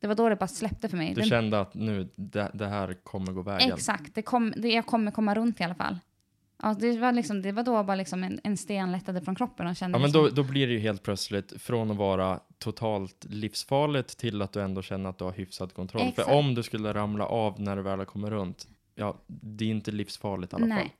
Det 0.00 0.06
var 0.06 0.14
då 0.14 0.28
det 0.28 0.36
bara 0.36 0.48
släppte 0.48 0.88
för 0.88 0.96
mig. 0.96 1.14
Du 1.14 1.22
kände 1.22 1.60
att 1.60 1.74
nu, 1.74 2.08
det, 2.16 2.50
det 2.54 2.66
här 2.66 2.94
kommer 2.94 3.32
gå 3.32 3.42
vägen. 3.42 3.72
Exakt, 3.72 4.14
det 4.14 4.22
kom, 4.22 4.52
det, 4.56 4.68
jag 4.68 4.86
kommer 4.86 5.10
komma 5.10 5.34
runt 5.34 5.60
i 5.60 5.64
alla 5.64 5.74
fall. 5.74 5.98
Ja, 6.62 6.76
det, 6.78 6.98
var 6.98 7.12
liksom, 7.12 7.42
det 7.42 7.52
var 7.52 7.62
då 7.62 7.82
bara 7.82 7.96
liksom 7.96 8.24
en, 8.24 8.40
en 8.44 8.56
sten 8.56 8.92
lättade 8.92 9.20
från 9.20 9.34
kroppen 9.34 9.66
och 9.66 9.76
kände 9.76 9.98
Ja, 9.98 10.00
men 10.00 10.06
liksom, 10.06 10.22
då, 10.22 10.42
då 10.42 10.42
blir 10.42 10.66
det 10.66 10.72
ju 10.72 10.78
helt 10.78 11.02
plötsligt 11.02 11.62
från 11.62 11.90
att 11.90 11.96
vara 11.96 12.40
totalt 12.58 13.24
livsfarligt 13.28 14.18
till 14.18 14.42
att 14.42 14.52
du 14.52 14.62
ändå 14.62 14.82
känner 14.82 15.10
att 15.10 15.18
du 15.18 15.24
har 15.24 15.32
hyfsad 15.32 15.74
kontroll. 15.74 16.02
Exakt. 16.02 16.28
För 16.28 16.34
om 16.34 16.54
du 16.54 16.62
skulle 16.62 16.94
ramla 16.94 17.26
av 17.26 17.60
när 17.60 17.76
du 17.76 17.82
väl 17.82 18.04
kommit 18.04 18.30
runt, 18.30 18.68
ja, 18.94 19.16
det 19.26 19.64
är 19.64 19.68
inte 19.68 19.90
livsfarligt 19.90 20.52
i 20.52 20.56
alla 20.56 20.66
fall. 20.66 20.68
Nej. 20.68 20.94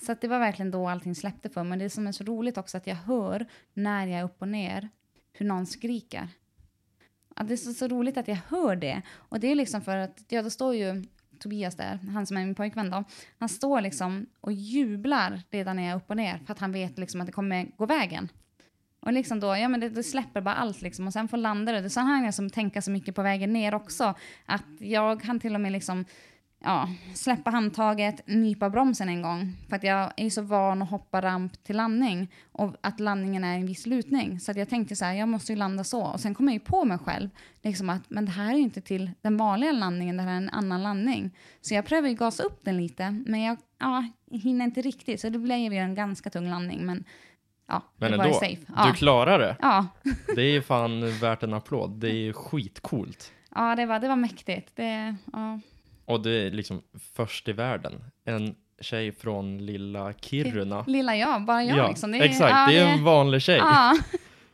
Så 0.00 0.12
att 0.12 0.20
det 0.20 0.28
var 0.28 0.38
verkligen 0.38 0.70
då 0.70 0.88
allting 0.88 1.14
släppte 1.14 1.48
för 1.48 1.62
mig. 1.62 1.70
Men 1.70 1.78
det 1.78 1.90
som 1.90 2.06
är 2.06 2.12
så 2.12 2.24
roligt 2.24 2.58
också 2.58 2.76
att 2.76 2.86
jag 2.86 2.94
hör 2.94 3.46
när 3.74 4.06
jag 4.06 4.20
är 4.20 4.24
upp 4.24 4.42
och 4.42 4.48
ner 4.48 4.88
hur 5.32 5.46
någon 5.46 5.66
skriker. 5.66 6.28
Ja, 7.36 7.42
det 7.42 7.54
är 7.54 7.56
så, 7.56 7.72
så 7.72 7.88
roligt 7.88 8.16
att 8.16 8.28
jag 8.28 8.38
hör 8.48 8.76
det. 8.76 9.02
Och 9.12 9.40
det 9.40 9.46
är 9.46 9.54
liksom 9.54 9.82
för 9.82 9.96
att, 9.96 10.24
ja 10.28 10.42
då 10.42 10.50
står 10.50 10.74
ju 10.74 11.04
Tobias 11.40 11.76
där, 11.76 11.98
han 12.12 12.26
som 12.26 12.36
är 12.36 12.44
min 12.44 12.54
pojkvän 12.54 12.90
då. 12.90 13.04
Han 13.38 13.48
står 13.48 13.80
liksom 13.80 14.26
och 14.40 14.52
jublar 14.52 15.42
redan 15.50 15.76
när 15.76 15.82
jag 15.82 15.92
är 15.92 15.96
upp 15.96 16.10
och 16.10 16.16
ner 16.16 16.38
för 16.46 16.52
att 16.52 16.58
han 16.58 16.72
vet 16.72 16.98
liksom 16.98 17.20
att 17.20 17.26
det 17.26 17.32
kommer 17.32 17.66
gå 17.76 17.86
vägen. 17.86 18.28
Och 19.00 19.12
liksom 19.12 19.40
då, 19.40 19.56
ja 19.56 19.68
men 19.68 19.80
det, 19.80 19.88
det 19.88 20.02
släpper 20.02 20.40
bara 20.40 20.54
allt 20.54 20.82
liksom 20.82 21.06
och 21.06 21.12
sen 21.12 21.28
får 21.28 21.36
landa 21.36 21.72
det. 21.72 21.90
Så 21.90 22.00
har 22.00 22.24
jag 22.24 22.34
som 22.34 22.50
tänka 22.50 22.82
så 22.82 22.90
mycket 22.90 23.14
på 23.14 23.22
vägen 23.22 23.52
ner 23.52 23.74
också. 23.74 24.14
Att 24.46 24.66
jag 24.78 25.22
kan 25.22 25.40
till 25.40 25.54
och 25.54 25.60
med 25.60 25.72
liksom 25.72 26.04
ja, 26.64 26.88
släppa 27.14 27.50
handtaget, 27.50 28.26
nypa 28.26 28.70
bromsen 28.70 29.08
en 29.08 29.22
gång. 29.22 29.56
För 29.68 29.76
att 29.76 29.82
jag 29.84 30.12
är 30.16 30.30
så 30.30 30.42
van 30.42 30.82
att 30.82 30.90
hoppa 30.90 31.20
ramp 31.22 31.64
till 31.64 31.76
landning 31.76 32.32
och 32.52 32.76
att 32.80 33.00
landningen 33.00 33.44
är 33.44 33.54
en 33.54 33.66
viss 33.66 33.86
lutning. 33.86 34.40
Så 34.40 34.50
att 34.50 34.56
jag 34.56 34.68
tänkte 34.68 34.96
så 34.96 35.04
här, 35.04 35.12
jag 35.14 35.28
måste 35.28 35.52
ju 35.52 35.58
landa 35.58 35.84
så. 35.84 36.02
Och 36.02 36.20
sen 36.20 36.34
kom 36.34 36.46
jag 36.48 36.54
ju 36.54 36.60
på 36.60 36.84
mig 36.84 36.98
själv, 36.98 37.28
liksom 37.62 37.90
att 37.90 38.02
men 38.10 38.24
det 38.24 38.30
här 38.30 38.52
är 38.52 38.56
ju 38.56 38.62
inte 38.62 38.80
till 38.80 39.10
den 39.22 39.36
vanliga 39.36 39.72
landningen, 39.72 40.16
det 40.16 40.22
här 40.22 40.32
är 40.32 40.36
en 40.36 40.50
annan 40.50 40.82
landning. 40.82 41.30
Så 41.60 41.74
jag 41.74 41.86
prövar 41.86 42.08
ju 42.08 42.14
gasa 42.14 42.42
upp 42.42 42.64
den 42.64 42.76
lite, 42.76 43.10
men 43.26 43.40
jag 43.42 43.56
ja, 43.78 44.04
hinner 44.30 44.64
inte 44.64 44.82
riktigt. 44.82 45.20
Så 45.20 45.28
det 45.28 45.38
blev 45.38 45.72
ju 45.72 45.78
en 45.78 45.94
ganska 45.94 46.30
tung 46.30 46.50
landning, 46.50 46.86
men 46.86 47.04
ja, 47.68 47.82
Men 47.96 48.12
ändå, 48.12 48.32
safe. 48.32 48.56
du 48.66 48.72
Ja, 48.76 48.92
klarar 48.96 49.38
det. 49.38 49.56
ja. 49.62 49.86
Det 50.34 50.42
är 50.42 50.52
ju 50.52 50.62
fan 50.62 51.18
värt 51.18 51.42
en 51.42 51.54
applåd. 51.54 51.90
Det 51.90 52.08
är 52.08 52.14
ju 52.14 52.32
skitcoolt. 52.32 53.32
ja 53.54 53.76
det, 53.76 53.86
var, 53.86 53.98
det 53.98 54.08
var 54.08 54.16
mäktigt. 54.16 54.76
Det, 54.76 55.16
ja. 55.32 55.60
Och 56.10 56.22
det 56.22 56.30
är 56.46 56.50
liksom 56.50 56.82
först 57.14 57.48
i 57.48 57.52
världen. 57.52 58.04
En 58.24 58.54
tjej 58.80 59.12
från 59.12 59.66
lilla 59.66 60.12
Kiruna. 60.12 60.84
Lilla 60.86 61.16
jag, 61.16 61.44
bara 61.44 61.64
jag 61.64 61.88
liksom. 61.88 62.12
Det 62.12 62.18
är, 62.18 62.22
exakt. 62.22 62.50
ja, 62.50 62.66
det 62.70 62.78
är 62.78 62.92
en 62.92 63.04
vanlig 63.04 63.42
tjej. 63.42 63.56
Ja. 63.58 63.98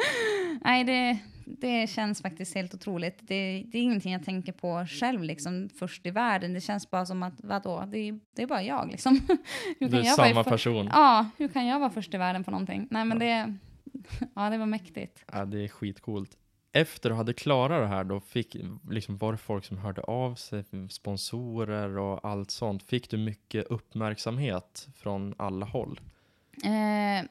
Nej, 0.64 0.84
det, 0.84 1.18
det 1.44 1.90
känns 1.90 2.22
faktiskt 2.22 2.54
helt 2.54 2.74
otroligt. 2.74 3.18
Det, 3.20 3.62
det 3.66 3.78
är 3.78 3.82
ingenting 3.82 4.12
jag 4.12 4.24
tänker 4.24 4.52
på 4.52 4.86
själv, 4.88 5.22
liksom, 5.22 5.68
först 5.78 6.06
i 6.06 6.10
världen. 6.10 6.52
Det 6.52 6.60
känns 6.60 6.90
bara 6.90 7.06
som 7.06 7.22
att, 7.22 7.34
vadå, 7.38 7.84
det, 7.92 7.98
är- 7.98 8.20
det 8.36 8.42
är 8.42 8.46
bara 8.46 8.62
jag, 8.62 8.88
liksom. 8.90 9.20
Hur 9.80 9.88
Du 9.88 9.98
är 9.98 10.02
samma 10.04 10.44
för- 10.44 10.50
person. 10.50 10.90
Ja, 10.92 11.26
hur 11.38 11.48
kan 11.48 11.66
jag 11.66 11.78
vara 11.80 11.90
först 11.90 12.14
i 12.14 12.16
världen 12.16 12.44
på 12.44 12.50
någonting? 12.50 12.88
Nej, 12.90 13.04
men 13.04 13.18
det, 13.18 13.54
ja, 14.34 14.50
det 14.50 14.58
var 14.58 14.66
mäktigt. 14.66 15.24
Ja, 15.32 15.44
det 15.44 15.64
är 15.64 15.68
skitcoolt. 15.68 16.30
Efter 16.76 17.10
du 17.10 17.16
hade 17.16 17.32
klarat 17.32 17.82
det 17.82 17.86
här 17.88 18.04
då, 18.04 18.20
fick, 18.20 18.56
liksom, 18.90 19.18
var 19.18 19.32
det 19.32 19.38
folk 19.38 19.64
som 19.64 19.78
hörde 19.78 20.02
av 20.02 20.34
sig, 20.34 20.64
sponsorer 20.90 21.98
och 21.98 22.24
allt 22.24 22.50
sånt? 22.50 22.82
Fick 22.82 23.10
du 23.10 23.16
mycket 23.16 23.66
uppmärksamhet 23.66 24.88
från 24.94 25.34
alla 25.38 25.66
håll? 25.66 26.00
Eh, 26.64 27.24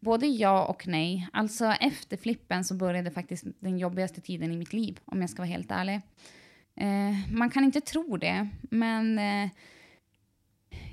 både 0.00 0.26
ja 0.26 0.64
och 0.64 0.86
nej. 0.86 1.28
Alltså 1.32 1.64
efter 1.66 2.16
flippen 2.16 2.64
så 2.64 2.74
började 2.74 3.10
faktiskt 3.10 3.44
den 3.60 3.78
jobbigaste 3.78 4.20
tiden 4.20 4.52
i 4.52 4.56
mitt 4.56 4.72
liv, 4.72 5.00
om 5.04 5.20
jag 5.20 5.30
ska 5.30 5.42
vara 5.42 5.50
helt 5.50 5.70
ärlig. 5.70 6.00
Eh, 6.74 7.32
man 7.32 7.50
kan 7.50 7.64
inte 7.64 7.80
tro 7.80 8.16
det, 8.16 8.48
men 8.60 9.18
eh, 9.18 9.50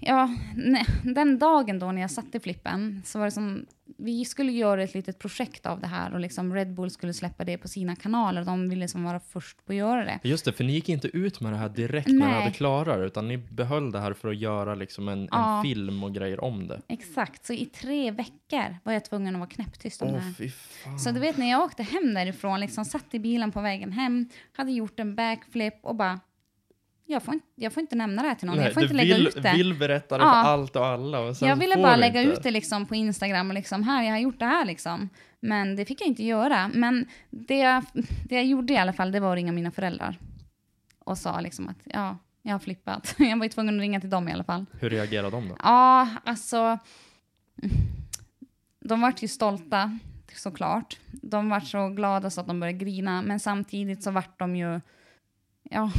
ja, 0.02 0.36
ne- 0.56 1.14
den 1.14 1.40
dagen 1.40 1.80
då 1.80 1.92
när 1.92 2.02
jag 2.02 2.12
satte 2.12 2.40
flippen 2.40 3.02
så 3.06 3.20
var 3.20 3.26
det 3.26 3.32
som, 3.32 3.66
vi 3.98 4.26
skulle 4.26 4.52
göra 4.52 4.84
ett 4.84 4.94
litet 4.94 5.20
projekt 5.20 5.66
av 5.66 5.80
det 5.80 5.88
här 5.88 6.14
och 6.14 6.20
liksom 6.20 6.54
Red 6.54 6.74
Bull 6.74 6.92
skulle 6.92 7.14
släppa 7.14 7.44
det 7.44 7.58
på 7.58 7.68
sina 7.68 7.96
kanaler. 7.96 8.44
De 8.44 8.70
ville 8.70 8.88
som 8.88 9.04
vara 9.04 9.20
först 9.20 9.66
på 9.66 9.72
att 9.72 9.78
göra 9.78 10.06
det. 10.06 10.20
Just 10.24 10.46
det, 10.46 10.54
för 10.54 10.64
ni 10.64 10.74
gick 10.74 10.90
inte 10.90 11.08
ut 11.08 11.42
med 11.42 11.54
det 11.54 11.58
här 11.58 11.70
direkt 11.70 12.08
när 12.08 12.14
ni 12.14 12.20
Nej. 12.20 12.42
hade 12.42 12.54
klarat 12.54 13.00
det, 13.00 13.06
utan 13.06 13.28
ni 13.28 13.38
behöll 13.38 13.92
det 13.92 14.00
här 14.00 14.14
för 14.14 14.28
att 14.30 14.38
göra 14.38 14.76
liksom 14.76 15.08
en, 15.10 15.28
Ja. 15.32 15.58
en 15.58 15.64
film 15.64 16.04
och 16.04 16.14
grejer 16.14 16.44
om 16.44 16.68
det. 16.68 16.82
Exakt, 16.88 17.46
så 17.46 17.54
i 17.54 17.66
tre 17.66 18.12
veckor 18.12 18.78
var 18.84 18.94
jag 18.94 19.06
tvungen 19.06 19.36
att 19.36 19.40
vara 19.40 19.50
knäpptyst 19.50 20.02
om 20.02 20.08
det 20.08 20.14
Åh, 20.40 20.48
här. 20.86 20.98
Så 20.98 21.12
du 21.12 21.20
vet 21.20 21.38
när 21.38 21.50
jag 21.50 21.64
åkte 21.64 21.84
hem 21.84 22.14
därifrån, 22.14 22.60
liksom 22.60 22.86
satt 22.86 23.14
i 23.14 23.20
bilen 23.20 23.52
på 23.52 23.62
vägen 23.62 23.92
hem, 23.92 24.30
hade 24.52 24.72
gjort 24.72 25.00
en 25.00 25.16
backflip 25.16 25.74
och 25.82 25.96
bara, 25.96 26.20
jag 27.08 27.24
får 27.24 27.34
inte, 27.34 27.48
jag 27.56 27.74
får 27.74 27.82
inte 27.82 27.96
nämna 27.96 28.22
det 28.22 28.28
här 28.28 28.36
till 28.36 28.48
någon, 28.48 28.58
jag 28.62 28.74
får 28.74 28.82
du 28.82 28.86
inte 28.86 28.96
lägga 28.98 29.16
vill, 29.16 29.28
ut 29.28 29.44
det. 29.44 29.54
vill 29.56 29.74
berätta 29.74 30.18
det 30.18 30.24
Ja. 30.24 30.32
för 30.32 30.50
allt 30.50 30.76
och 30.76 30.86
alla. 30.86 31.20
Och 31.20 31.36
jag 31.42 31.56
ville 31.56 31.76
bara 31.76 31.94
du 31.96 32.00
lägga 32.02 32.22
inte. 32.22 32.34
ut 32.34 32.44
det 32.44 32.52
liksom 32.52 32.86
på 32.86 32.96
Instagram 32.96 33.48
och 33.50 33.54
liksom, 33.54 33.84
här, 33.84 34.04
jag 34.04 34.12
har 34.12 34.18
gjort 34.20 34.40
det 34.40 34.46
här 34.46 34.66
liksom. 34.66 35.10
Men 35.40 35.76
det 35.76 35.86
fick 35.86 36.02
jag 36.02 36.08
inte 36.08 36.24
göra. 36.24 36.72
Men 36.74 37.06
det 37.30 37.58
jag, 37.58 37.84
det 38.30 38.36
jag 38.36 38.46
gjorde 38.46 38.74
i 38.74 38.78
alla 38.78 38.94
fall, 38.94 39.12
det 39.12 39.20
var 39.20 39.32
att 39.32 39.36
ringa 39.36 39.52
mina 39.52 39.72
föräldrar. 39.72 40.18
Och 41.00 41.18
sa 41.18 41.40
liksom 41.42 41.68
att, 41.70 41.78
ja, 41.84 42.18
jag 42.42 42.52
har 42.52 42.60
flippat. 42.60 43.16
Jag 43.20 43.38
var 43.38 43.46
ju 43.46 43.50
tvungen 43.50 43.76
att 43.76 43.82
ringa 43.82 44.00
till 44.02 44.10
dem 44.10 44.30
i 44.30 44.32
alla 44.34 44.44
fall. 44.44 44.66
Hur 44.80 44.90
reagerade 44.90 45.30
de 45.30 45.48
då? 45.50 45.56
Ja, 45.64 46.08
alltså. 46.26 46.80
De 48.80 49.02
vart 49.02 49.24
ju 49.24 49.28
stolta, 49.28 50.00
såklart. 50.36 50.98
De 51.12 51.50
vart 51.50 51.68
så 51.68 51.90
glada 51.90 52.30
så 52.30 52.42
att 52.42 52.48
de 52.48 52.60
började 52.60 52.78
grina, 52.80 53.22
men 53.22 53.40
samtidigt 53.40 54.04
så 54.04 54.12
vart 54.12 54.40
de 54.40 54.56
ju 54.56 54.82
ja, 55.70 55.92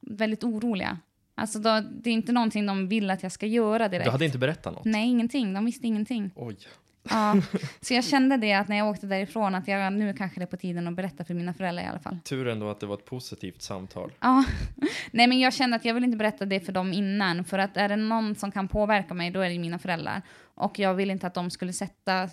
väldigt 0.00 0.44
oroliga. 0.44 0.98
Alltså 1.34 1.58
då, 1.58 1.82
det 1.90 2.10
är 2.10 2.14
inte 2.14 2.32
någonting 2.32 2.66
de 2.66 2.88
vill 2.88 3.10
att 3.10 3.22
jag 3.22 3.32
ska 3.32 3.46
göra 3.46 3.88
direkt. 3.88 4.04
Du 4.04 4.10
hade 4.10 4.24
inte 4.24 4.38
berättat 4.38 4.74
något? 4.74 4.84
Nej, 4.84 5.08
ingenting. 5.08 5.54
De 5.54 5.64
visste 5.64 5.86
ingenting. 5.86 6.30
Oj. 6.36 6.56
Ja, 7.10 7.36
så 7.80 7.94
jag 7.94 8.04
kände 8.04 8.36
det 8.36 8.52
att 8.52 8.68
när 8.68 8.76
jag 8.76 8.88
åkte 8.88 9.06
därifrån 9.06 9.54
att 9.54 9.68
jag, 9.68 9.92
nu 9.92 10.14
kanske 10.14 10.40
det 10.40 10.44
är 10.44 10.46
på 10.46 10.56
tiden 10.56 10.88
att 10.88 10.94
berätta 10.94 11.24
för 11.24 11.34
mina 11.34 11.54
föräldrar 11.54 11.84
i 11.84 11.86
alla 11.86 11.98
fall. 11.98 12.18
Tur 12.24 12.48
ändå 12.48 12.70
att 12.70 12.80
det 12.80 12.86
var 12.86 12.94
ett 12.94 13.04
positivt 13.04 13.62
samtal. 13.62 14.12
Ja, 14.20 14.44
nej 15.10 15.26
men 15.26 15.40
jag 15.40 15.54
kände 15.54 15.76
att 15.76 15.84
jag 15.84 15.94
vill 15.94 16.04
inte 16.04 16.16
berätta 16.16 16.44
det 16.44 16.60
för 16.60 16.72
dem 16.72 16.92
innan. 16.92 17.44
För 17.44 17.58
att 17.58 17.76
är 17.76 17.88
det 17.88 17.96
någon 17.96 18.34
som 18.34 18.52
kan 18.52 18.68
påverka 18.68 19.14
mig, 19.14 19.30
då 19.30 19.40
är 19.40 19.50
det 19.50 19.58
mina 19.58 19.78
föräldrar. 19.78 20.22
Och 20.54 20.78
jag 20.78 20.94
vill 20.94 21.10
inte 21.10 21.26
att 21.26 21.34
de 21.34 21.50
skulle 21.50 21.72
sätta 21.72 22.28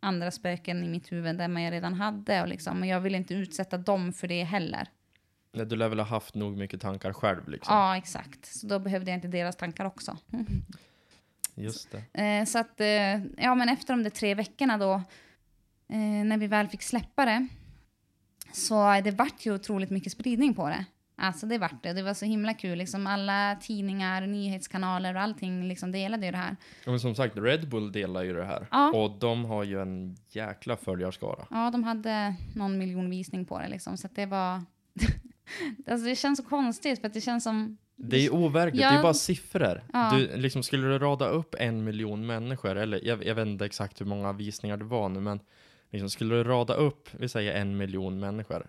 andra 0.00 0.30
spöken 0.30 0.84
i 0.84 0.88
mitt 0.88 1.12
huvud 1.12 1.36
där 1.36 1.58
jag 1.60 1.72
redan 1.72 1.94
hade. 1.94 2.42
Och 2.42 2.48
liksom, 2.48 2.80
och 2.80 2.86
jag 2.86 3.00
vill 3.00 3.14
inte 3.14 3.34
utsätta 3.34 3.78
dem 3.78 4.12
för 4.12 4.28
det 4.28 4.44
heller. 4.44 4.88
Du 5.64 5.76
lär 5.76 5.88
väl 5.88 5.98
ha 5.98 6.06
haft 6.06 6.34
nog 6.34 6.56
mycket 6.56 6.80
tankar 6.80 7.12
själv 7.12 7.48
liksom? 7.48 7.76
Ja, 7.76 7.96
exakt. 7.96 8.46
Så 8.46 8.66
då 8.66 8.78
behövde 8.78 9.10
jag 9.10 9.16
inte 9.16 9.28
deras 9.28 9.56
tankar 9.56 9.84
också. 9.84 10.16
Just 11.54 11.90
det. 11.90 12.22
Eh, 12.22 12.44
så 12.44 12.58
att, 12.58 12.80
eh, 12.80 13.44
ja 13.44 13.54
men 13.54 13.68
efter 13.68 13.94
de 13.94 14.02
där 14.02 14.10
tre 14.10 14.34
veckorna 14.34 14.78
då, 14.78 14.92
eh, 15.88 16.24
när 16.24 16.38
vi 16.38 16.46
väl 16.46 16.68
fick 16.68 16.82
släppa 16.82 17.24
det, 17.24 17.46
så 18.52 19.00
det 19.04 19.10
vart 19.10 19.46
ju 19.46 19.54
otroligt 19.54 19.90
mycket 19.90 20.12
spridning 20.12 20.54
på 20.54 20.68
det. 20.68 20.84
Alltså 21.18 21.46
det 21.46 21.58
vart 21.58 21.82
det. 21.82 21.92
Det 21.92 22.02
var 22.02 22.14
så 22.14 22.24
himla 22.24 22.54
kul. 22.54 22.78
Liksom 22.78 23.06
alla 23.06 23.56
tidningar, 23.60 24.26
nyhetskanaler 24.26 25.14
och 25.14 25.20
allting 25.20 25.68
liksom 25.68 25.92
delade 25.92 26.26
ju 26.26 26.32
det 26.32 26.38
här. 26.38 26.56
Ja, 26.84 26.90
men 26.90 27.00
som 27.00 27.14
sagt, 27.14 27.36
Red 27.36 27.68
Bull 27.68 27.92
delar 27.92 28.22
ju 28.22 28.32
det 28.32 28.44
här. 28.44 28.66
Ja. 28.70 28.90
Och 28.90 29.18
de 29.18 29.44
har 29.44 29.64
ju 29.64 29.82
en 29.82 30.16
jäkla 30.28 30.76
följarskara. 30.76 31.46
Ja, 31.50 31.70
de 31.70 31.84
hade 31.84 32.34
någon 32.54 32.78
miljon 32.78 33.10
visning 33.10 33.44
på 33.44 33.58
det 33.58 33.68
liksom. 33.68 33.96
Så 33.96 34.06
att 34.06 34.14
det 34.14 34.26
var... 34.26 34.62
alltså 35.86 36.06
det 36.08 36.16
känns 36.16 36.38
så 36.38 36.44
konstigt 36.44 37.00
för 37.00 37.06
att 37.06 37.14
det 37.14 37.20
känns 37.20 37.44
som... 37.44 37.78
Det 37.98 38.16
är 38.26 38.34
overkligt, 38.34 38.82
Ja. 38.82 38.90
det 38.92 38.98
är 38.98 39.02
bara 39.02 39.14
siffror. 39.14 39.82
Ja. 39.92 40.12
Du, 40.16 40.36
liksom, 40.36 40.62
skulle 40.62 40.86
du 40.88 40.98
rada 40.98 41.28
upp 41.28 41.54
en 41.58 41.84
miljon 41.84 42.26
människor, 42.26 42.76
eller 42.76 43.00
jag, 43.04 43.24
jag 43.26 43.34
vet 43.34 43.46
inte 43.46 43.64
exakt 43.66 44.00
hur 44.00 44.06
många 44.06 44.32
visningar 44.32 44.76
det 44.76 44.84
var 44.84 45.08
nu, 45.08 45.20
men 45.20 45.40
liksom, 45.90 46.10
skulle 46.10 46.34
du 46.34 46.44
rada 46.44 46.74
upp, 46.74 47.08
vi 47.18 47.28
säger 47.28 47.54
en 47.54 47.76
miljon 47.76 48.20
människor, 48.20 48.66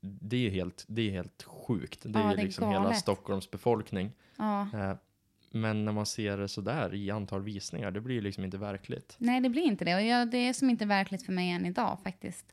det 0.00 0.46
är 0.46 0.50
helt, 0.50 0.84
det 0.88 1.02
är 1.08 1.10
helt 1.12 1.42
sjukt. 1.42 2.00
Det 2.04 2.18
är 2.18 2.22
Ja, 2.22 2.30
ju 2.30 2.36
det 2.36 2.42
är 2.42 2.44
liksom 2.44 2.68
hela 2.68 2.82
galet. 2.82 2.98
Stockholms 2.98 3.50
befolkning. 3.50 4.12
Ja, 4.36 4.62
Eh, 4.74 4.92
Men 5.50 5.84
när 5.84 5.92
man 5.92 6.06
ser 6.06 6.36
det 6.36 6.48
sådär 6.48 6.94
i 6.94 7.10
antal 7.10 7.42
visningar, 7.42 7.90
det 7.90 8.00
blir 8.00 8.22
liksom 8.22 8.44
inte 8.44 8.58
verkligt. 8.58 9.14
Nej, 9.18 9.40
det 9.40 9.48
blir 9.48 9.62
inte 9.62 9.84
det. 9.84 9.94
Och 9.94 10.02
jag, 10.02 10.30
det 10.30 10.38
är 10.48 10.52
som 10.52 10.70
inte 10.70 10.84
verkligt 10.86 11.22
för 11.26 11.32
mig 11.32 11.50
än 11.50 11.66
idag 11.66 11.98
faktiskt. 12.04 12.46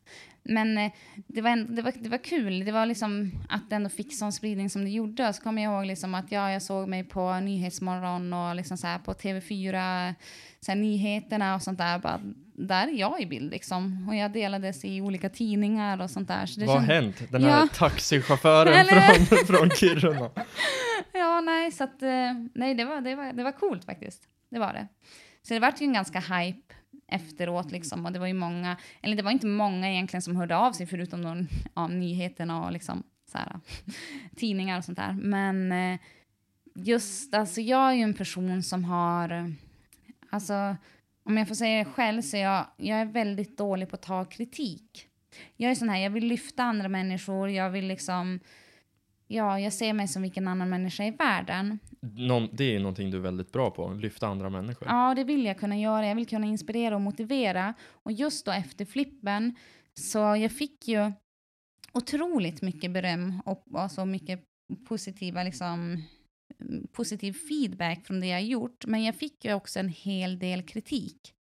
Men 0.44 0.78
eh, 0.78 0.92
det, 1.28 1.42
var 1.42 1.50
en, 1.50 1.76
det, 1.76 1.82
var, 1.82 1.94
det 2.00 2.10
var 2.10 2.18
kul. 2.24 2.66
Det 2.66 2.72
var 2.72 2.86
liksom 2.86 3.32
att 3.50 3.70
det 3.70 3.76
ändå 3.76 3.90
fick 3.90 4.18
sån 4.18 4.32
spridning 4.34 4.70
som 4.70 4.84
det 4.84 4.90
gjorde. 4.92 5.34
Så 5.34 5.42
kommer 5.44 5.64
jag 5.64 5.74
ihåg 5.74 5.86
liksom 5.86 6.16
att 6.16 6.32
ja, 6.32 6.52
jag 6.52 6.62
såg 6.62 6.88
mig 6.90 7.04
på 7.04 7.40
Nyhetsmorgon 7.40 8.34
och 8.34 8.56
liksom 8.56 8.78
så 8.78 8.88
på 9.06 9.14
TV4, 9.14 10.14
så 10.60 10.72
här, 10.72 10.76
nyheterna 10.80 11.56
och 11.56 11.62
sånt 11.62 11.78
där. 11.78 12.00
Bara, 12.00 12.22
där 12.58 12.88
är 12.88 13.00
jag 13.00 13.22
i 13.22 13.26
bild 13.26 13.52
liksom. 13.52 14.06
Och 14.10 14.16
jag 14.16 14.32
delades 14.32 14.86
i 14.86 15.02
olika 15.02 15.30
tidningar 15.30 16.02
och 16.02 16.10
sånt 16.10 16.28
där. 16.28 16.46
Så 16.46 16.66
Vad 16.66 16.70
har 16.76 16.82
hänt? 16.94 17.16
Den 17.32 17.44
här 17.44 17.50
Ja. 17.60 17.68
taxichauffören 17.74 18.74
Eller- 18.74 19.02
från, 19.26 19.38
från 19.58 19.70
Kiruna. 19.70 20.30
Ja, 21.18 21.42
nej, 21.42 21.72
så 21.72 21.84
att, 21.84 22.02
eh, 22.02 22.34
nej, 22.54 22.76
det 22.76 22.86
var, 22.86 23.02
det, 23.02 23.16
var, 23.16 23.34
det 23.34 23.44
var 23.44 23.52
coolt 23.52 23.86
faktiskt. 23.86 24.28
Det 24.50 24.60
var 24.60 24.74
det. 24.74 24.88
Så 25.42 25.54
det 25.54 25.60
vart 25.60 25.82
ju 25.82 25.86
en 25.86 25.94
ganska 25.94 26.20
hype 26.20 26.74
efteråt 27.08 27.72
liksom. 27.72 28.06
Och 28.06 28.12
det 28.12 28.20
var 28.20 28.28
ju 28.28 28.34
många, 28.34 28.78
eller 29.02 29.16
det 29.16 29.24
var 29.24 29.32
inte 29.32 29.48
många 29.48 29.92
egentligen 29.92 30.22
som 30.22 30.36
hörde 30.36 30.58
av 30.58 30.72
sig 30.72 30.88
förutom 30.88 31.22
någon, 31.22 31.48
ja, 31.76 31.88
nyheterna 31.88 32.66
och 32.66 32.72
liksom 32.72 33.04
så 33.32 33.38
här, 33.38 33.60
tidningar 34.36 34.78
och 34.78 34.84
sånt 34.86 34.98
där. 34.98 35.14
Men 35.14 35.72
eh, 35.72 36.00
just, 36.76 37.34
alltså 37.34 37.62
jag 37.62 37.90
är 37.90 37.94
ju 37.94 38.02
en 38.02 38.14
person 38.14 38.64
som 38.64 38.84
har, 38.84 39.54
alltså 40.30 40.76
om 41.24 41.38
jag 41.38 41.48
får 41.48 41.56
säga 41.56 41.84
det 41.84 41.92
själv 41.92 42.22
så 42.22 42.38
är 42.38 42.42
jag, 42.42 42.66
jag 42.78 43.00
är 43.00 43.06
väldigt 43.06 43.58
dålig 43.58 43.90
på 43.90 43.96
att 43.96 44.02
ta 44.02 44.26
kritik. 44.26 45.08
Jag 45.58 45.72
är 45.72 45.76
sån 45.76 45.90
här, 45.90 45.98
jag 45.98 46.10
vill 46.10 46.28
lyfta 46.28 46.64
andra 46.64 46.90
människor, 46.90 47.50
jag 47.50 47.70
vill 47.70 47.88
liksom, 47.88 48.40
ja, 49.28 49.60
jag 49.60 49.74
ser 49.74 49.94
mig 49.94 50.08
som 50.08 50.22
vilken 50.22 50.48
annan 50.48 50.70
människa 50.70 51.04
i 51.04 51.12
världen. 51.12 51.80
Någon, 52.00 52.50
det 52.52 52.76
är 52.76 52.80
någonting 52.80 53.12
du 53.12 53.18
är 53.18 53.22
väldigt 53.22 53.52
bra 53.52 53.72
på, 53.72 53.90
lyfta 53.94 54.28
andra 54.28 54.50
människor. 54.50 54.88
Ja, 54.88 55.14
det 55.16 55.24
vill 55.24 55.46
jag 55.46 55.60
kunna 55.60 55.78
göra. 55.78 56.08
Jag 56.08 56.16
vill 56.16 56.28
kunna 56.28 56.48
inspirera 56.48 56.96
och 56.96 57.02
motivera. 57.02 57.74
Och 57.88 58.12
just 58.12 58.46
då 58.46 58.52
efter 58.52 58.86
flippen, 58.86 59.56
så 60.00 60.18
jag 60.20 60.52
fick 60.52 60.88
ju 60.88 61.12
otroligt 61.94 62.62
mycket 62.62 62.92
beröm 62.92 63.42
och, 63.46 63.64
och 63.72 63.92
så 63.92 64.06
mycket 64.06 64.44
positiva, 64.88 65.44
liksom, 65.44 66.04
positiv 66.92 67.34
feedback 67.34 68.06
från 68.06 68.20
det 68.20 68.28
jag 68.28 68.44
gjort. 68.44 68.86
Men 68.86 69.04
jag 69.04 69.16
fick 69.16 69.46
ju 69.46 69.54
också 69.54 69.80
en 69.80 69.90
hel 69.90 70.40
del 70.40 70.64
kritik. 70.64 71.34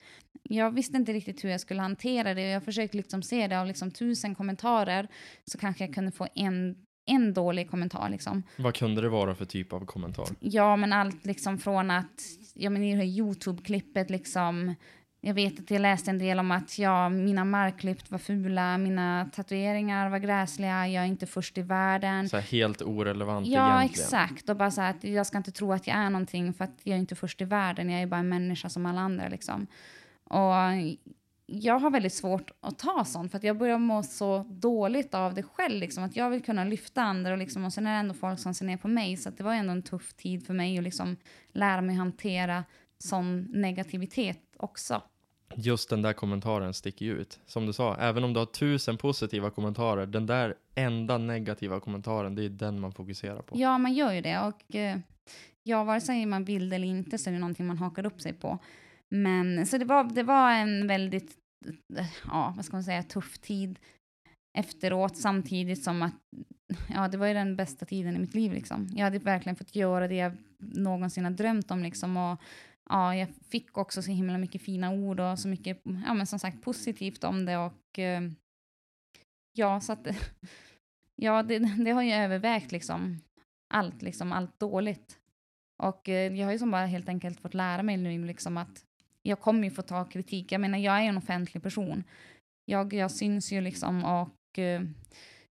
Jag 0.49 0.71
visste 0.71 0.97
inte 0.97 1.13
riktigt 1.13 1.43
hur 1.43 1.49
jag 1.49 1.61
skulle 1.61 1.81
hantera 1.81 2.33
det. 2.33 2.41
Jag 2.41 2.63
försökte 2.63 2.97
liksom 2.97 3.23
se 3.23 3.47
det 3.47 3.59
av 3.59 3.67
liksom 3.67 3.91
tusen 3.91 4.35
kommentarer 4.35 5.07
så 5.45 5.57
kanske 5.57 5.85
jag 5.85 5.93
kunde 5.93 6.11
få 6.11 6.27
en, 6.35 6.85
en 7.05 7.33
dålig 7.33 7.69
kommentar. 7.71 8.09
Liksom. 8.09 8.43
Vad 8.57 8.75
kunde 8.75 9.01
det 9.01 9.09
vara 9.09 9.35
för 9.35 9.45
typ 9.45 9.73
av 9.73 9.85
kommentar? 9.85 10.27
Ja, 10.39 10.75
men 10.75 10.93
allt 10.93 11.25
liksom 11.25 11.57
från 11.57 11.91
att, 11.91 12.21
ja 12.53 12.69
men 12.69 12.83
i 12.83 12.91
det 12.91 12.97
här 12.97 13.05
YouTube-klippet 13.05 14.09
liksom, 14.09 14.75
jag 15.21 15.33
vet 15.33 15.59
att 15.59 15.71
jag 15.71 15.81
läste 15.81 16.11
en 16.11 16.17
del 16.19 16.39
om 16.39 16.51
att 16.51 16.79
ja, 16.79 17.09
mina 17.09 17.45
markklipp 17.45 18.11
var 18.11 18.17
fula, 18.19 18.77
mina 18.77 19.29
tatueringar 19.33 20.09
var 20.09 20.17
gräsliga, 20.17 20.87
jag 20.87 21.03
är 21.03 21.07
inte 21.07 21.25
först 21.25 21.57
i 21.57 21.61
världen. 21.61 22.29
Så 22.29 22.37
här 22.37 22.43
helt 22.43 22.81
orelevant 22.81 23.47
Ja, 23.47 23.79
egentligen. 23.79 24.03
exakt. 24.03 24.49
Och 24.49 24.55
bara 24.57 24.71
så 24.71 24.81
här 24.81 24.89
att 24.89 25.03
jag 25.03 25.25
ska 25.27 25.37
inte 25.37 25.51
tro 25.51 25.73
att 25.73 25.87
jag 25.87 25.97
är 25.97 26.09
någonting 26.09 26.53
för 26.53 26.63
att 26.63 26.79
jag 26.83 26.95
är 26.95 26.99
inte 26.99 27.15
först 27.15 27.41
i 27.41 27.45
världen, 27.45 27.89
jag 27.89 28.01
är 28.01 28.07
bara 28.07 28.19
en 28.19 28.29
människa 28.29 28.69
som 28.69 28.85
alla 28.85 29.01
andra 29.01 29.27
liksom. 29.27 29.67
Och 30.23 30.53
jag 31.45 31.79
har 31.79 31.89
väldigt 31.89 32.13
svårt 32.13 32.51
att 32.61 32.79
ta 32.79 33.05
sånt 33.05 33.31
för 33.31 33.37
att 33.37 33.43
jag 33.43 33.57
börjar 33.57 33.77
må 33.77 34.03
så 34.03 34.45
dåligt 34.49 35.13
av 35.13 35.33
det 35.33 35.43
själv 35.43 35.79
liksom 35.79 36.03
att 36.03 36.15
jag 36.15 36.29
vill 36.29 36.43
kunna 36.43 36.63
lyfta 36.63 37.01
andra 37.01 37.31
och 37.31 37.37
liksom 37.37 37.65
och 37.65 37.73
sen 37.73 37.87
är 37.87 37.93
det 37.93 37.99
ändå 37.99 38.13
folk 38.13 38.39
som 38.39 38.53
ser 38.53 38.65
ner 38.65 38.77
på 38.77 38.87
mig 38.87 39.17
så 39.17 39.29
det 39.29 39.43
var 39.43 39.53
ändå 39.53 39.71
en 39.71 39.83
tuff 39.83 40.13
tid 40.13 40.45
för 40.45 40.53
mig 40.53 40.77
att 40.77 40.83
liksom 40.83 41.17
lära 41.51 41.81
mig 41.81 41.95
hantera 41.95 42.63
sån 42.97 43.41
negativitet 43.41 44.39
också. 44.57 45.01
Just 45.55 45.89
den 45.89 46.01
där 46.01 46.13
kommentaren 46.13 46.73
sticker 46.73 47.05
ju 47.05 47.13
ut. 47.13 47.39
Som 47.45 47.65
du 47.65 47.73
sa, 47.73 47.95
även 47.95 48.23
om 48.23 48.33
du 48.33 48.39
har 48.39 48.45
tusen 48.45 48.97
positiva 48.97 49.49
kommentarer, 49.49 50.05
den 50.05 50.25
där 50.25 50.55
enda 50.75 51.17
negativa 51.17 51.79
kommentaren, 51.79 52.35
det 52.35 52.45
är 52.45 52.49
den 52.49 52.79
man 52.79 52.91
fokuserar 52.91 53.41
på. 53.41 53.59
Ja, 53.59 53.77
man 53.77 53.93
gör 53.93 54.13
ju 54.13 54.21
det 54.21 54.39
och 54.39 54.75
eh, 54.75 54.97
ja, 55.63 55.83
vare 55.83 56.01
sig 56.01 56.25
man 56.25 56.45
vill 56.45 56.73
eller 56.73 56.87
inte 56.87 57.17
så 57.17 57.29
är 57.29 57.33
det 57.33 57.39
någonting 57.39 57.67
man 57.67 57.77
hakar 57.77 58.05
upp 58.05 58.21
sig 58.21 58.33
på. 58.33 58.59
Men 59.15 59.65
så 59.65 59.77
det 59.77 59.85
var, 59.85 60.03
det 60.03 60.23
var 60.23 60.51
en 60.51 60.87
väldigt, 60.87 61.37
ja, 62.27 62.53
vad 62.55 62.65
ska 62.65 62.75
man 62.75 62.83
säga, 62.83 63.03
tuff 63.03 63.39
tid 63.39 63.79
efteråt 64.57 65.17
samtidigt 65.17 65.83
som 65.83 66.01
att, 66.01 66.13
ja, 66.89 67.07
det 67.07 67.17
var 67.17 67.27
ju 67.27 67.33
den 67.33 67.55
bästa 67.55 67.85
tiden 67.85 68.15
i 68.15 68.19
mitt 68.19 68.35
liv 68.35 68.53
liksom. 68.53 68.87
Jag 68.91 69.03
hade 69.03 69.19
verkligen 69.19 69.55
fått 69.55 69.75
göra 69.75 70.07
det 70.07 70.15
jag 70.15 70.37
någonsin 70.57 71.23
har 71.23 71.31
drömt 71.31 71.71
om 71.71 71.83
liksom 71.83 72.17
och 72.17 72.41
ja, 72.89 73.15
jag 73.15 73.29
fick 73.49 73.77
också 73.77 74.01
så 74.01 74.11
himla 74.11 74.37
mycket 74.37 74.61
fina 74.61 74.91
ord 74.91 75.19
och 75.19 75.39
så 75.39 75.47
mycket, 75.47 75.81
ja 76.05 76.13
men 76.13 76.27
som 76.27 76.39
sagt 76.39 76.61
positivt 76.61 77.23
om 77.23 77.45
det 77.45 77.57
och 77.57 77.99
eh, 77.99 78.21
ja, 79.53 79.79
så 79.79 79.93
att 79.93 80.07
ja, 81.21 81.43
det, 81.43 81.59
det 81.59 81.91
har 81.91 82.01
ju 82.01 82.11
övervägt 82.11 82.71
liksom 82.71 83.19
allt, 83.73 84.01
liksom 84.01 84.31
allt 84.31 84.59
dåligt. 84.59 85.19
Och 85.83 86.09
eh, 86.09 86.33
jag 86.35 86.47
har 86.47 86.51
ju 86.51 86.59
som 86.59 86.71
bara 86.71 86.85
helt 86.85 87.09
enkelt 87.09 87.39
fått 87.39 87.53
lära 87.53 87.83
mig 87.83 87.97
nu 87.97 88.25
liksom 88.25 88.57
att 88.57 88.85
jag 89.23 89.39
kommer 89.39 89.63
ju 89.63 89.71
få 89.71 89.81
ta 89.81 90.05
kritik. 90.05 90.51
Jag 90.51 90.61
menar, 90.61 90.77
jag 90.77 90.95
är 90.99 91.03
en 91.03 91.17
offentlig 91.17 91.63
person. 91.63 92.03
Jag, 92.65 92.93
jag 92.93 93.11
syns 93.11 93.51
ju 93.51 93.61
liksom 93.61 94.03
och 94.05 94.59
eh, 94.59 94.81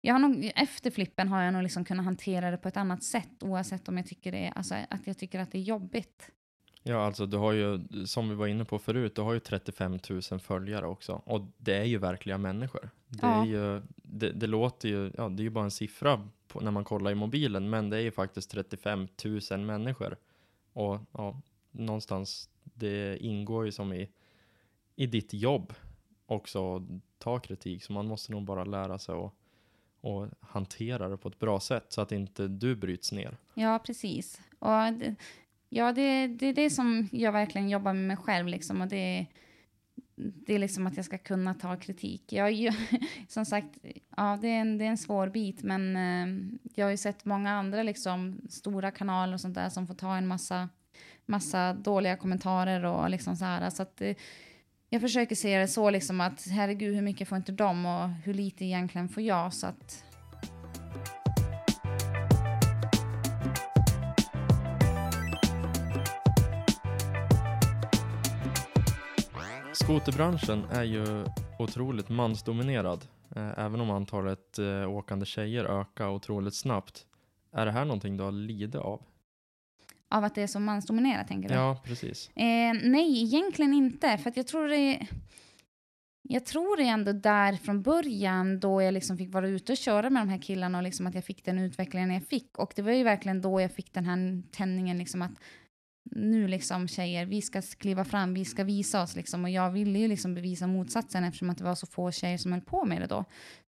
jag 0.01 0.15
har 0.15 0.19
nog, 0.19 0.53
efter 0.57 0.91
flippen 0.91 1.29
har 1.29 1.43
jag 1.43 1.53
nog 1.53 1.63
liksom 1.63 1.85
kunnat 1.85 2.05
hantera 2.05 2.51
det 2.51 2.57
på 2.57 2.69
ett 2.69 2.77
annat 2.77 3.03
sätt 3.03 3.43
oavsett 3.43 3.89
om 3.89 3.97
jag 3.97 4.07
tycker 4.07 4.33
det 4.33 4.39
är, 4.47 4.53
alltså 4.57 4.75
att 4.91 5.07
jag 5.07 5.19
tycker 5.19 5.41
att 5.41 5.53
det 5.53 5.59
är 5.59 5.63
jobbigt. 5.63 6.31
Ja, 6.83 7.07
alltså 7.07 7.27
du 7.27 7.37
har 7.37 7.53
ju, 7.53 7.81
som 8.07 8.29
vi 8.29 8.35
var 8.35 8.47
inne 8.47 8.65
på 8.65 8.79
förut, 8.79 9.15
du 9.15 9.23
har 9.23 9.33
ju 9.33 9.41
35 9.41 9.99
000 10.31 10.41
följare 10.41 10.87
också. 10.87 11.13
Och 11.25 11.41
det 11.59 11.77
är 11.77 11.85
ju 11.85 11.99
verkliga 11.99 12.39
människor. 12.39 12.91
Det, 13.09 13.19
Ja. 13.27 13.43
är 13.43 13.47
ju, 13.47 13.83
det, 13.97 14.33
det 14.33 14.47
låter 14.47 14.89
ju, 14.89 15.11
ja 15.17 15.29
det 15.29 15.41
är 15.43 15.45
ju 15.45 15.51
bara 15.51 15.65
en 15.65 15.71
siffra 15.71 16.29
på, 16.49 16.61
när 16.61 16.71
man 16.71 16.85
kollar 16.85 17.11
i 17.11 17.15
mobilen, 17.15 17.71
men 17.71 17.91
det 17.91 17.97
är 17.97 18.01
ju 18.01 18.11
faktiskt 18.11 18.51
35 18.51 19.09
000 19.51 19.61
människor. 19.61 20.17
Och 20.73 21.01
ja, 21.13 21.41
någonstans, 21.71 22.51
det 22.75 23.19
ingår 23.19 23.67
ju 23.67 23.73
som 23.73 23.93
i, 23.93 24.09
i 24.97 25.07
ditt 25.07 25.35
jobb 25.35 25.73
också 26.27 26.77
att 26.77 26.83
ta 27.19 27.39
kritik. 27.39 27.83
Så 27.83 27.93
man 27.93 28.07
måste 28.07 28.33
nog 28.33 28.45
bara 28.45 28.65
lära 28.65 28.99
sig 28.99 29.15
att 29.15 29.33
och 30.01 30.29
hantera 30.41 31.09
det 31.09 31.17
på 31.17 31.29
ett 31.29 31.39
bra 31.39 31.61
sätt 31.61 31.85
så 31.89 32.01
att 32.01 32.13
inte 32.13 32.49
du 32.49 32.77
bryts 32.77 33.13
ner. 33.13 33.37
Ja, 33.55 33.79
precis. 33.79 34.41
Och 34.59 34.69
det, 34.69 35.15
ja, 35.69 35.93
det, 35.93 36.27
det 36.27 36.47
är 36.47 36.55
det 36.55 36.71
som 36.71 37.09
jag 37.13 37.33
verkligen 37.33 37.69
jobbar 37.69 37.93
med 37.93 38.05
mig 38.05 38.17
själv 38.17 38.47
liksom 38.47 38.81
och 38.81 38.89
det 38.89 39.27
det 40.17 40.55
är 40.55 40.59
liksom 40.59 40.87
att 40.87 40.97
jag 40.97 41.05
ska 41.05 41.19
kunna 41.19 41.55
ta 41.55 41.77
kritik. 41.77 42.33
Jag, 42.33 42.75
som 43.29 43.45
sagt, 43.45 43.79
ja, 44.17 44.39
det 44.41 44.49
är, 44.49 44.61
en, 44.61 44.79
det 44.79 44.85
är 44.85 44.89
en 44.89 44.99
svår 44.99 45.29
bit, 45.29 45.63
men 45.63 45.97
eh, 45.97 46.59
jag 46.75 46.87
har 46.87 46.91
ju 46.91 46.97
sett 46.97 47.25
många 47.25 47.53
andra 47.53 47.83
liksom, 47.83 48.41
stora 48.49 48.91
kanaler 48.91 49.35
och 49.35 49.41
sånt 49.41 49.55
där 49.55 49.69
som 49.69 49.87
får 49.87 49.95
ta 49.95 50.17
en 50.17 50.27
massa, 50.27 50.69
massa 51.27 51.73
dåliga 51.73 52.17
kommentarer 52.17 52.85
och 52.85 53.11
liksom 53.11 53.37
så 53.37 53.45
här. 53.45 53.71
Så 53.71 53.83
att, 53.83 54.01
eh, 54.01 54.17
jag 54.91 55.01
försöker 55.01 55.35
se 55.35 55.59
det 55.59 55.69
så 55.69 55.91
liksom 55.91 56.21
att 56.21 56.47
herregud, 56.51 56.95
hur 56.95 57.03
mycket 57.03 57.29
får 57.29 57.37
inte 57.37 57.53
de 57.53 57.87
och 57.87 58.09
hur 58.09 58.35
lite 58.35 58.65
egentligen 58.65 59.09
får 59.09 59.23
jag? 59.23 59.53
Så 59.53 59.67
att, 59.67 60.05
Skoterbranschen 69.73 70.65
är 70.73 70.85
ju 70.85 71.25
otroligt 71.59 72.09
mansdominerad. 72.09 73.07
Eh, 73.37 73.59
även 73.59 73.81
om 73.81 73.91
antalet 73.91 74.59
eh, 74.59 74.91
åkande 74.91 75.27
tjejer 75.27 75.65
ökar 75.65 76.09
otroligt 76.09 76.55
snabbt. 76.55 77.07
Är 77.53 77.67
det 77.67 77.73
här 77.73 77.85
någonting 77.85 78.17
du 78.17 78.25
har 78.25 78.33
lidit 78.33 78.75
av? 78.75 79.03
Av 80.11 80.25
att 80.25 80.35
det 80.35 80.43
är 80.43 80.47
så 80.47 80.61
mansdominerat, 80.61 81.29
tänker 81.29 81.49
du? 81.49 81.55
Ja, 81.55 81.83
precis. 81.85 82.31
Eh, 82.37 82.73
nej, 82.83 83.23
egentligen 83.23 83.75
inte. 83.75 84.19
För 84.19 84.31
att 84.31 84.37
jag 84.37 84.47
tror 84.47 84.69
det... 84.69 85.07
Jag 86.29 86.47
tror 86.47 86.77
det 86.77 86.83
ändå 86.83 87.13
där 87.13 87.53
från 87.53 87.83
början 87.83 88.61
då 88.61 88.83
jag 88.83 88.95
liksom 88.95 89.19
fick 89.19 89.35
vara 89.35 89.49
ute 89.49 89.73
och 89.73 89.79
köra 89.79 90.11
med 90.11 90.23
de 90.23 90.29
här 90.29 90.43
killarna 90.43 90.79
och 90.79 90.85
liksom 90.85 91.07
att 91.07 91.15
jag 91.15 91.25
fick 91.25 91.45
den 91.45 91.59
utvecklingen 91.59 92.11
jag 92.11 92.23
fick. 92.23 92.59
Och 92.59 92.73
det 92.77 92.83
var 92.83 92.93
ju 92.93 93.05
verkligen 93.05 93.41
då 93.41 93.61
jag 93.61 93.73
fick 93.73 93.93
den 93.93 94.05
här 94.05 94.43
tändningen 94.53 94.99
liksom 94.99 95.23
att 95.23 95.33
nu 96.11 96.49
liksom 96.49 96.89
tjejer, 96.89 97.27
vi 97.27 97.43
ska 97.43 97.63
kliva 97.63 98.05
fram, 98.05 98.35
vi 98.35 98.45
ska 98.45 98.65
visa 98.65 99.03
oss 99.03 99.17
liksom. 99.17 99.45
Och 99.45 99.51
jag 99.51 99.71
ville 99.71 99.99
ju 99.99 100.09
liksom 100.09 100.35
bevisa 100.35 100.67
motsatsen 100.67 101.25
eftersom 101.25 101.51
att 101.51 101.59
det 101.59 101.65
var 101.65 101.75
så 101.75 101.87
få 101.87 102.11
tjejer 102.11 102.39
som 102.39 102.53
höll 102.53 102.61
på 102.61 102.85
med 102.85 103.01
det 103.01 103.07
då. 103.07 103.25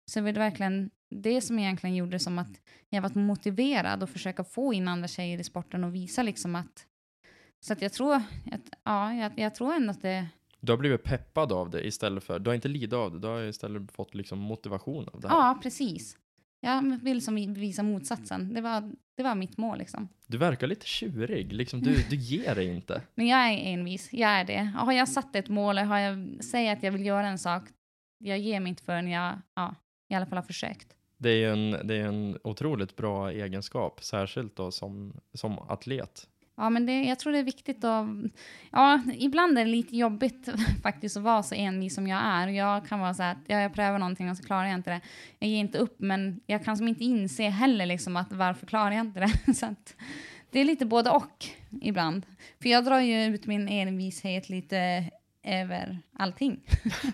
Så 0.08 0.20
det 0.20 0.24
var 0.24 0.32
verkligen 0.32 0.90
det 1.10 1.40
som 1.40 1.58
egentligen 1.58 1.96
gjorde 1.96 2.18
som 2.18 2.38
att 2.38 2.60
jag 2.88 3.02
var 3.02 3.20
motiverad 3.20 4.02
att 4.02 4.10
försöka 4.10 4.44
få 4.44 4.74
in 4.74 4.88
andra 4.88 5.08
tjejer 5.08 5.38
i 5.38 5.44
sporten 5.44 5.84
och 5.84 5.94
visa 5.94 6.22
liksom 6.22 6.54
att 6.56 6.86
så 7.60 7.72
att 7.72 7.82
jag 7.82 7.92
tror, 7.92 8.14
att, 8.14 8.70
ja, 8.84 9.14
jag, 9.14 9.32
jag 9.36 9.54
tror 9.54 9.74
ändå 9.74 9.90
att 9.90 10.02
det, 10.02 10.26
Du 10.60 10.72
har 10.72 10.78
blivit 10.78 11.04
peppad 11.04 11.52
av 11.52 11.70
det 11.70 11.86
istället 11.86 12.24
för, 12.24 12.38
du 12.38 12.50
har 12.50 12.54
inte 12.54 12.68
lidit 12.68 12.92
av 12.92 13.12
det, 13.12 13.18
du 13.18 13.26
har 13.26 13.42
istället 13.42 13.92
fått 13.92 14.14
liksom 14.14 14.38
motivation 14.38 15.08
av 15.12 15.20
det 15.20 15.28
här. 15.28 15.36
ja 15.36 15.58
precis. 15.62 16.16
Jag 16.60 17.00
vill 17.02 17.24
som 17.24 17.54
visa 17.54 17.82
motsatsen. 17.82 18.54
Det 18.54 18.60
var, 18.60 18.92
det 19.16 19.22
var 19.22 19.34
mitt 19.34 19.56
mål 19.56 19.78
liksom. 19.78 20.08
Du 20.26 20.38
verkar 20.38 20.66
lite 20.66 20.86
tjurig, 20.86 21.52
liksom 21.52 21.80
du, 21.80 21.94
du 22.10 22.16
ger 22.16 22.54
dig 22.54 22.66
inte. 22.66 23.02
Men 23.14 23.26
jag 23.26 23.48
är 23.48 23.58
envis, 23.58 24.12
jag 24.12 24.30
är 24.30 24.44
det. 24.44 24.72
Har 24.76 24.92
jag 24.92 25.08
satt 25.08 25.36
ett 25.36 25.48
mål, 25.48 25.78
har 25.78 25.98
jag, 25.98 26.44
säger 26.44 26.72
att 26.72 26.82
jag 26.82 26.92
vill 26.92 27.06
göra 27.06 27.28
en 27.28 27.38
sak, 27.38 27.62
jag 28.18 28.38
ger 28.38 28.60
mig 28.60 28.70
inte 28.70 28.82
förrän 28.82 29.08
jag 29.08 29.38
ja, 29.54 29.74
i 30.08 30.14
alla 30.14 30.26
fall 30.26 30.38
har 30.38 30.42
försökt. 30.42 30.94
Det 31.18 31.30
är 31.30 31.36
ju 31.36 31.52
en, 31.52 31.86
det 31.86 31.94
är 31.94 32.04
en 32.04 32.38
otroligt 32.44 32.96
bra 32.96 33.32
egenskap, 33.32 34.04
särskilt 34.04 34.56
då 34.56 34.70
som, 34.70 35.20
som 35.34 35.58
atlet. 35.58 36.28
Ja, 36.56 36.70
men 36.70 36.86
det, 36.86 37.02
jag 37.02 37.18
tror 37.18 37.32
det 37.32 37.38
är 37.38 37.44
viktigt 37.44 37.84
att... 37.84 38.06
Ja, 38.70 39.02
ibland 39.14 39.58
är 39.58 39.64
det 39.64 39.70
lite 39.70 39.96
jobbigt 39.96 40.48
faktiskt 40.82 41.16
att 41.16 41.22
vara 41.22 41.42
så 41.42 41.54
envis 41.54 41.94
som 41.94 42.06
jag 42.06 42.20
är. 42.24 42.48
Jag 42.48 42.86
kan 42.86 43.00
vara 43.00 43.14
så 43.14 43.22
här 43.22 43.32
att 43.32 43.38
ja, 43.46 43.60
jag 43.60 43.74
prövar 43.74 43.98
någonting 43.98 44.30
och 44.30 44.36
så 44.36 44.42
klarar 44.42 44.66
jag 44.66 44.74
inte 44.74 44.90
det. 44.90 45.00
Jag 45.38 45.50
ger 45.50 45.60
inte 45.60 45.78
upp, 45.78 45.94
men 45.98 46.40
jag 46.46 46.64
kan 46.64 46.76
som 46.76 46.88
inte 46.88 47.04
inse 47.04 47.48
heller 47.48 47.86
liksom 47.86 48.16
att 48.16 48.32
varför 48.32 48.66
klarar 48.66 48.90
jag 48.90 49.00
inte 49.00 49.20
det. 49.20 49.54
så 49.54 49.66
att, 49.66 49.94
det 50.50 50.60
är 50.60 50.64
lite 50.64 50.86
både 50.86 51.10
och 51.10 51.46
ibland. 51.82 52.26
För 52.62 52.68
jag 52.68 52.84
drar 52.84 53.00
ju 53.00 53.24
ut 53.24 53.46
min 53.46 53.68
envishet 53.68 54.48
lite 54.48 55.04
över 55.42 55.98
allting. 56.12 56.60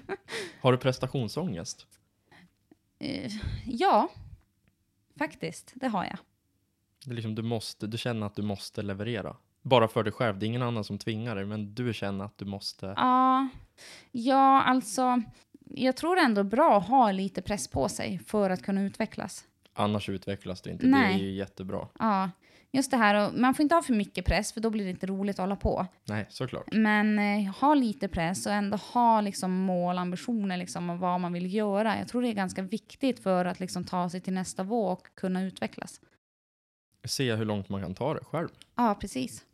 Har 0.60 0.72
du 0.72 0.78
prestationsångest? 0.78 1.86
Uh, 3.02 3.30
ja, 3.66 4.08
faktiskt. 5.18 5.72
Det 5.74 5.88
har 5.88 6.04
jag. 6.04 6.18
Det 7.04 7.10
är 7.10 7.14
liksom, 7.14 7.34
du, 7.34 7.42
måste, 7.42 7.86
du 7.86 7.98
känner 7.98 8.26
att 8.26 8.36
du 8.36 8.42
måste 8.42 8.82
leverera. 8.82 9.36
Bara 9.62 9.88
för 9.88 10.02
dig 10.02 10.12
själv. 10.12 10.38
Det 10.38 10.46
är 10.46 10.48
ingen 10.48 10.62
annan 10.62 10.84
som 10.84 10.98
tvingar 10.98 11.36
dig, 11.36 11.44
men 11.44 11.74
du 11.74 11.92
känner 11.92 12.24
att 12.24 12.38
du 12.38 12.44
måste. 12.44 12.94
Ja, 12.96 13.48
ja 14.10 14.62
alltså. 14.62 15.22
Jag 15.64 15.96
tror 15.96 16.16
det 16.16 16.22
ändå 16.22 16.44
bra 16.44 16.78
att 16.78 16.88
ha 16.88 17.12
lite 17.12 17.42
press 17.42 17.68
på 17.68 17.88
sig 17.88 18.18
för 18.26 18.50
att 18.50 18.62
kunna 18.62 18.82
utvecklas. 18.82 19.44
Annars 19.74 20.08
utvecklas 20.08 20.60
du 20.60 20.70
inte. 20.70 20.86
Nej. 20.86 21.18
Det 21.18 21.24
är 21.24 21.24
ju 21.24 21.32
jättebra. 21.32 21.88
Ja, 21.98 22.30
just 22.72 22.90
det 22.90 22.96
här. 22.96 23.26
Och 23.28 23.34
man 23.38 23.54
får 23.54 23.62
inte 23.62 23.74
ha 23.74 23.82
för 23.82 23.94
mycket 23.94 24.24
press, 24.24 24.52
för 24.52 24.60
då 24.60 24.70
blir 24.70 24.84
det 24.84 24.90
inte 24.90 25.06
roligt 25.06 25.38
att 25.38 25.42
hålla 25.42 25.56
på. 25.56 25.86
Nej, 26.04 26.26
såklart. 26.28 26.72
Men 26.72 27.18
eh, 27.18 27.54
ha 27.54 27.74
lite 27.74 28.08
press 28.08 28.46
och 28.46 28.52
ändå 28.52 28.76
ha 28.76 29.20
liksom 29.20 29.52
mål, 29.52 29.98
ambitioner 29.98 30.56
liksom, 30.56 30.90
och 30.90 30.98
vad 30.98 31.20
man 31.20 31.32
vill 31.32 31.54
göra. 31.54 31.98
Jag 31.98 32.08
tror 32.08 32.22
det 32.22 32.28
är 32.28 32.32
ganska 32.32 32.62
viktigt 32.62 33.22
för 33.22 33.44
att 33.44 33.60
liksom, 33.60 33.84
ta 33.84 34.10
sig 34.10 34.20
till 34.20 34.32
nästa 34.32 34.62
våg 34.62 34.92
och 34.92 35.08
kunna 35.14 35.42
utvecklas 35.42 36.00
se 37.04 37.34
hur 37.34 37.44
långt 37.44 37.68
man 37.68 37.82
kan 37.82 37.94
ta 37.94 38.14
det 38.14 38.24
själv. 38.24 38.48
Ja, 38.74 38.96
precis. 39.00 39.44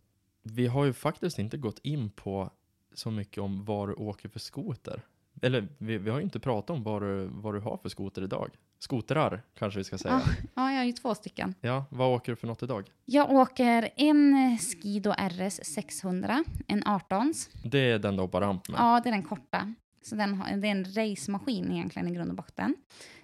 Vi 0.43 0.67
har 0.67 0.85
ju 0.85 0.93
faktiskt 0.93 1.39
inte 1.39 1.57
gått 1.57 1.79
in 1.83 2.11
på 2.11 2.51
så 2.95 3.11
mycket 3.11 3.39
om 3.39 3.65
vad 3.65 3.89
du 3.89 3.95
åker 3.95 4.29
för 4.29 4.39
skoter. 4.39 5.03
Eller 5.43 5.69
vi, 5.79 5.99
vi 5.99 6.11
har 6.11 6.19
ju 6.19 6.25
inte 6.25 6.41
pratat 6.41 6.71
om 6.71 6.83
vad 6.83 7.03
du, 7.03 7.29
vad 7.33 7.55
du 7.55 7.61
har 7.61 7.77
för 7.77 7.89
skoter 7.89 8.23
idag. 8.23 8.51
Skotrar 8.83 9.43
kanske 9.59 9.81
vi 9.81 9.85
ska 9.85 9.99
säga. 9.99 10.23
Ja, 10.27 10.33
ja, 10.55 10.71
jag 10.71 10.79
har 10.79 10.85
ju 10.85 10.93
två 10.93 11.15
stycken. 11.15 11.55
Ja, 11.61 11.85
vad 11.91 12.15
åker 12.15 12.33
du 12.33 12.37
för 12.37 12.47
något 12.47 12.63
idag? 12.63 12.91
Jag 13.05 13.31
åker 13.31 13.91
en 13.97 14.59
Skido 14.59 15.13
RS 15.13 15.61
600, 15.65 16.45
en 16.67 16.83
18 16.87 17.33
Det 17.65 17.79
är 17.79 17.99
den 17.99 18.17
du 18.17 18.23
hoppar 18.23 18.41
ramp 18.41 18.69
med? 18.69 18.81
Ja, 18.81 19.01
det 19.05 19.09
är 19.09 19.13
den 19.13 19.23
korta. 19.23 19.75
Så 20.03 20.15
den 20.15 20.35
har, 20.35 20.57
det 20.57 20.69
är 20.69 20.71
en 20.71 20.85
racemaskin 20.85 21.73
egentligen 21.73 22.09
i 22.09 22.15
grund 22.15 22.31
och 22.31 22.37
botten. 22.37 22.77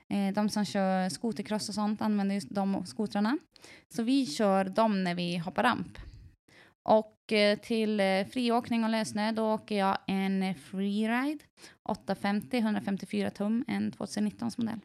Eh, 0.08 0.34
de 0.34 0.48
som 0.48 0.64
kör 0.64 1.08
skotercross 1.08 1.68
och 1.68 1.74
sånt 1.74 2.02
använder 2.02 2.34
just 2.34 2.54
de 2.54 2.86
skotrarna. 2.86 3.38
Så 3.88 4.02
vi 4.02 4.26
kör 4.26 4.64
dem 4.64 5.04
när 5.04 5.14
vi 5.14 5.36
hoppar 5.36 5.62
ramp. 5.62 5.98
Och 6.82 7.32
eh, 7.32 7.58
till 7.58 8.00
eh, 8.00 8.26
friåkning 8.32 8.84
och 8.84 8.90
lösnö 8.90 9.32
då 9.32 9.54
åker 9.54 9.78
jag 9.78 9.98
en 10.06 10.54
freeride 10.54 11.38
850 11.82 12.58
154 12.58 13.30
tum, 13.30 13.64
en 13.68 13.92
2019 13.92 14.50
modell. 14.56 14.80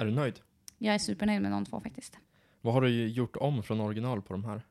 Är 0.00 0.04
du 0.04 0.10
nöjd? 0.10 0.40
Jag 0.78 0.94
är 0.94 0.98
supernöjd 0.98 1.42
med 1.42 1.52
de 1.52 1.64
två 1.64 1.80
faktiskt. 1.80 2.18
Vad 2.60 2.74
har 2.74 2.80
du 2.80 3.08
gjort 3.08 3.36
om 3.36 3.62
från 3.62 3.80
original 3.80 4.22
på 4.22 4.32
de 4.32 4.44
här? 4.44 4.62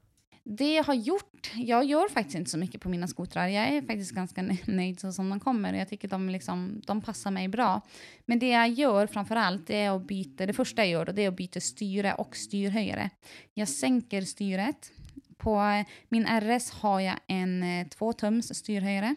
Det 0.44 0.74
jag 0.74 0.84
har 0.84 0.94
gjort, 0.94 1.52
jag 1.56 1.86
gör 1.86 2.10
faktiskt 2.10 2.38
inte 2.38 2.50
så 2.50 2.58
mycket 2.58 2.82
på 2.82 2.90
mina 2.90 3.08
skotrar. 3.08 3.48
Jag 3.48 3.68
är 3.68 3.82
faktiskt 3.82 4.12
ganska 4.12 4.42
nöjd 4.66 5.00
så 5.00 5.12
som 5.12 5.30
de 5.30 5.40
kommer. 5.40 5.74
Jag 5.74 5.90
tycker 5.90 6.08
de, 6.08 6.30
liksom, 6.30 6.82
de 6.86 7.02
passar 7.02 7.32
mig 7.32 7.48
bra. 7.48 7.82
Men 8.26 8.40
det 8.40 8.50
jag 8.50 8.70
gör 8.70 9.08
framför 9.08 9.36
allt 9.36 9.70
är 9.70 9.90
att 9.92 10.08
byta, 10.08 10.46
det 10.46 10.54
första 10.54 10.82
jag 10.82 10.92
gör 10.92 11.06
då, 11.06 11.12
det 11.12 11.22
är 11.22 11.28
att 11.28 11.38
byta 11.38 11.60
styre 11.60 12.14
och 12.14 12.36
styrhöjare. 12.36 13.10
Jag 13.54 13.68
sänker 13.68 14.22
styret. 14.22 14.92
På 15.38 15.84
min 16.10 16.26
RS 16.26 16.72
har 16.72 17.00
jag 17.00 17.16
en 17.28 17.66
2 17.90 18.10
eh, 18.10 18.16
tums 18.16 18.56
styrhöjare. 18.56 19.16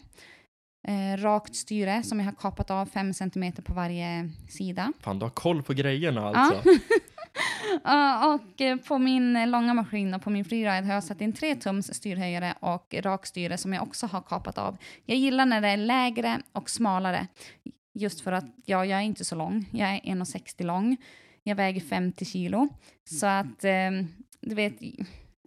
Eh, 0.90 1.16
rakt 1.16 1.54
styre 1.54 2.02
som 2.02 2.18
jag 2.18 2.26
har 2.26 2.32
kapat 2.32 2.70
av 2.70 2.86
5 2.86 3.14
cm 3.14 3.52
på 3.52 3.72
varje 3.72 4.30
sida. 4.48 4.92
Fan, 5.00 5.18
du 5.18 5.24
har 5.24 5.30
koll 5.30 5.62
på 5.62 5.72
grejerna 5.72 6.28
alltså. 6.28 6.70
Ja. 7.84 8.34
och 8.34 8.60
eh, 8.60 8.76
på 8.76 8.98
min 8.98 9.50
långa 9.50 9.74
maskin 9.74 10.14
och 10.14 10.22
på 10.22 10.30
min 10.30 10.44
freeride 10.44 10.86
har 10.86 10.94
jag 10.94 11.04
satt 11.04 11.20
in 11.20 11.32
3 11.32 11.54
tums 11.54 11.94
styrhöjare 11.94 12.54
och 12.60 12.94
rakstyre 12.98 13.58
som 13.58 13.72
jag 13.72 13.82
också 13.82 14.06
har 14.06 14.20
kapat 14.20 14.58
av. 14.58 14.76
Jag 15.04 15.18
gillar 15.18 15.46
när 15.46 15.60
det 15.60 15.68
är 15.68 15.76
lägre 15.76 16.40
och 16.52 16.70
smalare. 16.70 17.26
Just 17.94 18.20
för 18.20 18.32
att 18.32 18.44
ja, 18.64 18.84
jag 18.84 18.98
är 18.98 19.02
inte 19.04 19.24
så 19.24 19.34
lång. 19.34 19.68
Jag 19.72 19.88
är 19.88 20.00
1,60 20.00 20.64
lång. 20.64 20.96
Jag 21.42 21.56
väger 21.56 21.80
50 21.80 22.24
kilo. 22.24 22.68
Så 23.04 23.26
att, 23.26 23.64
eh, 23.64 23.90
du 24.40 24.54
vet, 24.54 24.74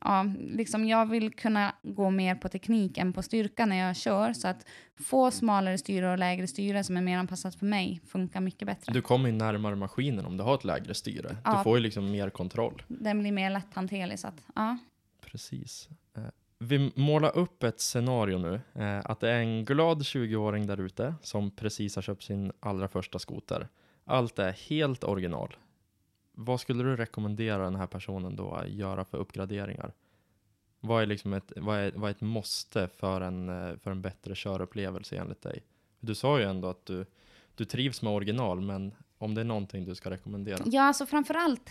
ja, 0.03 0.25
liksom 0.37 0.85
jag 0.85 1.09
vill 1.09 1.33
kunna 1.33 1.75
gå 1.83 2.09
mer 2.09 2.35
på 2.35 2.49
teknik 2.49 2.97
än 2.97 3.13
på 3.13 3.23
styrka 3.23 3.65
när 3.65 3.87
jag 3.87 3.95
kör. 3.95 4.33
Så 4.33 4.47
att 4.47 4.65
få 4.95 5.31
smalare 5.31 5.77
styre 5.77 6.11
och 6.11 6.17
lägre 6.17 6.47
styre 6.47 6.83
som 6.83 6.97
är 6.97 7.01
mer 7.01 7.17
anpassat 7.17 7.55
för 7.55 7.65
mig 7.65 8.01
funkar 8.07 8.41
mycket 8.41 8.65
bättre. 8.65 8.93
Du 8.93 9.01
kommer 9.01 9.29
ju 9.29 9.35
närmare 9.35 9.75
maskinen 9.75 10.25
om 10.25 10.37
du 10.37 10.43
har 10.43 10.55
ett 10.55 10.63
lägre 10.63 10.93
styre. 10.93 11.37
Ja, 11.43 11.57
du 11.57 11.63
får 11.63 11.77
ju 11.77 11.83
liksom 11.83 12.11
mer 12.11 12.29
kontroll. 12.29 12.83
Den 12.87 13.19
blir 13.19 13.31
mer 13.31 13.49
lätthanterlig 13.49 14.19
så 14.19 14.27
att, 14.27 14.45
ja. 14.55 14.77
Precis. 15.21 15.89
Eh, 16.17 16.23
vi 16.59 16.91
målar 16.95 17.37
upp 17.37 17.63
ett 17.63 17.79
scenario 17.79 18.37
nu. 18.37 18.61
Eh, 18.73 19.01
att 19.05 19.19
det 19.19 19.29
är 19.29 19.39
en 19.39 19.65
glad 19.65 20.01
20-åring 20.01 20.67
där 20.67 20.81
ute 20.81 21.15
som 21.21 21.51
precis 21.51 21.95
har 21.95 22.01
köpt 22.01 22.23
sin 22.23 22.51
allra 22.59 22.87
första 22.87 23.19
skoter. 23.19 23.67
Allt 24.05 24.39
är 24.39 24.51
helt 24.69 25.03
original 25.03 25.55
vad 26.33 26.61
skulle 26.61 26.83
du 26.83 26.95
rekommendera 26.95 27.63
den 27.63 27.75
här 27.75 27.87
personen 27.87 28.35
då 28.35 28.51
att 28.51 28.69
göra 28.69 29.05
för 29.05 29.17
uppgraderingar? 29.17 29.93
Vad 30.79 31.01
är, 31.01 31.05
liksom 31.05 31.33
ett, 31.33 31.51
vad 31.55 31.77
är, 31.77 31.91
vad 31.95 32.09
är 32.09 32.11
ett 32.11 32.21
måste 32.21 32.87
för 32.87 33.21
en, 33.21 33.49
eh, 33.49 33.77
för 33.77 33.91
en 33.91 34.01
bättre 34.01 34.35
körupplevelse 34.35 35.17
enligt 35.17 35.41
dig? 35.41 35.63
Du 35.99 36.15
sa 36.15 36.39
ju 36.39 36.45
ändå 36.45 36.69
att 36.69 36.85
du, 36.85 37.05
du 37.55 37.65
trivs 37.65 38.01
med 38.01 38.13
original, 38.13 38.61
men 38.61 38.93
om 39.17 39.35
det 39.35 39.41
är 39.41 39.45
någonting 39.45 39.85
du 39.85 39.95
ska 39.95 40.09
rekommendera? 40.09 40.63
Ja, 40.65 40.83
alltså 40.83 41.05
framförallt, 41.05 41.69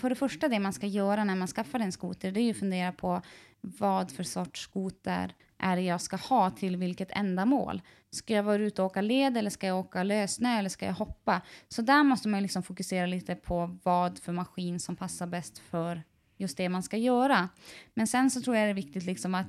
för 0.00 0.08
det 0.08 0.14
första 0.14 0.48
det 0.48 0.58
man 0.58 0.72
ska 0.72 0.86
göra 0.86 1.24
när 1.24 1.36
man 1.36 1.48
skaffar 1.48 1.80
en 1.80 1.92
skoter, 1.92 2.32
det 2.32 2.40
är 2.40 2.44
ju 2.44 2.50
att 2.50 2.56
fundera 2.56 2.92
på 2.92 3.22
vad 3.60 4.10
för 4.10 4.22
sorts 4.22 4.60
skoter 4.60 5.34
är 5.64 5.76
det 5.76 5.82
jag 5.82 6.00
ska 6.00 6.16
ha 6.16 6.50
till 6.50 6.76
vilket 6.76 7.10
ändamål. 7.10 7.82
Ska 8.10 8.34
jag 8.34 8.42
vara 8.42 8.56
ute 8.56 8.82
och 8.82 8.86
åka 8.86 9.00
led 9.00 9.36
eller 9.36 9.50
ska 9.50 9.66
jag 9.66 9.78
åka 9.78 10.02
lösnö 10.02 10.58
eller 10.58 10.68
ska 10.68 10.86
jag 10.86 10.94
hoppa? 10.94 11.40
Så 11.68 11.82
där 11.82 12.02
måste 12.02 12.28
man 12.28 12.42
liksom 12.42 12.62
fokusera 12.62 13.06
lite 13.06 13.34
på 13.34 13.78
vad 13.82 14.18
för 14.18 14.32
maskin 14.32 14.80
som 14.80 14.96
passar 14.96 15.26
bäst 15.26 15.58
för 15.58 16.02
just 16.36 16.56
det 16.56 16.68
man 16.68 16.82
ska 16.82 16.96
göra. 16.96 17.48
Men 17.94 18.06
sen 18.06 18.30
så 18.30 18.42
tror 18.42 18.56
jag 18.56 18.66
det 18.66 18.70
är 18.70 18.74
viktigt 18.74 19.04
liksom 19.04 19.34
att 19.34 19.46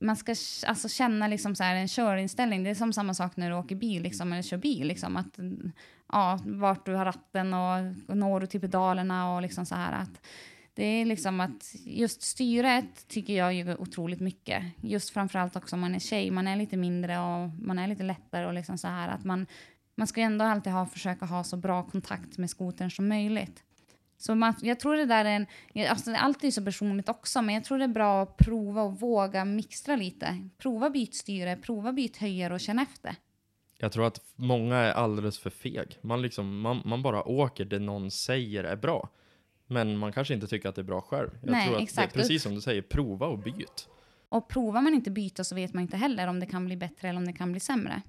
man 0.00 0.16
ska 0.16 0.34
alltså 0.66 0.88
känna 0.88 1.28
liksom 1.28 1.54
så 1.54 1.64
en 1.64 1.88
körinställning. 1.88 2.64
Det 2.64 2.70
är 2.70 2.74
som 2.74 2.92
samma 2.92 3.14
sak 3.14 3.36
när 3.36 3.50
du 3.50 3.56
åker 3.56 3.76
bil 3.76 4.02
liksom, 4.02 4.32
eller 4.32 4.42
kör 4.42 4.56
bil. 4.56 4.86
Liksom, 4.86 5.16
att, 5.16 5.38
ja, 6.12 6.38
vart 6.44 6.86
du 6.86 6.94
har 6.94 7.04
ratten 7.04 7.54
och, 7.54 7.94
och 8.08 8.16
når 8.16 8.40
du 8.40 8.46
till 8.46 8.60
pedalerna 8.60 9.34
och 9.34 9.42
liksom 9.42 9.66
så 9.66 9.74
här. 9.74 9.92
Att, 9.92 10.26
det 10.74 10.84
är 10.84 11.04
liksom 11.04 11.40
att 11.40 11.74
just 11.84 12.22
styret 12.22 13.08
tycker 13.08 13.32
jag 13.32 13.54
är 13.54 13.80
otroligt 13.80 14.20
mycket. 14.20 14.64
Just 14.80 15.10
framförallt 15.10 15.56
också 15.56 15.76
om 15.76 15.80
man 15.80 15.94
är 15.94 15.98
tjej. 15.98 16.30
Man 16.30 16.48
är 16.48 16.56
lite 16.56 16.76
mindre 16.76 17.18
och 17.18 17.48
man 17.48 17.78
är 17.78 17.88
lite 17.88 18.02
lättare 18.02 18.46
och 18.46 18.54
liksom 18.54 18.78
så 18.78 18.88
här 18.88 19.08
att 19.08 19.24
man, 19.24 19.46
man 19.94 20.06
ska 20.06 20.20
ändå 20.20 20.44
alltid 20.44 20.72
ha, 20.72 20.86
försöka 20.86 21.26
ha 21.26 21.44
så 21.44 21.56
bra 21.56 21.82
kontakt 21.82 22.38
med 22.38 22.50
skotern 22.50 22.90
som 22.90 23.08
möjligt. 23.08 23.62
Så 24.18 24.34
man, 24.34 24.54
jag 24.62 24.80
tror 24.80 24.96
det 24.96 25.04
där 25.04 25.24
är 25.24 25.30
en, 25.30 25.46
alltså 25.88 26.14
allt 26.14 26.44
är 26.44 26.50
så 26.50 26.64
personligt 26.64 27.08
också, 27.08 27.42
men 27.42 27.54
jag 27.54 27.64
tror 27.64 27.78
det 27.78 27.84
är 27.84 27.88
bra 27.88 28.22
att 28.22 28.36
prova 28.36 28.82
och 28.82 29.00
våga 29.00 29.44
mixtra 29.44 29.96
lite. 29.96 30.48
Prova 30.58 30.90
byt 30.90 31.14
styre, 31.14 31.56
prova 31.56 31.92
byt 31.92 32.16
höjare 32.16 32.54
och 32.54 32.60
känn 32.60 32.78
efter. 32.78 33.16
Jag 33.78 33.92
tror 33.92 34.06
att 34.06 34.20
många 34.36 34.76
är 34.76 34.92
alldeles 34.92 35.38
för 35.38 35.50
feg. 35.50 35.98
Man, 36.02 36.22
liksom, 36.22 36.60
man, 36.60 36.82
man 36.84 37.02
bara 37.02 37.22
åker 37.22 37.64
det 37.64 37.78
någon 37.78 38.10
säger 38.10 38.64
är 38.64 38.76
bra. 38.76 39.08
Men 39.72 39.98
man 39.98 40.12
kanske 40.12 40.34
inte 40.34 40.46
tycker 40.46 40.68
att 40.68 40.74
det 40.74 40.80
är 40.80 40.84
bra 40.84 41.00
själv. 41.00 41.30
Jag 41.42 41.50
Nej, 41.50 41.66
tror 41.66 41.76
att 41.76 41.82
exakt. 41.82 42.14
Det 42.14 42.18
är 42.18 42.22
precis 42.22 42.42
som 42.42 42.54
du 42.54 42.60
säger, 42.60 42.82
prova 42.82 43.26
och 43.26 43.38
byt. 43.38 43.88
Och 44.28 44.48
provar 44.48 44.82
man 44.82 44.94
inte 44.94 45.10
byta 45.10 45.44
så 45.44 45.54
vet 45.54 45.74
man 45.74 45.82
inte 45.82 45.96
heller 45.96 46.26
om 46.26 46.40
det 46.40 46.46
kan 46.46 46.64
bli 46.64 46.76
bättre 46.76 47.08
eller 47.08 47.18
om 47.18 47.26
det 47.26 47.32
kan 47.32 47.52
bli 47.52 47.60
sämre. 47.60 48.02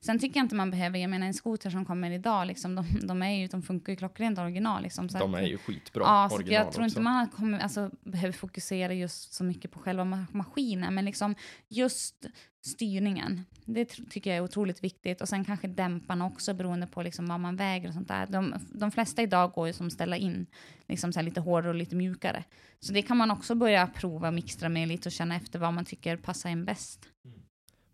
Sen 0.00 0.18
tycker 0.18 0.40
jag 0.40 0.44
inte 0.44 0.54
man 0.54 0.70
behöver, 0.70 0.98
jag 0.98 1.10
menar 1.10 1.26
en 1.26 1.34
skoter 1.34 1.70
som 1.70 1.84
kommer 1.84 2.10
idag, 2.10 2.46
liksom, 2.46 2.74
de, 2.74 2.86
de, 3.02 3.22
är 3.22 3.30
ju, 3.30 3.46
de 3.46 3.62
funkar 3.62 3.92
ju 3.92 3.96
klockrent 3.96 4.38
original. 4.38 4.82
Liksom, 4.82 5.08
så 5.08 5.18
de 5.18 5.34
är 5.34 5.42
ju 5.42 5.58
skitbra 5.58 6.02
ja, 6.02 6.28
så 6.30 6.42
Jag 6.46 6.62
tror 6.62 6.68
också. 6.68 6.82
inte 6.82 7.00
man 7.00 7.28
kommer, 7.28 7.58
alltså, 7.58 7.90
behöver 8.02 8.32
fokusera 8.32 8.94
just 8.94 9.34
så 9.34 9.44
mycket 9.44 9.70
på 9.70 9.78
själva 9.78 10.04
ma- 10.04 10.26
maskinen, 10.32 10.94
men 10.94 11.04
liksom 11.04 11.34
just 11.68 12.26
styrningen. 12.66 13.44
Det 13.64 13.84
tycker 13.84 14.30
jag 14.30 14.36
är 14.36 14.44
otroligt 14.44 14.84
viktigt. 14.84 15.20
Och 15.20 15.28
sen 15.28 15.44
kanske 15.44 15.68
dämparna 15.68 16.26
också 16.26 16.54
beroende 16.54 16.86
på 16.86 17.02
liksom 17.02 17.28
vad 17.28 17.40
man 17.40 17.56
väger 17.56 17.88
och 17.88 17.94
sånt 17.94 18.08
där. 18.08 18.26
De, 18.26 18.54
de 18.72 18.90
flesta 18.90 19.22
idag 19.22 19.52
går 19.52 19.66
ju 19.66 19.72
som 19.72 19.90
ställa 19.90 20.16
in 20.16 20.46
liksom 20.88 21.12
så 21.12 21.22
lite 21.22 21.40
hårdare 21.40 21.68
och 21.70 21.74
lite 21.78 21.96
mjukare. 21.96 22.44
Så 22.80 22.92
det 22.92 23.02
kan 23.02 23.16
man 23.16 23.30
också 23.30 23.54
börja 23.54 23.86
prova 23.86 24.28
och 24.28 24.34
mixtra 24.34 24.68
med 24.68 24.88
lite 24.88 25.08
och 25.08 25.12
känna 25.12 25.36
efter 25.36 25.58
vad 25.58 25.74
man 25.74 25.84
tycker 25.84 26.16
passar 26.16 26.50
en 26.50 26.64
bäst. 26.64 27.08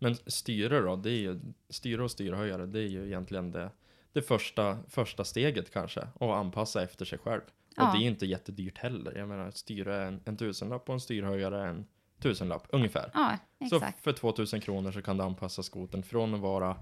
Men 0.03 0.15
styre 0.15 0.79
då, 0.81 0.95
det 0.95 1.09
är 1.09 1.19
ju, 1.19 1.39
styre 1.69 2.03
och 2.03 2.11
styrhöjare, 2.11 2.65
det 2.65 2.79
är 2.79 2.87
ju 2.87 3.05
egentligen 3.05 3.51
det, 3.51 3.69
det 4.13 4.21
första, 4.21 4.77
första 4.89 5.23
steget 5.23 5.71
kanske. 5.73 6.01
Att 6.01 6.21
anpassa 6.21 6.83
efter 6.83 7.05
sig 7.05 7.19
själv. 7.19 7.41
Och 7.41 7.73
Ja. 7.75 7.91
det 7.95 8.03
är 8.03 8.07
inte 8.07 8.25
jättedyrt 8.25 8.77
heller. 8.77 9.17
Jag 9.17 9.27
menar, 9.29 9.51
styre 9.51 10.03
en, 10.07 10.21
en 10.25 10.37
tusenlapp 10.37 10.89
och 10.89 10.93
en 10.93 10.99
styrhöjare 10.99 11.61
är 11.61 11.67
en 11.67 11.85
tusenlapp, 12.19 12.67
ungefär. 12.69 13.11
Ja, 13.13 13.37
Så 13.69 13.79
för 14.01 14.13
2000 14.13 14.61
kronor 14.61 14.91
så 14.91 15.01
kan 15.01 15.17
du 15.17 15.23
anpassa 15.23 15.63
skoten 15.63 16.03
från 16.03 16.33
att 16.33 16.39
vara 16.41 16.75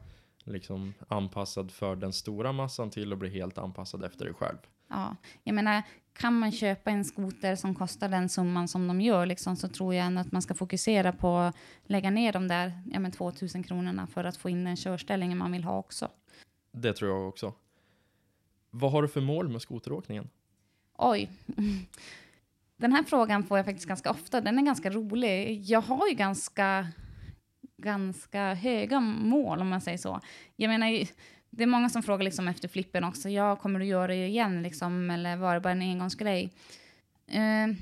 liksom 0.44 0.94
anpassad 1.08 1.72
för 1.72 1.96
den 1.96 2.14
stora 2.14 2.52
massan 2.52 2.90
till 2.90 3.14
att 3.14 3.20
bli 3.20 3.30
helt 3.30 3.58
anpassad 3.58 4.04
efter 4.04 4.26
dig 4.26 4.34
själv. 4.34 4.58
Ja, 4.90 5.16
jag 5.44 5.56
menar, 5.56 5.84
kan 6.14 6.40
man 6.40 6.52
köpa 6.52 6.92
en 6.92 7.06
skoter 7.06 7.56
som 7.56 7.76
kostar 7.76 8.10
den 8.10 8.30
summan 8.30 8.68
som 8.68 8.88
de 8.88 9.02
gör, 9.02 9.26
liksom, 9.26 9.56
så 9.56 9.68
tror 9.68 9.96
jag 9.96 10.06
ändå 10.06 10.22
att 10.22 10.32
man 10.32 10.42
ska 10.42 10.54
fokusera 10.54 11.12
på 11.12 11.38
att 11.38 11.56
lägga 11.84 12.10
ner 12.10 12.34
de 12.34 12.48
där 12.48 12.82
ja, 12.92 13.00
men 13.00 13.12
2000 13.12 13.64
kronorna 13.64 14.08
för 14.08 14.24
att 14.24 14.38
få 14.38 14.50
in 14.50 14.64
den 14.64 14.76
körställningen 14.76 15.38
man 15.38 15.52
vill 15.52 15.64
ha 15.64 15.78
också. 15.78 16.10
Det 16.72 16.94
tror 16.94 17.12
jag 17.12 17.28
också. 17.28 17.54
Vad 18.70 18.92
har 18.92 19.02
du 19.02 19.08
för 19.08 19.22
mål 19.22 19.50
med 19.50 19.62
skoteråkningen? 19.62 20.30
Oj. 20.98 21.30
Den 22.78 22.92
här 22.92 23.04
frågan 23.04 23.44
får 23.44 23.58
jag 23.58 23.66
faktiskt 23.66 23.88
ganska 23.88 24.12
ofta. 24.12 24.42
Den 24.42 24.60
är 24.60 24.64
ganska 24.64 24.90
rolig. 24.90 25.62
Jag 25.62 25.82
har 25.82 26.08
ju 26.08 26.14
ganska, 26.14 26.88
ganska 27.78 28.54
höga 28.54 29.00
mål, 29.00 29.62
om 29.62 29.68
man 29.68 29.82
säger 29.82 29.98
så. 29.98 30.20
Jag 30.56 30.70
menar, 30.70 31.08
det 31.50 31.64
är 31.64 31.68
många 31.68 31.90
som 31.90 32.04
frågar 32.04 32.24
liksom 32.24 32.48
efter 32.48 32.68
flippen 32.68 33.04
också. 33.04 33.30
Ja, 33.30 33.56
kommer 33.56 33.80
du 33.80 33.86
göra 33.86 34.08
det 34.08 34.28
igen, 34.28 34.64
liksom, 34.64 35.10
eller 35.10 35.38
var 35.38 35.54
det 35.54 35.60
bara 35.60 35.72
en 35.72 35.82
engångsgrej? 35.82 36.54
Uh, 37.36 37.76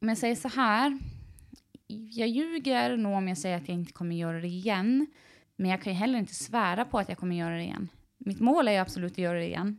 om 0.00 0.08
jag 0.08 0.18
säger 0.18 0.34
så 0.36 0.48
här. 0.48 0.98
Jag 2.10 2.28
ljuger 2.28 2.96
nog 2.96 3.12
om 3.12 3.28
jag 3.28 3.38
säger 3.38 3.56
att 3.56 3.68
jag 3.68 3.74
inte 3.74 3.92
kommer 3.92 4.16
göra 4.16 4.40
det 4.40 4.46
igen. 4.48 5.06
Men 5.56 5.70
jag 5.70 5.82
kan 5.82 5.92
ju 5.92 5.98
heller 5.98 6.18
inte 6.18 6.34
svära 6.34 6.84
på 6.84 6.98
att 6.98 7.08
jag 7.08 7.18
kommer 7.18 7.36
göra 7.36 7.54
det 7.54 7.62
igen. 7.62 7.88
Mitt 8.18 8.40
mål 8.40 8.68
är 8.68 8.72
ju 8.72 8.78
absolut 8.78 9.12
att 9.12 9.18
göra 9.18 9.38
det 9.38 9.46
igen. 9.46 9.78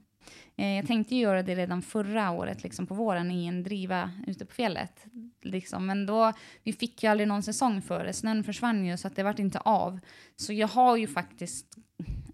Eh, 0.55 0.75
Jag 0.75 0.87
tänkte 0.87 1.15
ju 1.15 1.21
göra 1.21 1.43
det 1.43 1.55
redan 1.55 1.81
förra 1.81 2.31
året, 2.31 2.63
liksom 2.63 2.87
på 2.87 2.93
våren, 2.93 3.31
i 3.31 3.45
en 3.45 3.63
driva 3.63 4.11
ute 4.27 4.45
på 4.45 4.53
fjället. 4.53 5.05
Liksom. 5.41 5.85
Men 5.85 6.05
då, 6.05 6.33
vi 6.63 6.73
fick 6.73 7.03
ju 7.03 7.09
aldrig 7.09 7.27
någon 7.27 7.43
säsong 7.43 7.81
för 7.81 8.05
det. 8.05 8.13
Snön 8.13 8.43
försvann 8.43 8.85
ju, 8.85 8.97
så 8.97 9.07
att 9.07 9.15
det 9.15 9.23
vart 9.23 9.39
inte 9.39 9.59
av. 9.59 9.99
Så 10.35 10.53
jag 10.53 10.67
har 10.67 10.97
ju 10.97 11.07
faktiskt 11.07 11.77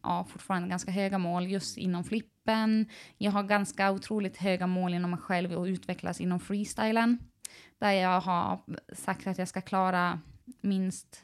ja, 0.03 0.23
fortfarande 0.23 0.69
ganska 0.69 0.91
höga 0.91 1.17
mål 1.17 1.47
just 1.47 1.77
inom 1.77 2.03
flippen. 2.03 2.85
Jag 3.17 3.31
har 3.31 3.43
ganska 3.43 3.91
otroligt 3.91 4.37
höga 4.37 4.67
mål 4.67 4.93
inom 4.93 5.11
mig 5.11 5.19
själv 5.19 5.53
och 5.53 5.63
utvecklas 5.65 6.21
inom 6.21 6.39
freestylen. 6.39 7.17
Där 7.79 7.91
jag 7.91 8.21
har 8.21 8.59
sagt 8.95 9.27
att 9.27 9.37
jag 9.37 9.47
ska 9.47 9.61
klara 9.61 10.19
minst 10.61 11.23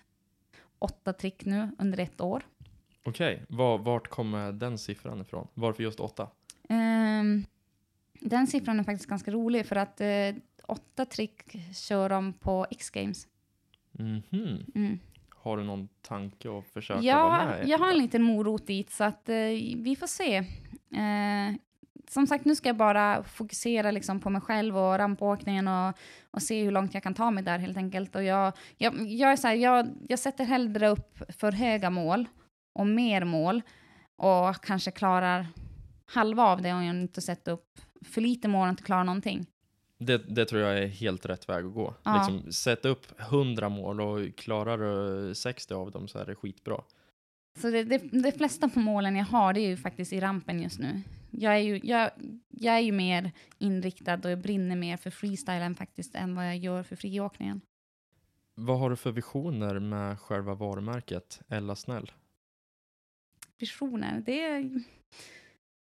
åtta 0.80 1.14
trick 1.14 1.46
nu 1.46 1.72
under 1.80 2.00
ett 2.00 2.22
år. 2.22 2.44
Okej, 3.04 3.46
var, 3.50 3.78
vart 3.78 4.08
kommer 4.08 4.52
den 4.52 4.78
siffran 4.78 5.22
ifrån? 5.22 5.48
Varför 5.54 5.84
just 5.84 6.00
åtta? 6.00 6.28
Ehm, 6.70 7.46
den 8.20 8.48
siffran 8.48 8.80
är 8.80 8.84
faktiskt 8.84 9.10
ganska 9.10 9.32
rolig 9.32 9.66
för 9.66 9.76
att 9.76 10.02
eh, 10.02 10.36
åtta 10.66 11.06
trick 11.06 11.58
kör 11.76 12.10
de 12.10 12.34
på 12.34 12.68
X-games. 12.72 13.28
Mhm. 13.92 14.66
Mm. 14.76 15.00
Har 15.48 15.58
du 15.58 15.64
någon 15.64 15.88
tanke 16.02 16.58
att 16.58 16.66
försöka 16.66 16.96
vara 17.02 17.06
Ja, 17.06 17.46
med? 17.46 17.68
i? 17.68 17.72
jag 17.72 17.78
har 17.78 17.90
en 17.90 17.98
liten 17.98 18.24
morot 18.24 18.68
dit 18.68 18.92
så 18.92 19.04
att 19.04 19.30
eh, 19.30 19.36
vi 19.76 19.96
får 20.00 20.08
se. 20.08 20.36
Eh, 20.38 21.56
som 22.10 22.28
sagt, 22.28 22.46
nu 22.46 22.56
ska 22.56 22.70
jag 22.70 22.78
bara 22.78 23.24
fokusera 23.24 23.92
liksom 23.92 24.20
på 24.20 24.30
mig 24.30 24.42
själv 24.42 24.78
och 24.78 24.98
rampåkningen 24.98 25.68
och, 25.68 25.98
och 26.32 26.42
se 26.42 26.64
hur 26.64 26.72
långt 26.72 26.94
jag 26.94 27.04
kan 27.04 27.14
ta 27.14 27.32
mig 27.32 27.44
där 27.44 27.60
helt 27.60 27.78
enkelt. 27.78 28.16
Och 28.16 28.24
jag, 28.24 28.54
jag, 28.78 28.94
jag, 29.12 29.32
är 29.32 29.36
så 29.36 29.48
här, 29.48 29.56
jag, 29.56 29.88
jag 30.10 30.20
sätter 30.20 30.46
hellre 30.46 30.88
upp 30.88 31.18
för 31.40 31.52
höga 31.52 31.90
mål 31.90 32.26
och 32.80 32.88
mer 32.88 33.24
mål 33.24 33.62
och 34.18 34.64
kanske 34.64 34.92
klarar 34.92 35.48
halva 36.06 36.44
av 36.44 36.62
det 36.62 36.74
om 36.74 36.84
jag 36.84 36.96
inte 36.96 37.22
sätter 37.22 37.52
upp 37.52 37.80
för 38.06 38.22
lite 38.22 38.48
mål 38.48 38.68
och 38.68 38.70
inte 38.70 38.84
klarar 38.84 39.04
någonting. 39.04 39.46
Det, 39.98 40.18
det 40.18 40.46
tror 40.46 40.62
jag 40.62 40.80
är 40.80 40.88
helt 40.88 41.26
rätt 41.26 41.50
väg 41.50 41.66
att 41.66 41.74
gå. 41.74 41.96
Ja. 42.04 42.18
Liksom, 42.18 42.52
sätt 42.52 42.86
upp 42.86 43.20
100 43.20 43.70
mål 43.70 44.02
och 44.02 44.36
klarar 44.36 44.78
du 44.78 45.36
60 45.36 45.74
av 45.74 45.92
dem 45.92 46.08
så 46.08 46.20
är 46.20 46.26
det 46.26 46.36
skitbra. 46.36 46.84
Så 47.62 47.70
det, 47.70 47.84
det, 47.84 47.98
det 47.98 48.32
flesta 48.32 48.70
på 48.70 48.80
målen 48.80 49.16
jag 49.16 49.26
har, 49.26 49.54
det 49.54 49.60
är 49.60 49.68
ju 49.68 49.78
faktiskt 49.78 50.14
i 50.14 50.20
rampen 50.20 50.62
just 50.62 50.80
nu. 50.80 51.02
Jag 51.32 51.54
är 51.54 51.60
ju, 51.60 51.80
jag, 51.84 52.12
jag 52.50 52.76
är 52.76 52.80
ju 52.80 52.92
mer 52.92 53.32
inriktad 53.58 54.20
och 54.24 54.32
jag 54.32 54.42
brinner 54.42 54.76
mer 54.76 54.98
för 54.98 55.10
freestylen 55.10 55.76
faktiskt 55.76 56.16
än 56.16 56.36
vad 56.36 56.48
jag 56.48 56.58
gör 56.58 56.84
för 56.84 56.96
friåkningen. 56.96 57.62
Vad 58.56 58.80
har 58.80 58.90
du 58.90 58.96
för 58.96 59.12
visioner 59.12 59.80
med 59.80 60.20
själva 60.20 60.54
varumärket 60.54 61.42
Ella 61.48 61.76
Snäll? 61.76 62.12
Visioner, 63.58 64.24
det 64.26 64.42
är... 64.42 64.84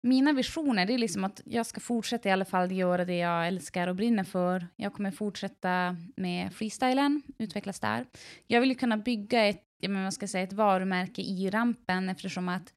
Mina 0.01 0.33
visioner, 0.33 0.85
det 0.85 0.93
är 0.93 0.97
liksom 0.97 1.23
att 1.23 1.41
jag 1.45 1.65
ska 1.65 1.79
fortsätta 1.79 2.29
i 2.29 2.31
alla 2.31 2.45
fall 2.45 2.71
göra 2.71 3.05
det 3.05 3.17
jag 3.17 3.47
älskar 3.47 3.87
och 3.87 3.95
brinner 3.95 4.23
för. 4.23 4.67
Jag 4.75 4.93
kommer 4.93 5.11
fortsätta 5.11 5.97
med 6.15 6.53
freestylen, 6.53 7.21
utvecklas 7.37 7.79
där. 7.79 8.05
Jag 8.47 8.61
vill 8.61 8.69
ju 8.69 8.75
kunna 8.75 8.97
bygga 8.97 9.45
ett, 9.45 9.63
jag 9.81 9.91
menar, 9.91 10.03
vad 10.03 10.13
ska 10.13 10.23
jag 10.23 10.29
säga, 10.29 10.43
ett 10.43 10.53
varumärke 10.53 11.21
i 11.21 11.49
rampen 11.49 12.09
eftersom 12.09 12.49
att 12.49 12.73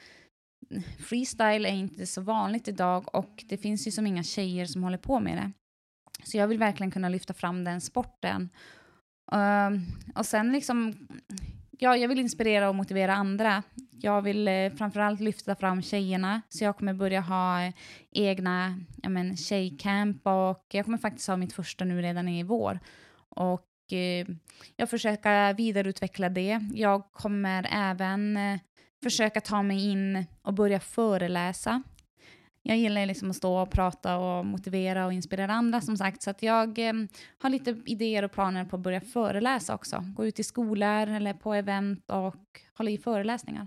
freestyle 0.98 1.66
är 1.66 1.74
inte 1.74 2.06
så 2.06 2.20
vanligt 2.20 2.68
idag 2.68 3.14
och 3.14 3.44
det 3.48 3.56
finns 3.56 3.86
ju 3.86 3.90
som 3.90 4.06
inga 4.06 4.22
tjejer 4.22 4.66
som 4.66 4.82
håller 4.82 4.98
på 4.98 5.20
med 5.20 5.36
det. 5.36 5.52
Så 6.24 6.36
jag 6.36 6.48
vill 6.48 6.58
verkligen 6.58 6.90
kunna 6.90 7.08
lyfta 7.08 7.34
fram 7.34 7.64
den 7.64 7.80
sporten. 7.80 8.48
Uh, 9.34 9.80
och 10.14 10.26
sen 10.26 10.52
liksom, 10.52 11.08
ja, 11.82 11.96
jag 11.96 12.08
vill 12.08 12.18
inspirera 12.18 12.68
och 12.68 12.74
motivera 12.74 13.14
andra. 13.14 13.62
Jag 14.00 14.22
vill 14.22 14.48
eh, 14.48 14.70
framförallt 14.76 15.20
lyfta 15.20 15.54
fram 15.54 15.82
tjejerna, 15.82 16.42
så 16.48 16.64
jag 16.64 16.76
kommer 16.76 16.94
börja 16.94 17.20
ha 17.20 17.62
eh, 17.62 17.72
egna 18.10 18.78
ja, 19.02 19.08
men, 19.08 19.36
tjejcamp 19.36 20.26
och 20.26 20.66
jag 20.72 20.84
kommer 20.84 20.98
faktiskt 20.98 21.28
ha 21.28 21.36
mitt 21.36 21.52
första 21.52 21.84
nu 21.84 22.02
redan 22.02 22.28
i 22.28 22.42
vår. 22.42 22.78
Och 23.28 23.92
eh, 23.92 24.26
jag 24.76 24.90
försöker 24.90 25.54
vidareutveckla 25.54 26.28
det. 26.28 26.60
Jag 26.74 27.12
kommer 27.12 27.68
även 27.72 28.36
eh, 28.36 28.58
försöka 29.02 29.40
ta 29.40 29.62
mig 29.62 29.90
in 29.90 30.26
och 30.42 30.54
börja 30.54 30.80
föreläsa. 30.80 31.82
Jag 32.62 32.76
gillar 32.76 33.06
liksom 33.06 33.30
att 33.30 33.36
stå 33.36 33.62
och 33.62 33.70
prata 33.70 34.18
och 34.18 34.46
motivera 34.46 35.06
och 35.06 35.12
inspirera 35.12 35.52
andra 35.52 35.80
som 35.80 35.96
sagt. 35.96 36.22
Så 36.22 36.30
att 36.30 36.42
jag 36.42 36.78
eh, 36.78 36.92
har 37.38 37.50
lite 37.50 37.82
idéer 37.86 38.22
och 38.22 38.32
planer 38.32 38.64
på 38.64 38.76
att 38.76 38.82
börja 38.82 39.00
föreläsa 39.00 39.74
också. 39.74 40.04
Gå 40.16 40.26
ut 40.26 40.38
i 40.38 40.44
skolor 40.44 41.08
eller 41.08 41.34
på 41.34 41.54
event 41.54 42.10
och 42.10 42.60
hålla 42.74 42.90
i 42.90 42.98
föreläsningar. 42.98 43.66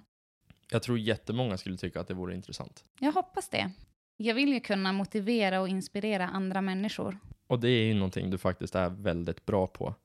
Jag 0.71 0.83
tror 0.83 0.99
jättemånga 0.99 1.57
skulle 1.57 1.77
tycka 1.77 1.99
att 1.99 2.07
det 2.07 2.13
vore 2.13 2.35
intressant. 2.35 2.83
Jag 2.99 3.11
hoppas 3.11 3.49
det. 3.49 3.71
Jag 4.17 4.35
vill 4.35 4.53
ju 4.53 4.59
kunna 4.59 4.93
motivera 4.93 5.61
och 5.61 5.67
inspirera 5.67 6.27
andra 6.27 6.61
människor. 6.61 7.19
Och 7.47 7.59
det 7.59 7.69
är 7.69 7.83
ju 7.83 7.93
någonting 7.93 8.29
du 8.29 8.37
faktiskt 8.37 8.75
är 8.75 8.89
väldigt 8.89 9.45
bra 9.45 9.67
på. 9.67 9.95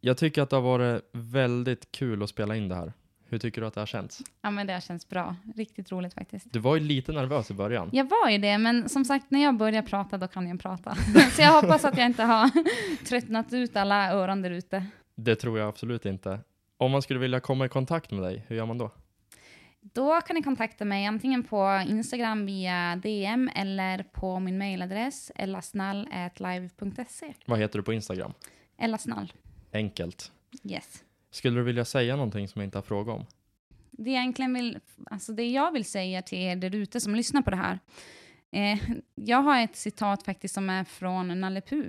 Jag 0.00 0.16
tycker 0.16 0.42
att 0.42 0.50
det 0.50 0.56
har 0.56 0.62
varit 0.62 1.02
väldigt 1.12 1.92
kul 1.92 2.22
att 2.22 2.30
spela 2.30 2.56
in 2.56 2.68
det 2.68 2.74
här. 2.74 2.92
Hur 3.34 3.38
tycker 3.38 3.60
du 3.60 3.66
att 3.66 3.74
det 3.74 3.80
har 3.80 3.86
känts? 3.86 4.22
Ja, 4.42 4.50
men 4.50 4.66
det 4.66 4.84
känns 4.84 5.08
bra. 5.08 5.36
Riktigt 5.56 5.92
roligt 5.92 6.14
faktiskt. 6.14 6.52
Du 6.52 6.58
var 6.58 6.76
ju 6.76 6.82
lite 6.82 7.12
nervös 7.12 7.50
i 7.50 7.54
början. 7.54 7.90
Jag 7.92 8.08
var 8.08 8.30
ju 8.30 8.38
det, 8.38 8.58
men 8.58 8.88
som 8.88 9.04
sagt, 9.04 9.30
när 9.30 9.42
jag 9.42 9.56
börjar 9.56 9.82
prata, 9.82 10.18
då 10.18 10.28
kan 10.28 10.48
jag 10.48 10.60
prata. 10.60 10.94
Så 11.32 11.42
jag 11.42 11.62
hoppas 11.62 11.84
att 11.84 11.96
jag 11.98 12.06
inte 12.06 12.22
har 12.22 12.50
tröttnat 13.04 13.52
ut 13.52 13.76
alla 13.76 14.12
öron 14.12 14.42
där 14.42 14.50
ute. 14.50 14.86
Det 15.16 15.36
tror 15.36 15.58
jag 15.58 15.68
absolut 15.68 16.06
inte. 16.06 16.40
Om 16.76 16.90
man 16.90 17.02
skulle 17.02 17.20
vilja 17.20 17.40
komma 17.40 17.66
i 17.66 17.68
kontakt 17.68 18.10
med 18.10 18.22
dig, 18.22 18.44
hur 18.48 18.56
gör 18.56 18.66
man 18.66 18.78
då? 18.78 18.90
Då 19.80 20.20
kan 20.20 20.36
ni 20.36 20.42
kontakta 20.42 20.84
mig 20.84 21.06
antingen 21.06 21.42
på 21.42 21.84
Instagram 21.88 22.46
via 22.46 22.96
DM 22.96 23.50
eller 23.54 24.02
på 24.02 24.38
min 24.38 24.58
mailadress 24.58 25.32
ellasnall.live.se. 25.34 27.34
Vad 27.46 27.58
heter 27.58 27.78
du 27.78 27.82
på 27.82 27.92
Instagram? 27.92 28.32
Ellasnall, 28.78 29.32
Enkelt. 29.72 30.32
yes. 30.64 31.02
Skulle 31.34 31.60
du 31.60 31.64
vilja 31.64 31.84
säga 31.84 32.16
någonting 32.16 32.48
som 32.48 32.60
jag 32.60 32.66
inte 32.66 32.78
har 32.78 32.82
frågat 32.82 33.20
om? 33.20 33.26
Det 33.90 34.10
egentligen 34.10 34.54
vill, 34.54 34.78
alltså 35.06 35.32
det 35.32 35.50
jag 35.50 35.72
vill 35.72 35.84
säga 35.84 36.22
till 36.22 36.38
er 36.38 36.56
där 36.56 36.74
ute 36.74 37.00
som 37.00 37.14
lyssnar 37.14 37.42
på 37.42 37.50
det 37.50 37.56
här. 37.56 37.78
Eh, 38.52 38.78
jag 39.14 39.42
har 39.42 39.60
ett 39.60 39.76
citat 39.76 40.22
faktiskt 40.22 40.54
som 40.54 40.70
är 40.70 40.84
från 40.84 41.40
Nalle 41.40 41.60
Puh. 41.60 41.86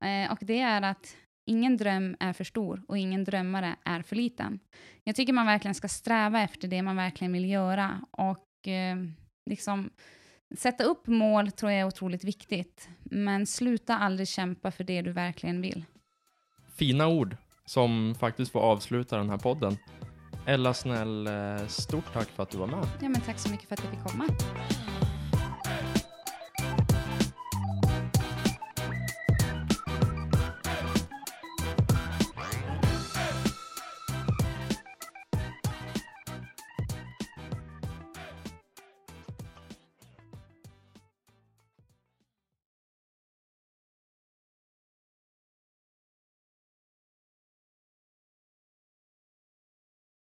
Eh, 0.00 0.32
och 0.32 0.38
det 0.40 0.60
är 0.60 0.82
att 0.82 1.16
ingen 1.46 1.76
dröm 1.76 2.16
är 2.20 2.32
för 2.32 2.44
stor 2.44 2.82
och 2.88 2.98
ingen 2.98 3.24
drömmare 3.24 3.76
är 3.84 4.02
för 4.02 4.16
liten. 4.16 4.60
Jag 5.04 5.16
tycker 5.16 5.32
man 5.32 5.46
verkligen 5.46 5.74
ska 5.74 5.88
sträva 5.88 6.42
efter 6.42 6.68
det 6.68 6.82
man 6.82 6.96
verkligen 6.96 7.32
vill 7.32 7.50
göra 7.50 8.00
och 8.10 8.68
eh, 8.68 8.96
liksom 9.50 9.90
sätta 10.58 10.84
upp 10.84 11.06
mål 11.06 11.50
tror 11.50 11.72
jag 11.72 11.80
är 11.80 11.86
otroligt 11.86 12.24
viktigt. 12.24 12.88
Men 13.02 13.46
sluta 13.46 13.98
aldrig 13.98 14.28
kämpa 14.28 14.70
för 14.70 14.84
det 14.84 15.02
du 15.02 15.12
verkligen 15.12 15.60
vill. 15.60 15.84
Fina 16.76 17.06
ord 17.06 17.36
som 17.72 18.14
faktiskt 18.14 18.52
får 18.52 18.60
avsluta 18.60 19.16
den 19.16 19.30
här 19.30 19.38
podden. 19.38 19.78
Ella 20.46 20.74
Snäll, 20.74 21.26
eh, 21.26 21.66
stort 21.66 22.12
tack 22.12 22.28
för 22.28 22.42
att 22.42 22.50
du 22.50 22.58
var 22.58 22.66
med. 22.66 22.86
Ja, 23.00 23.08
men 23.08 23.20
tack 23.20 23.38
så 23.38 23.50
mycket 23.50 23.68
för 23.68 23.74
att 23.74 23.84
jag 23.84 23.90
fick 23.90 24.12
komma. 24.12 24.24